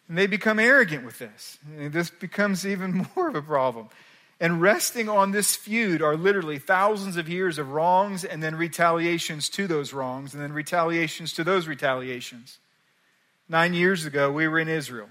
And 0.09 0.18
they 0.18 0.27
become 0.27 0.59
arrogant 0.59 1.05
with 1.05 1.20
this. 1.20 1.57
And 1.77 1.92
this 1.92 2.11
becomes 2.11 2.66
even 2.66 3.07
more 3.14 3.29
of 3.29 3.37
a 3.37 3.42
problem. 3.42 3.88
And 4.40 4.61
resting 4.61 5.09
on 5.09 5.31
this 5.31 5.55
feud 5.55 6.03
are 6.03 6.16
literally 6.16 6.59
thousands 6.59 7.16
of 7.16 7.29
years 7.29 7.59
of 7.59 7.70
wrongs 7.70 8.25
and 8.25 8.42
then 8.42 8.57
retaliations 8.57 9.48
to 9.51 9.68
those 9.68 9.92
wrongs 9.92 10.35
and 10.35 10.42
then 10.42 10.53
retaliations 10.53 11.33
to 11.35 11.44
those 11.44 11.68
retaliations. 11.68 12.59
Nine 13.48 13.72
years 13.72 14.05
ago, 14.05 14.33
we 14.33 14.48
were 14.48 14.59
in 14.59 14.68
Israel. 14.68 15.11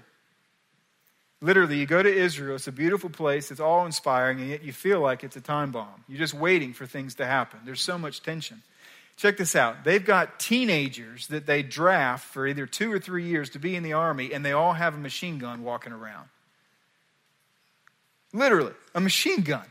Literally, 1.40 1.78
you 1.78 1.86
go 1.86 2.02
to 2.02 2.14
Israel, 2.14 2.56
it's 2.56 2.68
a 2.68 2.72
beautiful 2.72 3.08
place, 3.08 3.50
it's 3.50 3.58
all 3.58 3.86
inspiring, 3.86 4.38
and 4.38 4.50
yet 4.50 4.62
you 4.62 4.74
feel 4.74 5.00
like 5.00 5.24
it's 5.24 5.36
a 5.36 5.40
time 5.40 5.70
bomb. 5.70 6.04
You're 6.08 6.18
just 6.18 6.34
waiting 6.34 6.74
for 6.74 6.84
things 6.84 7.14
to 7.14 7.24
happen. 7.24 7.60
There's 7.64 7.80
so 7.80 7.96
much 7.96 8.22
tension. 8.22 8.60
Check 9.16 9.36
this 9.36 9.54
out. 9.54 9.84
They've 9.84 10.04
got 10.04 10.40
teenagers 10.40 11.28
that 11.28 11.46
they 11.46 11.62
draft 11.62 12.24
for 12.26 12.46
either 12.46 12.66
two 12.66 12.92
or 12.92 12.98
three 12.98 13.26
years 13.26 13.50
to 13.50 13.58
be 13.58 13.76
in 13.76 13.82
the 13.82 13.92
army, 13.92 14.32
and 14.32 14.44
they 14.44 14.52
all 14.52 14.72
have 14.72 14.94
a 14.94 14.98
machine 14.98 15.38
gun 15.38 15.62
walking 15.62 15.92
around. 15.92 16.28
Literally, 18.32 18.72
a 18.94 19.00
machine 19.00 19.42
gun. 19.42 19.64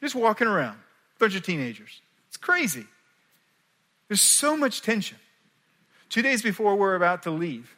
Just 0.00 0.14
walking 0.14 0.46
around. 0.46 0.78
Bunch 1.18 1.36
of 1.36 1.42
teenagers. 1.42 2.00
It's 2.28 2.36
crazy. 2.36 2.86
There's 4.08 4.20
so 4.20 4.56
much 4.56 4.82
tension. 4.82 5.18
Two 6.08 6.22
days 6.22 6.42
before 6.42 6.76
we're 6.76 6.94
about 6.94 7.22
to 7.24 7.30
leave 7.30 7.74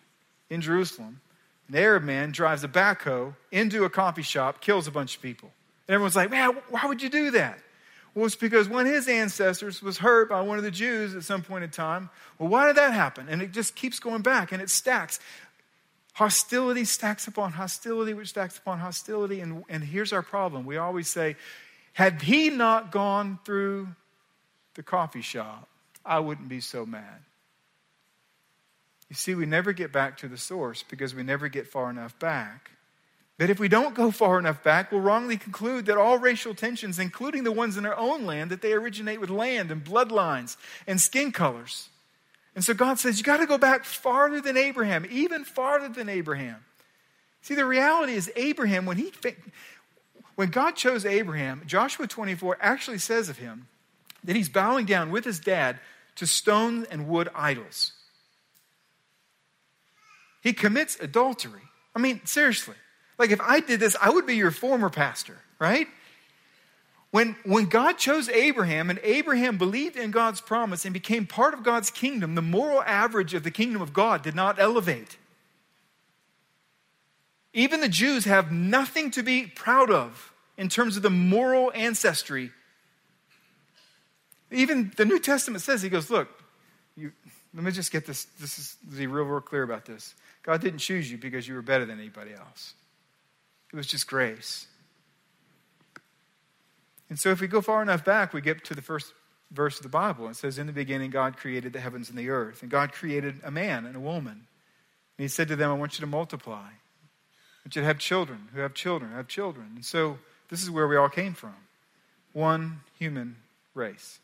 in 0.50 0.60
Jerusalem, 0.60 1.20
an 1.68 1.76
Arab 1.76 2.02
man 2.02 2.32
drives 2.32 2.64
a 2.64 2.68
backhoe 2.68 3.34
into 3.50 3.84
a 3.84 3.90
coffee 3.90 4.22
shop, 4.22 4.60
kills 4.60 4.86
a 4.86 4.90
bunch 4.90 5.16
of 5.16 5.22
people. 5.22 5.50
And 5.86 5.94
everyone's 5.94 6.16
like, 6.16 6.30
man, 6.30 6.56
why 6.70 6.86
would 6.86 7.02
you 7.02 7.08
do 7.08 7.30
that? 7.32 7.58
Well, 8.14 8.26
it's 8.26 8.36
because 8.36 8.68
one 8.68 8.86
of 8.86 8.92
his 8.92 9.08
ancestors 9.08 9.82
was 9.82 9.98
hurt 9.98 10.28
by 10.28 10.40
one 10.42 10.56
of 10.56 10.64
the 10.64 10.70
Jews 10.70 11.16
at 11.16 11.24
some 11.24 11.42
point 11.42 11.64
in 11.64 11.70
time. 11.70 12.10
Well, 12.38 12.48
why 12.48 12.66
did 12.66 12.76
that 12.76 12.92
happen? 12.92 13.28
And 13.28 13.42
it 13.42 13.50
just 13.50 13.74
keeps 13.74 13.98
going 13.98 14.22
back 14.22 14.52
and 14.52 14.62
it 14.62 14.70
stacks. 14.70 15.18
Hostility 16.12 16.84
stacks 16.84 17.26
upon 17.26 17.52
hostility, 17.52 18.14
which 18.14 18.28
stacks 18.28 18.56
upon 18.56 18.78
hostility. 18.78 19.40
And, 19.40 19.64
and 19.68 19.82
here's 19.82 20.12
our 20.12 20.22
problem. 20.22 20.64
We 20.64 20.76
always 20.76 21.08
say, 21.08 21.34
had 21.92 22.22
he 22.22 22.50
not 22.50 22.92
gone 22.92 23.40
through 23.44 23.88
the 24.74 24.84
coffee 24.84 25.22
shop, 25.22 25.68
I 26.04 26.20
wouldn't 26.20 26.48
be 26.48 26.60
so 26.60 26.86
mad. 26.86 27.22
You 29.08 29.16
see, 29.16 29.34
we 29.34 29.46
never 29.46 29.72
get 29.72 29.92
back 29.92 30.18
to 30.18 30.28
the 30.28 30.38
source 30.38 30.84
because 30.88 31.14
we 31.14 31.24
never 31.24 31.48
get 31.48 31.66
far 31.66 31.90
enough 31.90 32.16
back. 32.18 32.70
But 33.36 33.50
if 33.50 33.58
we 33.58 33.68
don't 33.68 33.94
go 33.94 34.10
far 34.12 34.38
enough 34.38 34.62
back, 34.62 34.92
we'll 34.92 35.00
wrongly 35.00 35.36
conclude 35.36 35.86
that 35.86 35.98
all 35.98 36.18
racial 36.18 36.54
tensions, 36.54 37.00
including 37.00 37.42
the 37.42 37.50
ones 37.50 37.76
in 37.76 37.84
our 37.84 37.96
own 37.96 38.26
land, 38.26 38.50
that 38.50 38.62
they 38.62 38.72
originate 38.72 39.20
with 39.20 39.30
land 39.30 39.72
and 39.72 39.84
bloodlines 39.84 40.56
and 40.86 41.00
skin 41.00 41.32
colors. 41.32 41.88
And 42.54 42.62
so 42.62 42.74
God 42.74 43.00
says, 43.00 43.18
you 43.18 43.24
got 43.24 43.38
to 43.38 43.46
go 43.46 43.58
back 43.58 43.84
farther 43.84 44.40
than 44.40 44.56
Abraham, 44.56 45.04
even 45.10 45.44
farther 45.44 45.88
than 45.88 46.08
Abraham. 46.08 46.64
See, 47.42 47.56
the 47.56 47.66
reality 47.66 48.14
is, 48.14 48.30
Abraham, 48.36 48.86
when, 48.86 48.96
he, 48.96 49.12
when 50.36 50.50
God 50.50 50.76
chose 50.76 51.04
Abraham, 51.04 51.62
Joshua 51.66 52.06
24 52.06 52.58
actually 52.60 52.98
says 52.98 53.28
of 53.28 53.38
him, 53.38 53.66
that 54.22 54.36
he's 54.36 54.48
bowing 54.48 54.86
down 54.86 55.10
with 55.10 55.24
his 55.24 55.40
dad 55.40 55.80
to 56.16 56.26
stone 56.26 56.86
and 56.90 57.08
wood 57.08 57.28
idols. 57.34 57.92
He 60.40 60.52
commits 60.52 60.96
adultery. 61.00 61.62
I 61.96 61.98
mean, 61.98 62.24
seriously. 62.24 62.76
Like, 63.18 63.30
if 63.30 63.40
I 63.40 63.60
did 63.60 63.80
this, 63.80 63.96
I 64.00 64.10
would 64.10 64.26
be 64.26 64.36
your 64.36 64.50
former 64.50 64.90
pastor, 64.90 65.38
right? 65.58 65.86
When, 67.10 67.36
when 67.44 67.66
God 67.66 67.96
chose 67.96 68.28
Abraham 68.28 68.90
and 68.90 68.98
Abraham 69.04 69.56
believed 69.56 69.96
in 69.96 70.10
God's 70.10 70.40
promise 70.40 70.84
and 70.84 70.92
became 70.92 71.26
part 71.26 71.54
of 71.54 71.62
God's 71.62 71.90
kingdom, 71.90 72.34
the 72.34 72.42
moral 72.42 72.82
average 72.82 73.34
of 73.34 73.44
the 73.44 73.52
kingdom 73.52 73.80
of 73.80 73.92
God 73.92 74.22
did 74.22 74.34
not 74.34 74.58
elevate. 74.58 75.16
Even 77.52 77.80
the 77.80 77.88
Jews 77.88 78.24
have 78.24 78.50
nothing 78.50 79.12
to 79.12 79.22
be 79.22 79.46
proud 79.46 79.92
of 79.92 80.32
in 80.56 80.68
terms 80.68 80.96
of 80.96 81.04
the 81.04 81.10
moral 81.10 81.70
ancestry. 81.72 82.50
Even 84.50 84.92
the 84.96 85.04
New 85.04 85.20
Testament 85.20 85.62
says, 85.62 85.82
He 85.82 85.88
goes, 85.88 86.10
Look, 86.10 86.28
you, 86.96 87.12
let 87.54 87.62
me 87.62 87.70
just 87.70 87.92
get 87.92 88.06
this, 88.06 88.24
this 88.40 88.58
is 88.58 88.76
be 88.96 89.06
real, 89.06 89.24
real 89.24 89.40
clear 89.40 89.62
about 89.62 89.84
this. 89.84 90.14
God 90.42 90.60
didn't 90.60 90.80
choose 90.80 91.10
you 91.10 91.16
because 91.16 91.46
you 91.46 91.54
were 91.54 91.62
better 91.62 91.84
than 91.84 91.98
anybody 91.98 92.32
else, 92.34 92.74
it 93.74 93.76
was 93.76 93.88
just 93.88 94.06
grace. 94.06 94.68
And 97.10 97.18
so 97.18 97.30
if 97.30 97.40
we 97.40 97.48
go 97.48 97.60
far 97.60 97.82
enough 97.82 98.04
back, 98.04 98.32
we 98.32 98.40
get 98.40 98.62
to 98.66 98.74
the 98.74 98.80
first 98.80 99.12
verse 99.50 99.78
of 99.78 99.82
the 99.82 99.88
Bible. 99.88 100.28
It 100.28 100.36
says, 100.36 100.58
In 100.58 100.68
the 100.68 100.72
beginning, 100.72 101.10
God 101.10 101.36
created 101.36 101.72
the 101.72 101.80
heavens 101.80 102.08
and 102.08 102.16
the 102.16 102.30
earth. 102.30 102.62
And 102.62 102.70
God 102.70 102.92
created 102.92 103.40
a 103.42 103.50
man 103.50 103.84
and 103.84 103.96
a 103.96 104.00
woman. 104.00 104.46
And 105.18 105.24
He 105.24 105.26
said 105.26 105.48
to 105.48 105.56
them, 105.56 105.72
I 105.72 105.74
want 105.74 105.98
you 105.98 106.02
to 106.02 106.06
multiply. 106.06 106.54
I 106.54 107.64
want 107.64 107.74
you 107.74 107.82
to 107.82 107.84
have 107.84 107.98
children 107.98 108.46
who 108.54 108.60
have 108.60 108.74
children, 108.74 109.10
have 109.10 109.26
children. 109.26 109.72
And 109.74 109.84
so 109.84 110.18
this 110.50 110.62
is 110.62 110.70
where 110.70 110.86
we 110.86 110.94
all 110.94 111.08
came 111.08 111.34
from 111.34 111.56
one 112.32 112.80
human 112.96 113.34
race. 113.74 114.20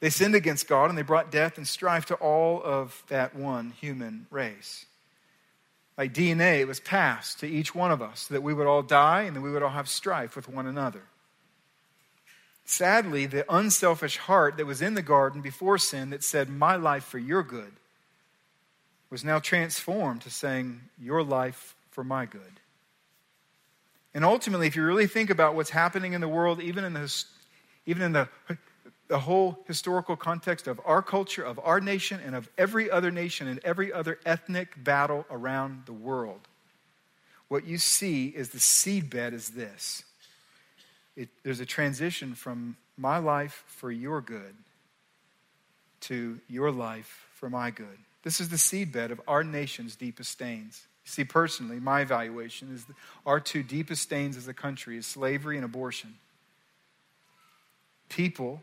They 0.00 0.10
sinned 0.10 0.34
against 0.34 0.68
God 0.68 0.90
and 0.90 0.98
they 0.98 1.02
brought 1.02 1.30
death 1.30 1.56
and 1.56 1.66
strife 1.66 2.04
to 2.06 2.16
all 2.16 2.62
of 2.62 3.02
that 3.08 3.34
one 3.34 3.70
human 3.70 4.26
race. 4.30 4.84
Like 5.98 6.14
DNA, 6.14 6.60
it 6.60 6.68
was 6.68 6.80
passed 6.80 7.40
to 7.40 7.46
each 7.46 7.74
one 7.74 7.90
of 7.90 8.00
us 8.00 8.26
that 8.28 8.42
we 8.42 8.54
would 8.54 8.66
all 8.66 8.82
die 8.82 9.22
and 9.22 9.36
that 9.36 9.40
we 9.40 9.50
would 9.50 9.62
all 9.62 9.70
have 9.70 9.88
strife 9.88 10.36
with 10.36 10.48
one 10.48 10.66
another. 10.66 11.02
Sadly, 12.64 13.26
the 13.26 13.44
unselfish 13.52 14.16
heart 14.16 14.56
that 14.56 14.66
was 14.66 14.80
in 14.80 14.94
the 14.94 15.02
garden 15.02 15.40
before 15.40 15.76
sin 15.76 16.10
that 16.10 16.22
said, 16.22 16.48
My 16.48 16.76
life 16.76 17.04
for 17.04 17.18
your 17.18 17.42
good, 17.42 17.72
was 19.10 19.24
now 19.24 19.40
transformed 19.40 20.22
to 20.22 20.30
saying, 20.30 20.80
Your 20.98 21.22
life 21.22 21.74
for 21.90 22.04
my 22.04 22.26
good. 22.26 22.60
And 24.14 24.24
ultimately, 24.24 24.66
if 24.66 24.76
you 24.76 24.84
really 24.84 25.06
think 25.06 25.30
about 25.30 25.54
what's 25.54 25.70
happening 25.70 26.12
in 26.12 26.20
the 26.20 26.28
world, 26.28 26.60
even 26.60 26.84
in 26.84 26.94
the, 26.94 27.24
even 27.86 28.02
in 28.02 28.12
the, 28.12 28.28
the 29.10 29.18
whole 29.18 29.58
historical 29.66 30.14
context 30.14 30.68
of 30.68 30.80
our 30.84 31.02
culture, 31.02 31.42
of 31.42 31.58
our 31.64 31.80
nation, 31.80 32.20
and 32.24 32.36
of 32.36 32.48
every 32.56 32.88
other 32.88 33.10
nation 33.10 33.48
and 33.48 33.58
every 33.64 33.92
other 33.92 34.20
ethnic 34.24 34.82
battle 34.84 35.26
around 35.32 35.82
the 35.86 35.92
world, 35.92 36.38
what 37.48 37.66
you 37.66 37.76
see 37.76 38.28
is 38.28 38.50
the 38.50 38.58
seedbed 38.58 39.32
is 39.32 39.50
this 39.50 40.04
it, 41.16 41.28
there's 41.42 41.58
a 41.58 41.66
transition 41.66 42.36
from 42.36 42.76
my 42.96 43.18
life 43.18 43.64
for 43.66 43.90
your 43.90 44.20
good 44.20 44.54
to 46.02 46.38
your 46.48 46.70
life 46.70 47.26
for 47.34 47.50
my 47.50 47.72
good. 47.72 47.98
This 48.22 48.40
is 48.40 48.48
the 48.48 48.56
seedbed 48.56 49.10
of 49.10 49.20
our 49.26 49.42
nation's 49.42 49.96
deepest 49.96 50.30
stains. 50.30 50.86
See, 51.04 51.24
personally, 51.24 51.80
my 51.80 52.02
evaluation 52.02 52.72
is 52.72 52.86
our 53.26 53.40
two 53.40 53.64
deepest 53.64 54.02
stains 54.02 54.36
as 54.36 54.46
a 54.46 54.54
country 54.54 54.96
is 54.96 55.04
slavery 55.04 55.56
and 55.56 55.64
abortion. 55.64 56.14
People 58.08 58.62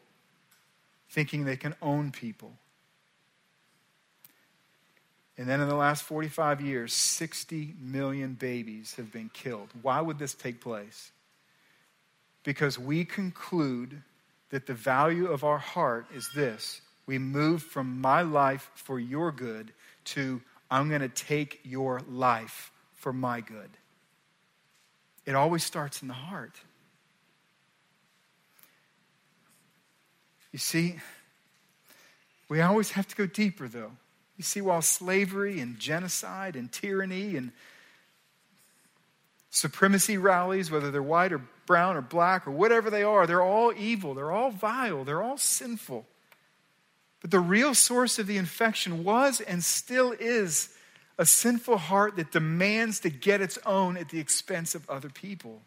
thinking 1.09 1.45
they 1.45 1.57
can 1.57 1.75
own 1.81 2.11
people. 2.11 2.53
And 5.37 5.47
then 5.47 5.61
in 5.61 5.69
the 5.69 5.75
last 5.75 6.03
45 6.03 6.61
years, 6.61 6.93
60 6.93 7.75
million 7.79 8.33
babies 8.33 8.95
have 8.95 9.11
been 9.11 9.29
killed. 9.29 9.69
Why 9.81 10.01
would 10.01 10.17
this 10.17 10.33
take 10.33 10.61
place? 10.61 11.11
because 12.47 12.79
we 12.79 13.03
conclude 13.03 14.01
that 14.51 14.67
the 14.67 14.73
value 14.73 15.27
of 15.27 15.43
our 15.43 15.57
heart 15.57 16.05
is 16.15 16.29
this 16.33 16.79
we 17.05 17.17
move 17.17 17.61
from 17.61 17.99
my 17.99 18.21
life 18.21 18.71
for 18.73 19.01
your 19.01 19.33
good 19.33 19.73
to 20.05 20.41
I'm 20.71 20.87
going 20.87 21.01
to 21.01 21.09
take 21.09 21.59
your 21.63 22.01
life 22.09 22.71
for 22.93 23.11
my 23.11 23.41
good. 23.41 23.69
It 25.25 25.35
always 25.35 25.65
starts 25.65 26.01
in 26.01 26.07
the 26.07 26.13
heart. 26.13 26.55
You 30.51 30.59
see, 30.59 30.99
we 32.49 32.61
always 32.61 32.91
have 32.91 33.07
to 33.07 33.15
go 33.15 33.25
deeper, 33.25 33.67
though. 33.67 33.91
You 34.37 34.43
see, 34.43 34.61
while 34.61 34.81
slavery 34.81 35.59
and 35.59 35.79
genocide 35.79 36.55
and 36.55 36.71
tyranny 36.71 37.35
and 37.35 37.51
supremacy 39.49 40.17
rallies, 40.17 40.69
whether 40.69 40.91
they're 40.91 41.01
white 41.01 41.33
or 41.33 41.41
brown 41.65 41.97
or 41.97 42.01
black 42.01 42.47
or 42.47 42.51
whatever 42.51 42.89
they 42.89 43.03
are, 43.03 43.25
they're 43.25 43.41
all 43.41 43.73
evil, 43.75 44.13
they're 44.13 44.31
all 44.31 44.51
vile, 44.51 45.03
they're 45.03 45.23
all 45.23 45.37
sinful. 45.37 46.05
But 47.21 47.31
the 47.31 47.39
real 47.39 47.73
source 47.73 48.19
of 48.19 48.27
the 48.27 48.37
infection 48.37 49.03
was 49.03 49.41
and 49.41 49.63
still 49.63 50.11
is 50.11 50.69
a 51.17 51.25
sinful 51.25 51.77
heart 51.77 52.15
that 52.17 52.31
demands 52.31 52.99
to 52.99 53.09
get 53.09 53.41
its 53.41 53.57
own 53.65 53.97
at 53.97 54.09
the 54.09 54.19
expense 54.19 54.75
of 54.75 54.87
other 54.89 55.09
people. 55.09 55.61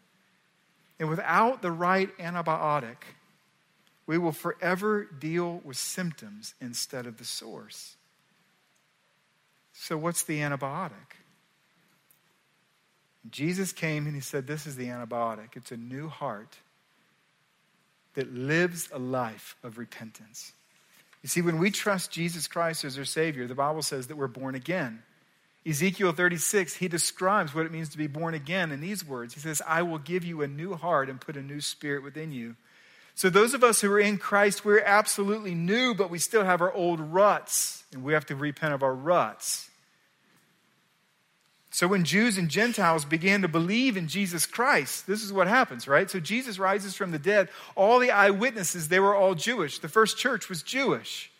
And 0.99 1.09
without 1.09 1.61
the 1.61 1.71
right 1.71 2.15
antibiotic, 2.17 2.97
we 4.11 4.17
will 4.17 4.33
forever 4.33 5.05
deal 5.05 5.61
with 5.63 5.77
symptoms 5.77 6.53
instead 6.59 7.05
of 7.05 7.15
the 7.15 7.23
source. 7.23 7.95
So, 9.71 9.95
what's 9.95 10.23
the 10.23 10.39
antibiotic? 10.39 11.15
Jesus 13.29 13.71
came 13.71 14.07
and 14.07 14.13
he 14.13 14.19
said, 14.19 14.47
This 14.47 14.67
is 14.67 14.75
the 14.75 14.87
antibiotic. 14.87 15.55
It's 15.55 15.71
a 15.71 15.77
new 15.77 16.09
heart 16.09 16.57
that 18.15 18.33
lives 18.33 18.89
a 18.91 18.99
life 18.99 19.55
of 19.63 19.77
repentance. 19.77 20.51
You 21.23 21.29
see, 21.29 21.41
when 21.41 21.57
we 21.57 21.71
trust 21.71 22.11
Jesus 22.11 22.49
Christ 22.49 22.83
as 22.83 22.97
our 22.97 23.05
Savior, 23.05 23.47
the 23.47 23.55
Bible 23.55 23.81
says 23.81 24.07
that 24.07 24.17
we're 24.17 24.27
born 24.27 24.55
again. 24.55 25.03
Ezekiel 25.65 26.11
36, 26.11 26.75
he 26.75 26.89
describes 26.89 27.55
what 27.55 27.65
it 27.65 27.71
means 27.71 27.87
to 27.87 27.97
be 27.97 28.07
born 28.07 28.33
again 28.33 28.73
in 28.73 28.81
these 28.81 29.07
words. 29.07 29.35
He 29.35 29.39
says, 29.39 29.61
I 29.65 29.83
will 29.83 29.99
give 29.99 30.25
you 30.25 30.41
a 30.41 30.49
new 30.49 30.73
heart 30.73 31.09
and 31.09 31.21
put 31.21 31.37
a 31.37 31.41
new 31.41 31.61
spirit 31.61 32.03
within 32.03 32.33
you. 32.33 32.57
So, 33.15 33.29
those 33.29 33.53
of 33.53 33.63
us 33.63 33.81
who 33.81 33.91
are 33.91 33.99
in 33.99 34.17
Christ, 34.17 34.65
we're 34.65 34.79
absolutely 34.79 35.53
new, 35.53 35.93
but 35.93 36.09
we 36.09 36.17
still 36.17 36.43
have 36.43 36.61
our 36.61 36.73
old 36.73 36.99
ruts, 36.99 37.83
and 37.91 38.03
we 38.03 38.13
have 38.13 38.25
to 38.27 38.35
repent 38.35 38.73
of 38.73 38.83
our 38.83 38.95
ruts. 38.95 39.69
So 41.73 41.87
when 41.87 42.03
Jews 42.03 42.37
and 42.37 42.49
Gentiles 42.49 43.05
began 43.05 43.41
to 43.43 43.47
believe 43.47 43.95
in 43.95 44.09
Jesus 44.09 44.45
Christ, 44.45 45.07
this 45.07 45.23
is 45.23 45.31
what 45.31 45.47
happens, 45.47 45.87
right? 45.87 46.11
So 46.11 46.19
Jesus 46.19 46.59
rises 46.59 46.95
from 46.95 47.11
the 47.11 47.19
dead. 47.19 47.47
All 47.75 47.97
the 47.97 48.11
eyewitnesses, 48.11 48.89
they 48.89 48.99
were 48.99 49.15
all 49.15 49.35
Jewish. 49.35 49.79
The 49.79 49.87
first 49.87 50.17
church 50.17 50.49
was 50.49 50.63
Jewish. 50.63 51.31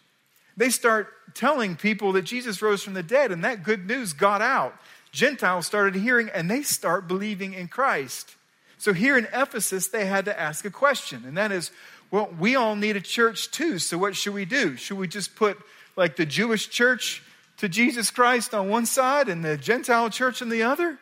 They 0.56 0.70
start 0.70 1.10
telling 1.34 1.76
people 1.76 2.14
that 2.14 2.22
Jesus 2.22 2.62
rose 2.62 2.82
from 2.82 2.94
the 2.94 3.04
dead, 3.04 3.32
and 3.32 3.44
that 3.44 3.64
good 3.64 3.86
news 3.86 4.14
got 4.14 4.42
out. 4.42 4.74
Gentiles 5.12 5.66
started 5.66 5.96
hearing, 5.96 6.30
and 6.30 6.50
they 6.50 6.62
start 6.62 7.10
believing 7.10 7.54
in 7.54 7.68
Christ. 7.68 8.36
So 8.82 8.94
here 8.94 9.16
in 9.16 9.28
Ephesus, 9.32 9.90
they 9.90 10.08
had 10.08 10.26
to 10.26 10.40
ask 10.40 10.66
a 10.66 10.72
question, 10.72 11.24
and 11.24 11.38
that 11.38 11.52
is, 11.52 11.70
well, 12.10 12.34
we 12.40 12.56
all 12.56 12.76
need 12.76 12.96
a 12.96 13.00
church 13.00 13.52
too, 13.52 13.78
so 13.78 13.96
what 13.96 14.16
should 14.16 14.34
we 14.34 14.44
do? 14.44 14.76
Should 14.76 14.98
we 14.98 15.08
just 15.08 15.36
put 15.36 15.60
like 15.96 16.16
the 16.16 16.26
Jewish 16.26 16.68
church 16.68 17.22
to 17.58 17.70
Jesus 17.70 18.10
Christ 18.10 18.56
on 18.56 18.70
one 18.70 18.88
side 18.88 19.30
and 19.30 19.46
the 19.46 19.56
Gentile 19.56 20.10
church 20.10 20.42
on 20.42 20.50
the 20.50 20.64
other? 20.64 20.98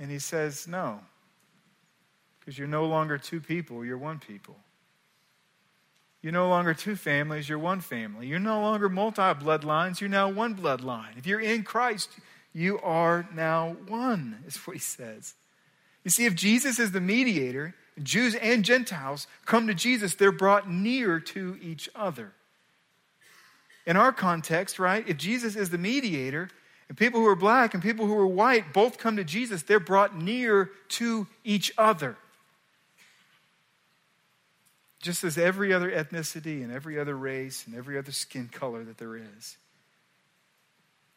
And 0.00 0.10
he 0.10 0.18
says, 0.18 0.66
No, 0.66 0.98
because 2.40 2.58
you're 2.58 2.66
no 2.66 2.86
longer 2.86 3.18
two 3.18 3.40
people, 3.40 3.84
you're 3.84 3.96
one 3.96 4.18
people. 4.18 4.56
You're 6.20 6.32
no 6.32 6.48
longer 6.48 6.74
two 6.74 6.96
families, 6.96 7.48
you're 7.48 7.60
one 7.60 7.80
family. 7.80 8.26
You're 8.26 8.40
no 8.40 8.60
longer 8.60 8.88
multi 8.88 9.22
bloodlines, 9.22 10.00
you're 10.00 10.10
now 10.10 10.28
one 10.28 10.56
bloodline. 10.56 11.16
If 11.16 11.28
you're 11.28 11.40
in 11.40 11.62
Christ, 11.62 12.10
you 12.52 12.78
are 12.80 13.28
now 13.34 13.76
one, 13.88 14.42
is 14.46 14.56
what 14.58 14.74
he 14.74 14.80
says. 14.80 15.34
You 16.04 16.10
see, 16.10 16.26
if 16.26 16.34
Jesus 16.34 16.78
is 16.78 16.92
the 16.92 17.00
mediator, 17.00 17.74
Jews 18.02 18.34
and 18.34 18.64
Gentiles 18.64 19.26
come 19.46 19.66
to 19.66 19.74
Jesus, 19.74 20.14
they're 20.14 20.32
brought 20.32 20.70
near 20.70 21.20
to 21.20 21.58
each 21.62 21.88
other. 21.94 22.32
In 23.86 23.96
our 23.96 24.12
context, 24.12 24.78
right, 24.78 25.06
if 25.08 25.16
Jesus 25.16 25.56
is 25.56 25.70
the 25.70 25.78
mediator, 25.78 26.48
and 26.88 26.98
people 26.98 27.20
who 27.20 27.26
are 27.26 27.36
black 27.36 27.72
and 27.72 27.82
people 27.82 28.06
who 28.06 28.16
are 28.16 28.26
white 28.26 28.74
both 28.74 28.98
come 28.98 29.16
to 29.16 29.24
Jesus, 29.24 29.62
they're 29.62 29.80
brought 29.80 30.14
near 30.20 30.70
to 30.88 31.26
each 31.42 31.72
other. 31.78 32.16
Just 35.00 35.24
as 35.24 35.38
every 35.38 35.72
other 35.72 35.90
ethnicity 35.90 36.62
and 36.62 36.70
every 36.70 36.98
other 36.98 37.16
race 37.16 37.66
and 37.66 37.74
every 37.74 37.96
other 37.96 38.12
skin 38.12 38.48
color 38.52 38.84
that 38.84 38.98
there 38.98 39.16
is. 39.16 39.56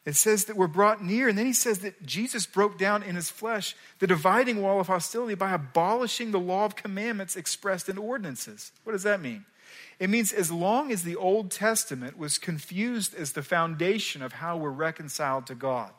It 0.05 0.15
says 0.15 0.45
that 0.45 0.55
we're 0.55 0.67
brought 0.67 1.03
near, 1.03 1.27
and 1.27 1.37
then 1.37 1.47
he 1.47 1.53
says 1.53 1.79
that 1.79 2.05
Jesus 2.05 2.45
broke 2.45 2.77
down 2.77 3.01
in 3.01 3.15
his 3.15 3.31
flesh 3.31 3.75
the 3.97 4.05
dividing 4.05 4.61
wall 4.61 4.79
of 4.79 4.87
hostility 4.87 5.33
by 5.33 5.51
abolishing 5.51 6.31
the 6.31 6.39
law 6.39 6.65
of 6.65 6.75
commandments 6.75 7.35
expressed 7.35 7.89
in 7.89 7.97
ordinances. 7.97 8.71
What 8.83 8.93
does 8.93 9.03
that 9.03 9.19
mean? 9.19 9.45
It 9.99 10.11
means 10.11 10.31
as 10.31 10.51
long 10.51 10.91
as 10.91 11.03
the 11.03 11.15
Old 11.15 11.49
Testament 11.49 12.19
was 12.19 12.37
confused 12.37 13.15
as 13.15 13.31
the 13.31 13.41
foundation 13.41 14.21
of 14.21 14.33
how 14.33 14.57
we're 14.57 14.69
reconciled 14.69 15.47
to 15.47 15.55
God, 15.55 15.91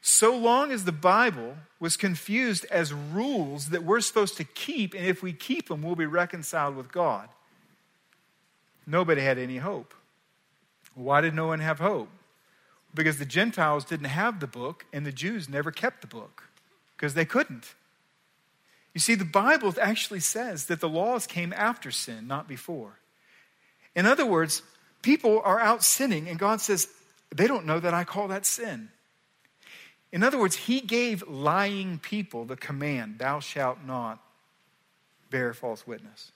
so 0.00 0.36
long 0.36 0.70
as 0.70 0.84
the 0.84 0.92
Bible 0.92 1.56
was 1.80 1.96
confused 1.96 2.66
as 2.70 2.92
rules 2.92 3.70
that 3.70 3.82
we're 3.82 4.00
supposed 4.00 4.36
to 4.36 4.44
keep, 4.44 4.94
and 4.94 5.06
if 5.06 5.22
we 5.22 5.32
keep 5.32 5.68
them, 5.68 5.82
we'll 5.82 5.96
be 5.96 6.06
reconciled 6.06 6.76
with 6.76 6.92
God, 6.92 7.28
nobody 8.86 9.22
had 9.22 9.38
any 9.38 9.58
hope. 9.58 9.94
Why 10.94 11.20
did 11.20 11.34
no 11.34 11.48
one 11.48 11.60
have 11.60 11.78
hope? 11.78 12.08
Because 12.94 13.18
the 13.18 13.24
Gentiles 13.24 13.84
didn't 13.84 14.06
have 14.06 14.40
the 14.40 14.46
book, 14.46 14.84
and 14.92 15.06
the 15.06 15.12
Jews 15.12 15.48
never 15.48 15.70
kept 15.70 16.02
the 16.02 16.06
book 16.06 16.44
because 16.96 17.14
they 17.14 17.24
couldn't. 17.24 17.74
You 18.94 19.00
see, 19.00 19.14
the 19.14 19.24
Bible 19.24 19.74
actually 19.80 20.20
says 20.20 20.66
that 20.66 20.80
the 20.80 20.88
laws 20.88 21.26
came 21.26 21.52
after 21.54 21.90
sin, 21.90 22.26
not 22.26 22.46
before. 22.46 22.98
In 23.94 24.04
other 24.04 24.26
words, 24.26 24.62
people 25.00 25.40
are 25.44 25.58
out 25.58 25.82
sinning, 25.82 26.28
and 26.28 26.38
God 26.38 26.60
says, 26.60 26.88
they 27.34 27.46
don't 27.46 27.66
know 27.66 27.80
that 27.80 27.94
I 27.94 28.04
call 28.04 28.28
that 28.28 28.44
sin. 28.44 28.90
In 30.12 30.22
other 30.22 30.38
words, 30.38 30.56
He 30.56 30.80
gave 30.80 31.26
lying 31.26 31.98
people 31.98 32.44
the 32.44 32.56
command, 32.56 33.18
Thou 33.18 33.40
shalt 33.40 33.78
not 33.84 34.22
bear 35.30 35.54
false 35.54 35.86
witness. 35.86 36.32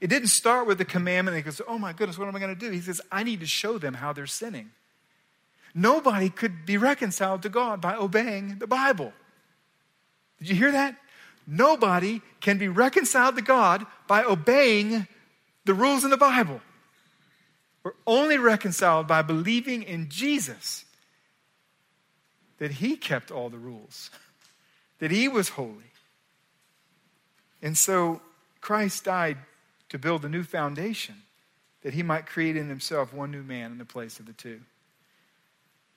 It 0.00 0.08
didn't 0.08 0.28
start 0.28 0.66
with 0.66 0.78
the 0.78 0.84
commandment 0.84 1.36
and 1.36 1.44
he 1.44 1.50
goes, 1.50 1.60
Oh 1.66 1.78
my 1.78 1.92
goodness, 1.92 2.18
what 2.18 2.28
am 2.28 2.36
I 2.36 2.38
going 2.38 2.54
to 2.54 2.60
do? 2.60 2.70
He 2.70 2.80
says, 2.80 3.00
I 3.10 3.22
need 3.22 3.40
to 3.40 3.46
show 3.46 3.78
them 3.78 3.94
how 3.94 4.12
they're 4.12 4.26
sinning. 4.26 4.70
Nobody 5.78 6.30
could 6.30 6.64
be 6.64 6.78
reconciled 6.78 7.42
to 7.42 7.50
God 7.50 7.82
by 7.82 7.94
obeying 7.94 8.60
the 8.60 8.66
Bible. 8.66 9.12
Did 10.38 10.48
you 10.48 10.54
hear 10.54 10.72
that? 10.72 10.96
Nobody 11.46 12.22
can 12.40 12.56
be 12.56 12.66
reconciled 12.66 13.36
to 13.36 13.42
God 13.42 13.84
by 14.08 14.24
obeying 14.24 15.06
the 15.66 15.74
rules 15.74 16.02
in 16.02 16.08
the 16.08 16.16
Bible. 16.16 16.62
We're 17.82 17.92
only 18.06 18.38
reconciled 18.38 19.06
by 19.06 19.20
believing 19.20 19.82
in 19.82 20.08
Jesus, 20.08 20.86
that 22.56 22.70
He 22.70 22.96
kept 22.96 23.30
all 23.30 23.50
the 23.50 23.58
rules, 23.58 24.10
that 24.98 25.10
He 25.10 25.28
was 25.28 25.50
holy. 25.50 25.92
And 27.60 27.76
so 27.76 28.22
Christ 28.62 29.04
died 29.04 29.36
to 29.90 29.98
build 29.98 30.24
a 30.24 30.30
new 30.30 30.42
foundation, 30.42 31.16
that 31.82 31.92
He 31.92 32.02
might 32.02 32.24
create 32.24 32.56
in 32.56 32.70
Himself 32.70 33.12
one 33.12 33.30
new 33.30 33.42
man 33.42 33.72
in 33.72 33.78
the 33.78 33.84
place 33.84 34.18
of 34.18 34.24
the 34.24 34.32
two. 34.32 34.62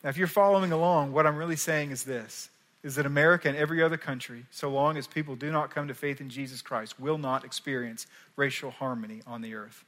Now, 0.03 0.09
if 0.09 0.17
you're 0.17 0.27
following 0.27 0.71
along, 0.71 1.11
what 1.11 1.27
I'm 1.27 1.37
really 1.37 1.55
saying 1.55 1.91
is 1.91 2.03
this 2.03 2.49
is 2.81 2.95
that 2.95 3.05
America 3.05 3.49
and 3.49 3.57
every 3.57 3.83
other 3.83 3.97
country, 3.97 4.45
so 4.51 4.69
long 4.69 4.95
as 4.95 5.05
people 5.05 5.35
do 5.35 5.51
not 5.51 5.69
come 5.69 5.89
to 5.89 5.93
faith 5.93 6.21
in 6.21 6.29
Jesus 6.29 6.61
Christ, 6.61 6.97
will 6.97 7.17
not 7.17 7.43
experience 7.43 8.07
racial 8.37 8.71
harmony 8.71 9.21
on 9.27 9.41
the 9.41 9.53
earth. 9.53 9.83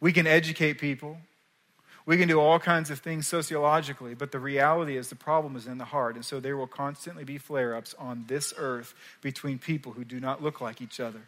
We 0.00 0.10
can 0.10 0.26
educate 0.26 0.78
people, 0.78 1.18
we 2.06 2.16
can 2.16 2.28
do 2.28 2.40
all 2.40 2.58
kinds 2.58 2.90
of 2.90 3.00
things 3.00 3.28
sociologically, 3.28 4.14
but 4.14 4.32
the 4.32 4.40
reality 4.40 4.96
is 4.96 5.10
the 5.10 5.16
problem 5.16 5.54
is 5.54 5.66
in 5.66 5.78
the 5.78 5.84
heart. 5.84 6.14
And 6.14 6.24
so 6.24 6.40
there 6.40 6.56
will 6.56 6.66
constantly 6.66 7.24
be 7.24 7.38
flare 7.38 7.74
ups 7.74 7.94
on 7.98 8.24
this 8.26 8.54
earth 8.56 8.94
between 9.20 9.58
people 9.58 9.92
who 9.92 10.04
do 10.04 10.18
not 10.18 10.42
look 10.42 10.60
like 10.60 10.80
each 10.80 10.98
other. 10.98 11.20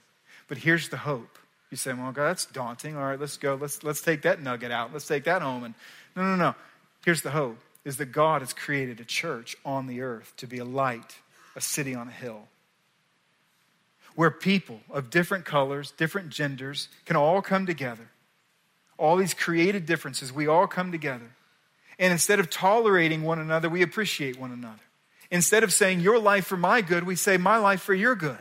But 0.48 0.58
here's 0.58 0.88
the 0.88 0.96
hope. 0.96 1.38
You 1.70 1.76
say, 1.76 1.92
well, 1.92 2.10
God, 2.12 2.28
that's 2.28 2.46
daunting. 2.46 2.96
All 2.96 3.04
right, 3.04 3.20
let's 3.20 3.36
go. 3.36 3.54
Let's, 3.54 3.82
let's 3.84 4.00
take 4.00 4.22
that 4.22 4.42
nugget 4.42 4.72
out. 4.72 4.92
Let's 4.92 5.06
take 5.06 5.24
that 5.24 5.40
home. 5.40 5.64
And 5.64 5.74
no, 6.16 6.22
no, 6.22 6.36
no. 6.36 6.54
Here's 7.04 7.22
the 7.22 7.30
hope 7.30 7.58
is 7.84 7.96
that 7.96 8.06
God 8.06 8.42
has 8.42 8.52
created 8.52 9.00
a 9.00 9.04
church 9.04 9.56
on 9.64 9.86
the 9.86 10.02
earth 10.02 10.32
to 10.36 10.46
be 10.46 10.58
a 10.58 10.64
light, 10.64 11.16
a 11.56 11.60
city 11.60 11.94
on 11.94 12.08
a 12.08 12.12
hill, 12.12 12.48
where 14.14 14.30
people 14.30 14.80
of 14.90 15.10
different 15.10 15.44
colors, 15.44 15.90
different 15.96 16.28
genders 16.28 16.88
can 17.04 17.16
all 17.16 17.42
come 17.42 17.66
together. 17.66 18.08
All 18.98 19.16
these 19.16 19.34
created 19.34 19.84
differences, 19.84 20.32
we 20.32 20.46
all 20.46 20.68
come 20.68 20.92
together. 20.92 21.30
And 21.98 22.12
instead 22.12 22.38
of 22.38 22.50
tolerating 22.50 23.22
one 23.22 23.38
another, 23.38 23.68
we 23.68 23.82
appreciate 23.82 24.38
one 24.38 24.52
another. 24.52 24.82
Instead 25.30 25.64
of 25.64 25.72
saying, 25.72 26.00
Your 26.00 26.18
life 26.18 26.46
for 26.46 26.56
my 26.56 26.82
good, 26.82 27.04
we 27.04 27.16
say, 27.16 27.36
My 27.36 27.56
life 27.56 27.82
for 27.82 27.94
your 27.94 28.14
good. 28.14 28.38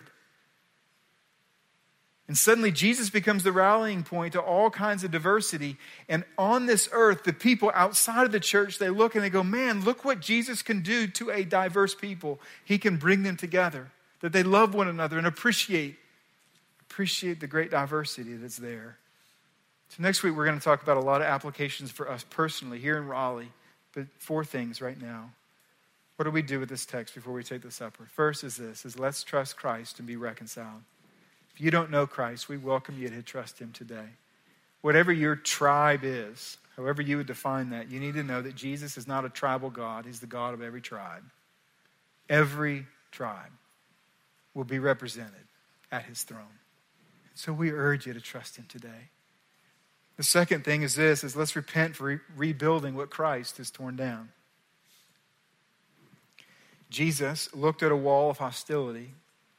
And 2.28 2.38
suddenly, 2.38 2.72
Jesus 2.72 3.10
becomes 3.10 3.44
the 3.44 3.52
rallying 3.52 4.04
point 4.04 4.34
to 4.34 4.42
all 4.42 4.70
kinds 4.70 5.04
of 5.04 5.12
diversity. 5.12 5.78
And 6.08 6.24
on 6.38 6.66
this 6.66 6.88
earth, 6.92 7.24
the 7.24 7.34
people 7.34 7.72
outside 7.74 8.26
of 8.26 8.32
the 8.32 8.40
church, 8.40 8.78
they 8.78 8.90
look 8.90 9.16
and 9.16 9.24
they 9.24 9.30
go, 9.30 9.44
Man, 9.44 9.84
look 9.84 10.06
what 10.06 10.22
Jesus 10.22 10.62
can 10.62 10.82
do 10.82 11.08
to 11.08 11.30
a 11.30 11.44
diverse 11.44 11.94
people. 11.94 12.40
He 12.64 12.78
can 12.78 12.98
bring 12.98 13.24
them 13.24 13.38
together, 13.38 13.92
that 14.22 14.32
they 14.32 14.44
love 14.44 14.74
one 14.74 14.88
another 14.88 15.18
and 15.18 15.28
appreciate, 15.28 15.98
appreciate 16.90 17.40
the 17.40 17.48
great 17.48 17.72
diversity 17.72 18.36
that's 18.36 18.58
there. 18.58 18.98
So, 19.90 20.02
next 20.02 20.24
week, 20.24 20.34
we're 20.34 20.46
going 20.46 20.58
to 20.58 20.64
talk 20.64 20.82
about 20.84 20.96
a 20.96 21.02
lot 21.02 21.20
of 21.20 21.28
applications 21.28 21.92
for 21.92 22.10
us 22.10 22.24
personally 22.30 22.80
here 22.80 22.98
in 22.98 23.08
Raleigh, 23.08 23.52
but 23.94 24.06
four 24.20 24.46
things 24.46 24.82
right 24.82 25.00
now. 25.02 25.32
What 26.16 26.26
do 26.26 26.32
we 26.32 26.44
do 26.44 26.62
with 26.62 26.70
this 26.70 26.86
text 26.86 27.16
before 27.16 27.34
we 27.34 27.44
take 27.44 27.64
the 27.64 27.72
supper? 27.72 28.08
First 28.14 28.46
is 28.46 28.56
this 28.56 28.86
is 28.86 28.98
let's 28.98 29.24
trust 29.24 29.58
Christ 29.58 30.00
and 30.00 30.08
be 30.08 30.16
reconciled. 30.16 30.84
You 31.62 31.70
don't 31.70 31.92
know 31.92 32.08
Christ, 32.08 32.50
we 32.50 32.58
welcome 32.58 32.98
you 32.98 33.08
to 33.10 33.22
trust 33.22 33.60
him 33.60 33.72
today. 33.72 34.08
Whatever 34.82 35.14
your 35.14 35.36
tribe 35.36 36.00
is, 36.02 36.58
however 36.76 37.04
you 37.04 37.18
would 37.18 37.28
define 37.28 37.70
that, 37.70 37.92
you 37.92 38.00
need 38.00 38.16
to 38.16 38.24
know 38.24 38.42
that 38.42 38.56
Jesus 38.56 38.98
is 38.98 39.08
not 39.08 39.26
a 39.26 39.30
tribal 39.30 39.70
God, 39.70 40.08
he's 40.08 40.20
the 40.20 40.26
God 40.26 40.56
of 40.56 40.64
every 40.64 40.82
tribe. 40.82 41.22
Every 42.28 42.88
tribe 43.12 43.52
will 44.56 44.64
be 44.64 44.80
represented 44.80 45.46
at 45.92 46.06
his 46.06 46.24
throne. 46.24 46.58
So 47.36 47.54
we 47.54 47.70
urge 47.70 48.08
you 48.08 48.14
to 48.14 48.22
trust 48.22 48.58
him 48.58 48.66
today. 48.68 49.10
The 50.18 50.24
second 50.24 50.66
thing 50.66 50.82
is 50.82 50.96
this 50.96 51.24
is 51.24 51.36
let's 51.36 51.56
repent 51.56 51.96
for 51.96 52.06
re- 52.06 52.20
rebuilding 52.36 52.96
what 52.96 53.12
Christ 53.12 53.58
has 53.58 53.70
torn 53.70 53.96
down. 53.96 54.30
Jesus 56.90 57.54
looked 57.54 57.84
at 57.84 57.92
a 57.92 57.96
wall 57.96 58.32
of 58.32 58.40
hostility 58.40 59.14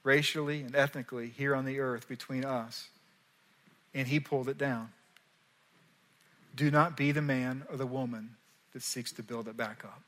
racially 0.05 0.63
and 0.63 0.75
ethnically 0.75 1.29
here 1.29 1.55
on 1.55 1.65
the 1.65 1.81
earth 1.81 2.09
between 2.09 2.45
us. 2.45 2.89
And 3.95 4.09
he 4.09 4.21
pulled 4.21 4.49
it 4.49 4.59
down. 4.59 4.91
Do 6.55 6.71
not 6.71 6.97
be 6.97 7.13
the 7.13 7.23
man 7.23 7.65
or 7.71 7.77
the 7.77 7.87
woman 7.87 8.37
that 8.73 8.83
seeks 8.83 9.13
to 9.13 9.23
build 9.23 9.49
it 9.49 9.57
back 9.57 9.85
up. 9.85 10.03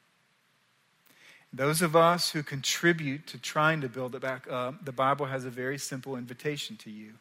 Those 1.52 1.82
of 1.82 1.94
us 1.94 2.30
who 2.30 2.42
contribute 2.42 3.26
to 3.28 3.38
trying 3.38 3.80
to 3.82 3.88
build 3.88 4.14
it 4.14 4.22
back 4.22 4.50
up, 4.50 4.84
the 4.84 4.92
Bible 4.92 5.26
has 5.26 5.44
a 5.44 5.50
very 5.50 5.78
simple 5.78 6.16
invitation 6.16 6.76
to 6.78 6.90
you, 6.90 7.12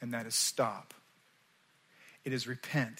and 0.00 0.12
that 0.12 0.26
is 0.26 0.34
stop. 0.34 0.92
It 2.24 2.32
is 2.32 2.48
repent. 2.48 2.98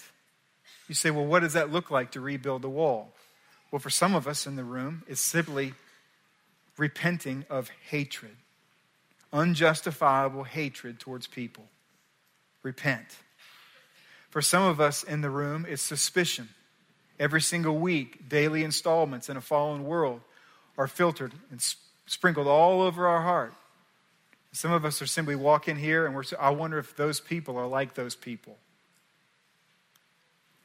You 0.87 0.95
say, 0.95 1.11
well, 1.11 1.25
what 1.25 1.41
does 1.41 1.53
that 1.53 1.71
look 1.71 1.91
like 1.91 2.11
to 2.11 2.21
rebuild 2.21 2.61
the 2.61 2.69
wall? 2.69 3.11
Well, 3.71 3.79
for 3.79 3.89
some 3.89 4.15
of 4.15 4.27
us 4.27 4.47
in 4.47 4.55
the 4.55 4.63
room, 4.63 5.03
it's 5.07 5.19
simply 5.19 5.73
repenting 6.77 7.45
of 7.49 7.69
hatred 7.89 8.37
unjustifiable 9.33 10.43
hatred 10.43 10.99
towards 10.99 11.27
people. 11.27 11.65
Repent. 12.63 13.05
For 14.29 14.41
some 14.41 14.63
of 14.63 14.81
us 14.81 15.03
in 15.03 15.21
the 15.21 15.29
room, 15.29 15.65
it's 15.67 15.81
suspicion. 15.81 16.49
Every 17.19 17.41
single 17.41 17.77
week, 17.77 18.27
daily 18.27 18.63
installments 18.63 19.29
in 19.29 19.37
a 19.37 19.41
fallen 19.41 19.85
world 19.85 20.21
are 20.77 20.87
filtered 20.87 21.33
and 21.51 21.63
sprinkled 22.05 22.47
all 22.47 22.81
over 22.81 23.07
our 23.07 23.21
heart. 23.21 23.53
Some 24.51 24.71
of 24.71 24.83
us 24.85 25.01
are 25.01 25.07
simply 25.07 25.35
walking 25.35 25.77
here 25.77 26.05
and 26.05 26.15
we're, 26.15 26.23
I 26.39 26.49
wonder 26.49 26.77
if 26.77 26.95
those 26.95 27.19
people 27.19 27.57
are 27.57 27.67
like 27.67 27.93
those 27.93 28.15
people. 28.15 28.57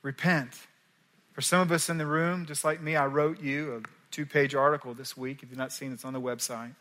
Repent. 0.02 0.52
For 1.32 1.40
some 1.40 1.60
of 1.60 1.70
us 1.70 1.88
in 1.88 1.98
the 1.98 2.06
room, 2.06 2.46
just 2.46 2.64
like 2.64 2.80
me, 2.80 2.96
I 2.96 3.06
wrote 3.06 3.40
you 3.40 3.76
a 3.76 3.88
two 4.10 4.26
page 4.26 4.54
article 4.54 4.94
this 4.94 5.16
week. 5.16 5.42
If 5.42 5.50
you've 5.50 5.58
not 5.58 5.72
seen 5.72 5.90
it, 5.90 5.94
it's 5.94 6.04
on 6.04 6.12
the 6.12 6.20
website 6.20 6.72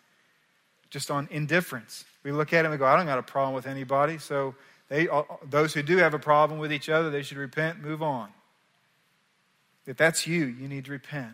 just 0.89 1.11
on 1.11 1.27
indifference. 1.31 2.05
We 2.23 2.31
look 2.31 2.53
at 2.53 2.59
it 2.59 2.65
and 2.65 2.71
we 2.71 2.77
go, 2.77 2.85
I 2.85 2.95
don't 2.95 3.05
got 3.05 3.19
a 3.19 3.23
problem 3.23 3.53
with 3.53 3.67
anybody. 3.67 4.17
So 4.17 4.55
they, 4.89 5.07
those 5.47 5.73
who 5.73 5.83
do 5.83 5.97
have 5.97 6.13
a 6.13 6.19
problem 6.19 6.59
with 6.59 6.73
each 6.73 6.89
other, 6.89 7.09
they 7.09 7.21
should 7.21 7.37
repent, 7.37 7.79
move 7.81 8.01
on. 8.01 8.29
If 9.85 9.97
that's 9.97 10.27
you, 10.27 10.45
you 10.45 10.67
need 10.67 10.85
to 10.85 10.91
repent. 10.91 11.33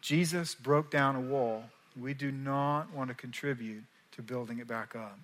Jesus 0.00 0.54
broke 0.54 0.90
down 0.90 1.16
a 1.16 1.20
wall. 1.20 1.64
We 2.00 2.14
do 2.14 2.30
not 2.30 2.92
want 2.94 3.08
to 3.08 3.14
contribute 3.14 3.84
to 4.12 4.22
building 4.22 4.58
it 4.58 4.66
back 4.66 4.96
up. 4.96 5.18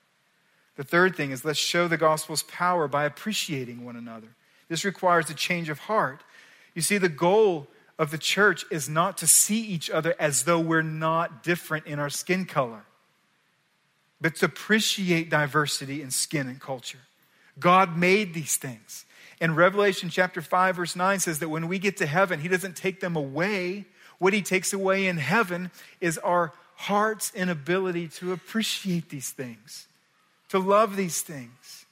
The 0.76 0.84
third 0.84 1.16
thing 1.16 1.30
is 1.30 1.44
let's 1.44 1.58
show 1.58 1.88
the 1.88 1.96
gospel's 1.96 2.42
power 2.42 2.86
by 2.86 3.04
appreciating 3.04 3.84
one 3.84 3.96
another. 3.96 4.28
This 4.68 4.84
requires 4.84 5.30
a 5.30 5.34
change 5.34 5.68
of 5.68 5.78
heart. 5.78 6.22
You 6.74 6.82
see, 6.82 6.98
the 6.98 7.08
goal 7.08 7.68
of 7.98 8.10
the 8.10 8.18
church 8.18 8.64
is 8.70 8.88
not 8.88 9.16
to 9.18 9.26
see 9.26 9.60
each 9.60 9.88
other 9.88 10.14
as 10.18 10.44
though 10.44 10.60
we're 10.60 10.82
not 10.82 11.42
different 11.42 11.86
in 11.86 11.98
our 11.98 12.10
skin 12.10 12.44
color 12.44 12.84
but 14.20 14.36
to 14.36 14.46
appreciate 14.46 15.30
diversity 15.30 16.02
in 16.02 16.10
skin 16.10 16.48
and 16.48 16.60
culture. 16.60 16.98
God 17.58 17.96
made 17.96 18.34
these 18.34 18.56
things. 18.56 19.04
And 19.40 19.56
Revelation 19.56 20.08
chapter 20.08 20.40
5, 20.40 20.76
verse 20.76 20.96
9 20.96 21.20
says 21.20 21.38
that 21.40 21.48
when 21.48 21.68
we 21.68 21.78
get 21.78 21.98
to 21.98 22.06
heaven, 22.06 22.40
He 22.40 22.48
doesn't 22.48 22.76
take 22.76 23.00
them 23.00 23.16
away. 23.16 23.84
What 24.18 24.32
He 24.32 24.42
takes 24.42 24.72
away 24.72 25.06
in 25.06 25.18
heaven 25.18 25.70
is 26.00 26.18
our 26.18 26.52
heart's 26.76 27.34
inability 27.34 28.08
to 28.08 28.32
appreciate 28.32 29.08
these 29.08 29.30
things, 29.30 29.86
to 30.48 30.58
love 30.58 30.96
these 30.96 31.22
things. 31.22 31.84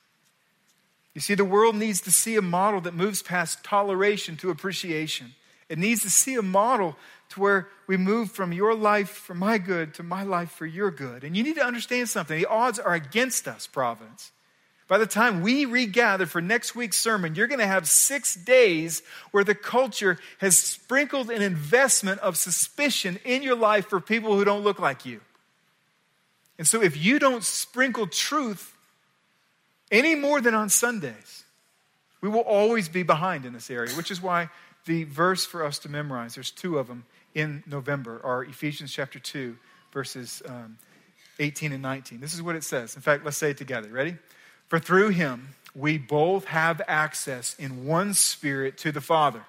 You 1.15 1.21
see, 1.21 1.35
the 1.35 1.45
world 1.45 1.77
needs 1.77 2.01
to 2.03 2.11
see 2.11 2.37
a 2.37 2.43
model 2.43 2.81
that 2.83 2.95
moves 2.95 3.23
past 3.23 3.63
toleration 3.63 4.37
to 4.39 4.51
appreciation. 4.51 5.35
It 5.69 5.79
needs 5.79 6.03
to 6.03 6.11
see 6.11 6.35
a 6.35 6.43
model 6.43 6.97
to 7.31 7.41
where 7.41 7.69
we 7.87 7.97
move 7.97 8.31
from 8.31 8.53
your 8.53 8.75
life 8.75 9.11
for 9.11 9.35
my 9.35 9.59
good 9.59 9.95
to 9.95 10.03
my 10.03 10.23
life 10.23 10.51
for 10.51 10.67
your 10.67 10.91
good. 10.91 11.25
And 11.25 11.37
you 11.37 11.43
need 11.43 11.57
to 11.57 11.65
understand 11.65 12.09
something. 12.09 12.39
The 12.39 12.47
odds 12.47 12.79
are 12.79 12.95
against 12.95 13.49
us, 13.49 13.67
Providence. 13.67 14.33
By 14.87 14.99
the 14.99 15.07
time 15.07 15.41
we 15.41 15.65
regather 15.65 16.27
for 16.27 16.43
next 16.43 16.77
week's 16.77 16.99
sermon, 16.99 17.35
you're 17.35 17.47
going 17.47 17.61
to 17.61 17.67
have 17.67 17.89
six 17.89 18.35
days 18.35 19.03
where 19.31 19.45
the 19.45 19.55
culture 19.55 20.19
has 20.39 20.59
sprinkled 20.59 21.31
an 21.31 21.41
investment 21.41 22.21
of 22.21 22.37
suspicion 22.37 23.19
in 23.25 23.43
your 23.43 23.57
life 23.57 23.87
for 23.87 23.99
people 23.99 24.37
who 24.37 24.45
don't 24.45 24.63
look 24.63 24.79
like 24.79 25.07
you. 25.07 25.21
And 26.59 26.69
so 26.69 26.83
if 26.83 27.03
you 27.03 27.19
don't 27.19 27.43
sprinkle 27.43 28.07
truth 28.07 28.77
any 29.91 30.15
more 30.15 30.41
than 30.41 30.55
on 30.55 30.69
Sundays, 30.69 31.45
we 32.21 32.29
will 32.29 32.41
always 32.41 32.89
be 32.89 33.03
behind 33.03 33.47
in 33.47 33.55
this 33.55 33.71
area, 33.71 33.93
which 33.95 34.11
is 34.11 34.21
why 34.21 34.51
the 34.85 35.05
verse 35.05 35.47
for 35.47 35.65
us 35.65 35.79
to 35.81 35.89
memorize, 35.89 36.35
there's 36.35 36.51
two 36.51 36.79
of 36.79 36.89
them 36.89 37.05
in 37.35 37.63
November, 37.67 38.21
are 38.25 38.45
Ephesians 38.45 38.93
chapter 38.93 39.19
2, 39.19 39.57
verses 39.93 40.43
um, 40.47 40.79
18 41.39 41.73
and 41.73 41.83
19. 41.83 42.21
This 42.21 42.35
is 42.35 42.43
what 42.43 42.57
it 42.57 42.65
says. 42.65 42.95
In 42.95 43.03
fact, 43.03 43.25
let's 43.25 43.37
say 43.37 43.51
it 43.51 43.59
together. 43.59 43.89
Ready? 43.89 44.17
For 44.69 44.79
through 44.79 45.11
him 45.11 45.55
we 45.75 45.99
both 45.99 46.45
have 46.47 46.81
access 46.87 47.55
in 47.59 47.85
one 47.85 48.15
spirit 48.15 48.79
to 48.79 48.93
the 48.93 49.01
Father, 49.01 49.43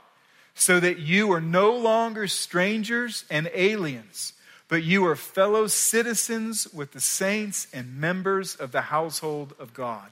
so 0.56 0.80
that 0.80 1.00
you 1.00 1.32
are 1.32 1.42
no 1.42 1.76
longer 1.76 2.28
strangers 2.28 3.26
and 3.30 3.50
aliens, 3.54 4.34
but 4.68 4.84
you 4.84 5.06
are 5.06 5.16
fellow 5.16 5.68
citizens 5.68 6.68
with 6.74 6.94
the 6.94 7.00
saints 7.00 7.68
and 7.72 7.98
members 7.98 8.56
of 8.56 8.72
the 8.72 8.82
household 8.82 9.54
of 9.60 9.74
God. 9.74 10.08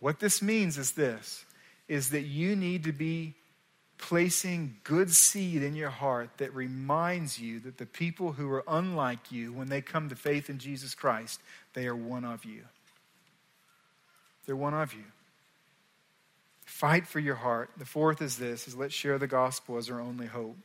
What 0.00 0.20
this 0.20 0.42
means 0.42 0.76
is 0.76 0.92
this 0.92 1.44
is 1.88 2.10
that 2.10 2.22
you 2.22 2.56
need 2.56 2.84
to 2.84 2.92
be 2.92 3.34
placing 4.08 4.76
good 4.84 5.10
seed 5.10 5.62
in 5.62 5.74
your 5.74 5.88
heart 5.88 6.28
that 6.36 6.54
reminds 6.54 7.38
you 7.40 7.58
that 7.60 7.78
the 7.78 7.86
people 7.86 8.32
who 8.32 8.50
are 8.50 8.62
unlike 8.68 9.32
you, 9.32 9.50
when 9.50 9.68
they 9.68 9.80
come 9.80 10.10
to 10.10 10.14
faith 10.14 10.50
in 10.50 10.58
Jesus 10.58 10.94
Christ, 10.94 11.40
they 11.72 11.86
are 11.86 11.96
one 11.96 12.22
of 12.22 12.44
you. 12.44 12.64
They're 14.44 14.56
one 14.56 14.74
of 14.74 14.92
you. 14.92 15.04
Fight 16.66 17.06
for 17.06 17.18
your 17.18 17.36
heart. 17.36 17.70
The 17.78 17.86
fourth 17.86 18.20
is 18.20 18.36
this 18.36 18.68
is 18.68 18.76
let's 18.76 18.92
share 18.92 19.16
the 19.16 19.26
gospel 19.26 19.78
as 19.78 19.88
our 19.88 20.00
only 20.00 20.26
hope. 20.26 20.58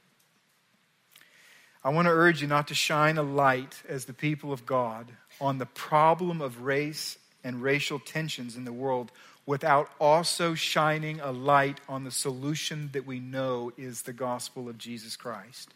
I 1.81 1.91
want 1.91 2.07
to 2.07 2.13
urge 2.13 2.41
you 2.41 2.47
not 2.49 2.67
to 2.67 2.75
shine 2.75 3.17
a 3.17 3.23
light 3.23 3.81
as 3.87 4.03
the 4.03 4.11
people 4.11 4.51
of 4.51 4.65
God 4.65 5.07
on 5.39 5.59
the 5.59 5.65
problem 5.65 6.41
of 6.41 6.63
race 6.63 7.17
and 7.45 7.63
racial 7.63 7.99
tensions 7.99 8.57
in 8.57 8.65
the 8.65 8.73
world 8.73 9.13
without 9.49 9.89
also 9.99 10.53
shining 10.53 11.19
a 11.21 11.31
light 11.31 11.79
on 11.89 12.03
the 12.03 12.11
solution 12.11 12.87
that 12.93 13.07
we 13.07 13.19
know 13.19 13.71
is 13.79 14.03
the 14.03 14.13
gospel 14.13 14.69
of 14.69 14.77
Jesus 14.77 15.15
Christ. 15.15 15.73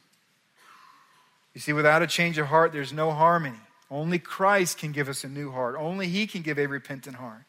You 1.56 1.60
see, 1.60 1.74
without 1.74 2.04
a 2.04 2.08
change 2.08 2.38
of 2.38 2.46
heart, 2.46 2.72
there's 2.72 2.94
no 2.94 3.10
harmony. 3.10 3.58
Only 3.90 4.20
Christ 4.20 4.78
can 4.78 4.92
give 4.92 5.10
us 5.10 5.24
a 5.24 5.28
new 5.28 5.50
heart, 5.50 5.76
only 5.76 6.08
He 6.08 6.28
can 6.28 6.44
give 6.44 6.60
a 6.60 6.68
repentant 6.68 7.16
heart. 7.16 7.46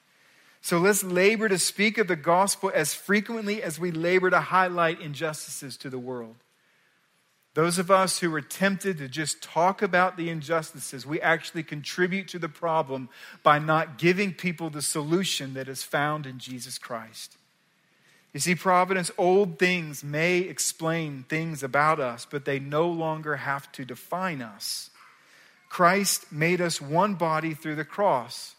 So 0.62 0.79
let's 0.79 1.05
labor 1.05 1.47
to 1.47 1.59
speak 1.59 1.99
of 1.99 2.09
the 2.09 2.16
gospel 2.16 2.72
as 2.75 2.95
frequently 2.95 3.62
as 3.62 3.79
we 3.79 3.91
labor 3.91 4.31
to 4.31 4.41
highlight 4.41 5.03
injustices 5.03 5.77
to 5.77 5.91
the 5.91 5.99
world. 5.99 6.37
Those 7.55 7.79
of 7.79 7.89
us 7.89 8.19
who 8.19 8.35
are 8.35 8.41
tempted 8.41 8.99
to 8.99 9.09
just 9.09 9.41
talk 9.41 9.81
about 9.81 10.17
the 10.17 10.29
injustices, 10.29 11.07
we 11.07 11.21
actually 11.21 11.63
contribute 11.63 12.27
to 12.29 12.39
the 12.41 12.49
problem 12.49 13.09
by 13.45 13.61
not 13.61 13.97
giving 13.97 14.33
people 14.33 14.71
the 14.71 14.83
solution 14.83 15.55
that 15.55 15.69
is 15.69 15.85
found 15.85 16.27
in 16.27 16.39
Jesus 16.39 16.79
Christ. 16.79 17.37
You 18.33 18.41
see, 18.41 18.57
Providence, 18.57 19.13
old 19.17 19.61
things 19.61 20.03
may 20.03 20.39
explain 20.39 21.25
things 21.29 21.63
about 21.63 22.01
us, 22.01 22.27
but 22.29 22.45
they 22.45 22.59
no 22.59 22.89
longer 22.89 23.37
have 23.37 23.71
to 23.73 23.85
define 23.85 24.43
us. 24.43 24.91
Christ 25.69 26.33
made 26.33 26.61
us 26.61 26.81
one 26.81 27.15
body 27.15 27.55
through 27.55 27.77
the 27.77 27.85
cross. 27.85 28.57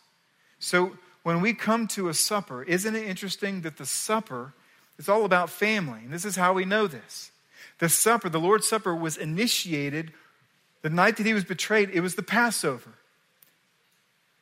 So 0.60 0.98
when 1.24 1.42
we 1.42 1.54
come 1.54 1.88
to 1.90 2.08
a 2.08 2.14
supper, 2.14 2.64
isn't 2.64 2.96
it 2.96 3.06
interesting 3.06 3.62
that 3.62 3.76
the 3.76 3.86
supper 3.86 4.54
is 4.98 5.10
all 5.10 5.26
about 5.26 5.50
family? 5.50 6.00
And 6.06 6.14
this 6.14 6.24
is 6.24 6.38
how 6.38 6.54
we 6.54 6.64
know 6.64 6.88
this. 6.88 7.32
The 7.80 7.90
supper, 7.90 8.30
the 8.30 8.40
Lord's 8.40 8.68
Supper, 8.68 8.96
was 8.96 9.18
initiated 9.18 10.14
the 10.82 10.90
night 10.90 11.18
that 11.18 11.26
he 11.26 11.34
was 11.34 11.44
betrayed. 11.44 11.90
It 11.90 12.02
was 12.02 12.16
the 12.16 12.24
Passover. 12.24 12.94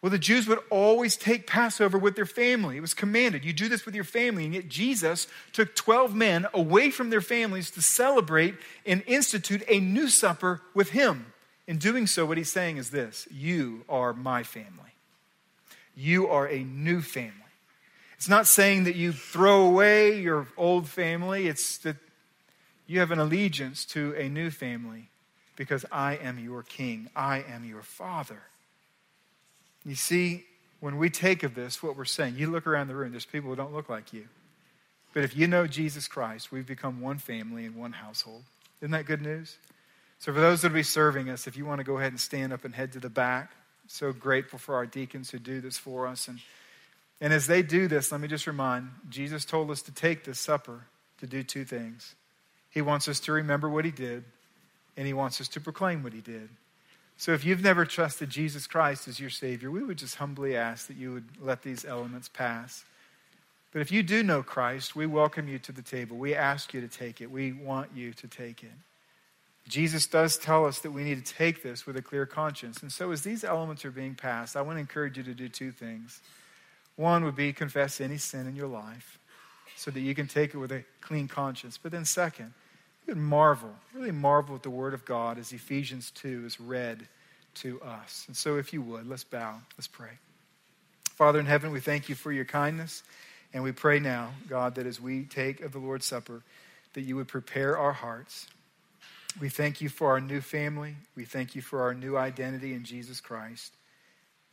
Well, 0.02 0.10
the 0.10 0.20
Jews 0.20 0.50
would 0.50 0.60
always 0.70 1.16
take 1.16 1.48
Passover 1.48 1.98
with 1.98 2.18
their 2.18 2.26
family. 2.26 2.76
It 2.76 2.82
was 2.82 2.94
commanded. 2.94 3.46
You 3.46 3.54
do 3.54 3.70
this 3.70 3.86
with 3.86 3.96
your 3.96 4.04
family. 4.04 4.44
And 4.44 4.54
yet 4.54 4.68
Jesus 4.68 5.28
took 5.54 5.76
12 5.76 6.14
men 6.14 6.46
away 6.54 6.92
from 6.92 7.10
their 7.10 7.22
families 7.22 7.72
to 7.72 7.82
celebrate 7.82 8.56
and 8.86 9.02
institute 9.08 9.64
a 9.70 9.80
new 9.80 10.10
supper 10.10 10.62
with 10.74 10.90
him. 10.90 11.28
In 11.68 11.78
doing 11.78 12.06
so, 12.06 12.26
what 12.26 12.38
he's 12.38 12.52
saying 12.52 12.76
is 12.76 12.90
this 12.90 13.30
You 13.32 13.86
are 13.88 14.12
my 14.12 14.44
family. 14.44 14.92
You 15.96 16.28
are 16.28 16.50
a 16.50 16.64
new 16.64 17.02
family. 17.02 17.32
It's 18.18 18.28
not 18.28 18.46
saying 18.46 18.84
that 18.84 18.96
you 18.96 19.14
throw 19.14 19.66
away 19.66 20.20
your 20.20 20.48
old 20.58 20.90
family, 20.90 21.48
it's 21.48 21.78
that 21.80 21.96
you 22.94 23.00
have 23.00 23.12
an 23.12 23.20
allegiance 23.20 23.86
to 23.86 24.14
a 24.16 24.30
new 24.30 24.52
family 24.52 25.10
because 25.56 25.86
I 25.92 26.16
am 26.18 26.38
your 26.38 26.64
king. 26.64 27.10
I 27.16 27.44
am 27.50 27.66
your 27.66 27.82
father. 27.82 28.42
You 29.84 29.96
see, 29.96 30.46
when 30.80 30.98
we 30.98 31.10
take 31.10 31.44
of 31.44 31.56
this, 31.56 31.82
what 31.82 31.98
we're 31.98 32.06
saying, 32.06 32.36
you 32.38 32.52
look 32.52 32.68
around 32.68 32.88
the 32.88 32.96
room, 32.96 33.12
there's 33.12 33.26
people 33.26 33.50
who 33.50 33.56
don't 33.56 33.74
look 33.74 33.90
like 33.90 34.14
you. 34.14 34.28
But 35.14 35.24
if 35.24 35.36
you 35.36 35.48
know 35.48 35.68
Jesus 35.68 36.08
Christ, 36.08 36.52
we've 36.52 36.66
become 36.66 37.02
one 37.02 37.18
family 37.18 37.66
and 37.66 37.76
one 37.76 37.94
household. 37.94 38.44
Isn't 38.82 38.92
that 38.92 39.06
good 39.06 39.22
news? 39.22 39.58
So, 40.20 40.34
for 40.34 40.40
those 40.40 40.62
that 40.62 40.70
will 40.70 40.76
be 40.76 40.84
serving 40.84 41.30
us, 41.30 41.48
if 41.48 41.58
you 41.58 41.66
want 41.66 41.80
to 41.80 41.84
go 41.84 41.98
ahead 41.98 42.12
and 42.12 42.20
stand 42.20 42.54
up 42.54 42.64
and 42.64 42.74
head 42.74 42.94
to 42.94 43.00
the 43.00 43.10
back, 43.10 43.52
so 43.88 44.14
grateful 44.14 44.58
for 44.58 44.76
our 44.76 44.86
deacons 44.86 45.30
who 45.30 45.40
do 45.40 45.62
this 45.62 45.78
for 45.78 46.08
us. 46.08 46.28
And, 46.28 46.40
and 47.20 47.34
as 47.34 47.48
they 47.48 47.62
do 47.62 47.88
this, 47.88 48.12
let 48.12 48.22
me 48.22 48.28
just 48.28 48.48
remind 48.48 48.90
Jesus 49.10 49.46
told 49.46 49.70
us 49.70 49.82
to 49.84 49.92
take 49.92 50.24
this 50.24 50.40
supper 50.40 50.86
to 51.20 51.28
do 51.28 51.44
two 51.44 51.66
things. 51.66 52.16
He 52.74 52.82
wants 52.82 53.08
us 53.08 53.20
to 53.22 53.32
remember 53.32 53.70
what 53.70 53.86
he 53.86 53.92
did, 53.92 54.24
and 54.98 55.06
he 55.06 55.14
wants 55.14 55.40
us 55.40 55.48
to 55.50 55.62
proclaim 55.62 56.02
what 56.02 56.14
he 56.14 56.22
did. 56.22 56.50
So 57.18 57.32
if 57.32 57.46
you've 57.46 57.64
never 57.64 57.86
trusted 57.86 58.32
Jesus 58.32 58.66
Christ 58.66 59.08
as 59.08 59.20
your 59.20 59.30
Savior, 59.30 59.70
we 59.70 59.84
would 59.84 60.00
just 60.00 60.16
humbly 60.16 60.58
ask 60.58 60.88
that 60.88 60.98
you 60.98 61.14
would 61.14 61.28
let 61.40 61.62
these 61.62 61.86
elements 61.86 62.28
pass. 62.28 62.84
But 63.72 63.82
if 63.82 63.92
you 63.92 64.02
do 64.02 64.24
know 64.24 64.42
Christ, 64.42 64.96
we 64.96 65.06
welcome 65.06 65.48
you 65.48 65.60
to 65.60 65.72
the 65.72 65.84
table. 65.84 66.18
We 66.18 66.34
ask 66.34 66.74
you 66.74 66.82
to 66.82 66.88
take 66.88 67.22
it. 67.22 67.30
We 67.30 67.52
want 67.52 67.90
you 67.96 68.12
to 68.14 68.28
take 68.28 68.64
it. 68.64 68.72
Jesus 69.68 70.08
does 70.08 70.38
tell 70.38 70.66
us 70.66 70.80
that 70.80 70.92
we 70.92 71.04
need 71.04 71.24
to 71.24 71.34
take 71.34 71.64
this 71.64 71.86
with 71.86 71.96
a 71.96 72.02
clear 72.02 72.26
conscience. 72.26 72.82
And 72.82 72.92
so, 72.92 73.12
as 73.12 73.22
these 73.22 73.44
elements 73.44 73.86
are 73.86 73.92
being 73.92 74.16
passed, 74.16 74.58
I 74.58 74.62
want 74.62 74.76
to 74.78 74.82
encourage 74.82 75.18
you 75.18 75.24
to 75.24 75.34
do 75.34 75.48
two 75.48 75.72
things. 75.72 76.22
One 76.96 77.24
would 77.24 77.36
be 77.36 77.54
confess 77.54 78.02
any 78.02 78.18
sin 78.18 78.48
in 78.48 78.56
your 78.56 78.68
life 78.68 79.20
so 79.76 79.90
that 79.92 80.02
you 80.02 80.14
can 80.14 80.28
take 80.28 80.54
it 80.54 80.58
with 80.58 80.72
a 80.72 80.84
clean 81.02 81.28
conscience. 81.28 81.80
But 81.82 81.92
then, 81.92 82.06
second, 82.06 82.54
you 83.08 83.16
marvel, 83.16 83.74
really 83.94 84.12
marvel 84.12 84.56
at 84.56 84.64
the 84.64 84.70
Word 84.70 84.94
of 84.94 85.06
God 85.06 85.38
as 85.38 85.52
Ephesians 85.52 86.12
2 86.12 86.46
is 86.46 86.60
read 86.60 87.08
to 87.56 87.82
us. 87.82 88.26
And 88.28 88.36
so, 88.36 88.58
if 88.58 88.74
you 88.74 88.82
would, 88.82 89.08
let's 89.08 89.24
bow, 89.24 89.60
let's 89.78 89.88
pray. 89.88 90.12
Father 91.12 91.40
in 91.40 91.46
heaven, 91.46 91.72
we 91.72 91.80
thank 91.80 92.10
you 92.10 92.16
for 92.16 92.32
your 92.32 92.46
kindness. 92.46 93.04
And 93.54 93.64
we 93.64 93.72
pray 93.72 94.00
now, 94.00 94.32
God, 94.50 94.76
that 94.76 94.88
as 94.88 95.00
we 95.00 95.26
take 95.26 95.62
of 95.62 95.72
the 95.72 95.80
Lord's 95.80 96.08
Supper, 96.08 96.42
that 96.94 97.02
you 97.02 97.16
would 97.16 97.28
prepare 97.28 97.78
our 97.78 97.94
hearts. 97.94 98.48
We 99.40 99.50
thank 99.50 99.80
you 99.80 99.90
for 99.90 100.10
our 100.10 100.20
new 100.20 100.42
family. 100.42 100.96
We 101.16 101.26
thank 101.26 101.56
you 101.56 101.62
for 101.62 101.84
our 101.84 101.94
new 101.94 102.18
identity 102.18 102.74
in 102.74 102.84
Jesus 102.84 103.22
Christ. 103.22 103.74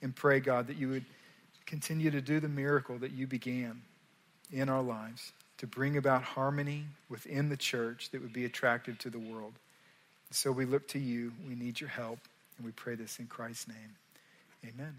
And 0.03 0.15
pray, 0.15 0.41
God, 0.41 0.67
that 0.67 0.77
you 0.77 0.89
would 0.89 1.05
continue 1.67 2.11
to 2.11 2.21
do 2.21 2.41
the 2.41 2.49
miracle 2.49 2.99
that 2.99 3.13
you 3.13 3.27
began 3.27 3.83
in 4.53 4.69
our 4.69 4.83
lives 4.83 5.33
to 5.61 5.67
bring 5.67 5.99
about 5.99 6.23
harmony 6.23 6.85
within 7.11 7.51
the 7.51 7.57
church 7.57 8.09
that 8.13 8.23
would 8.23 8.33
be 8.33 8.47
attractive 8.47 8.99
to 8.99 9.11
the 9.11 9.19
world. 9.19 9.53
So 10.31 10.51
we 10.51 10.65
look 10.65 10.89
to 10.89 10.99
you. 10.99 11.33
We 11.47 11.55
need 11.55 11.79
your 11.79 11.91
help. 11.91 12.19
And 12.57 12.65
we 12.65 12.73
pray 12.73 12.95
this 12.95 13.19
in 13.19 13.27
Christ's 13.27 13.69
name. 13.69 13.97
Amen. 14.67 14.95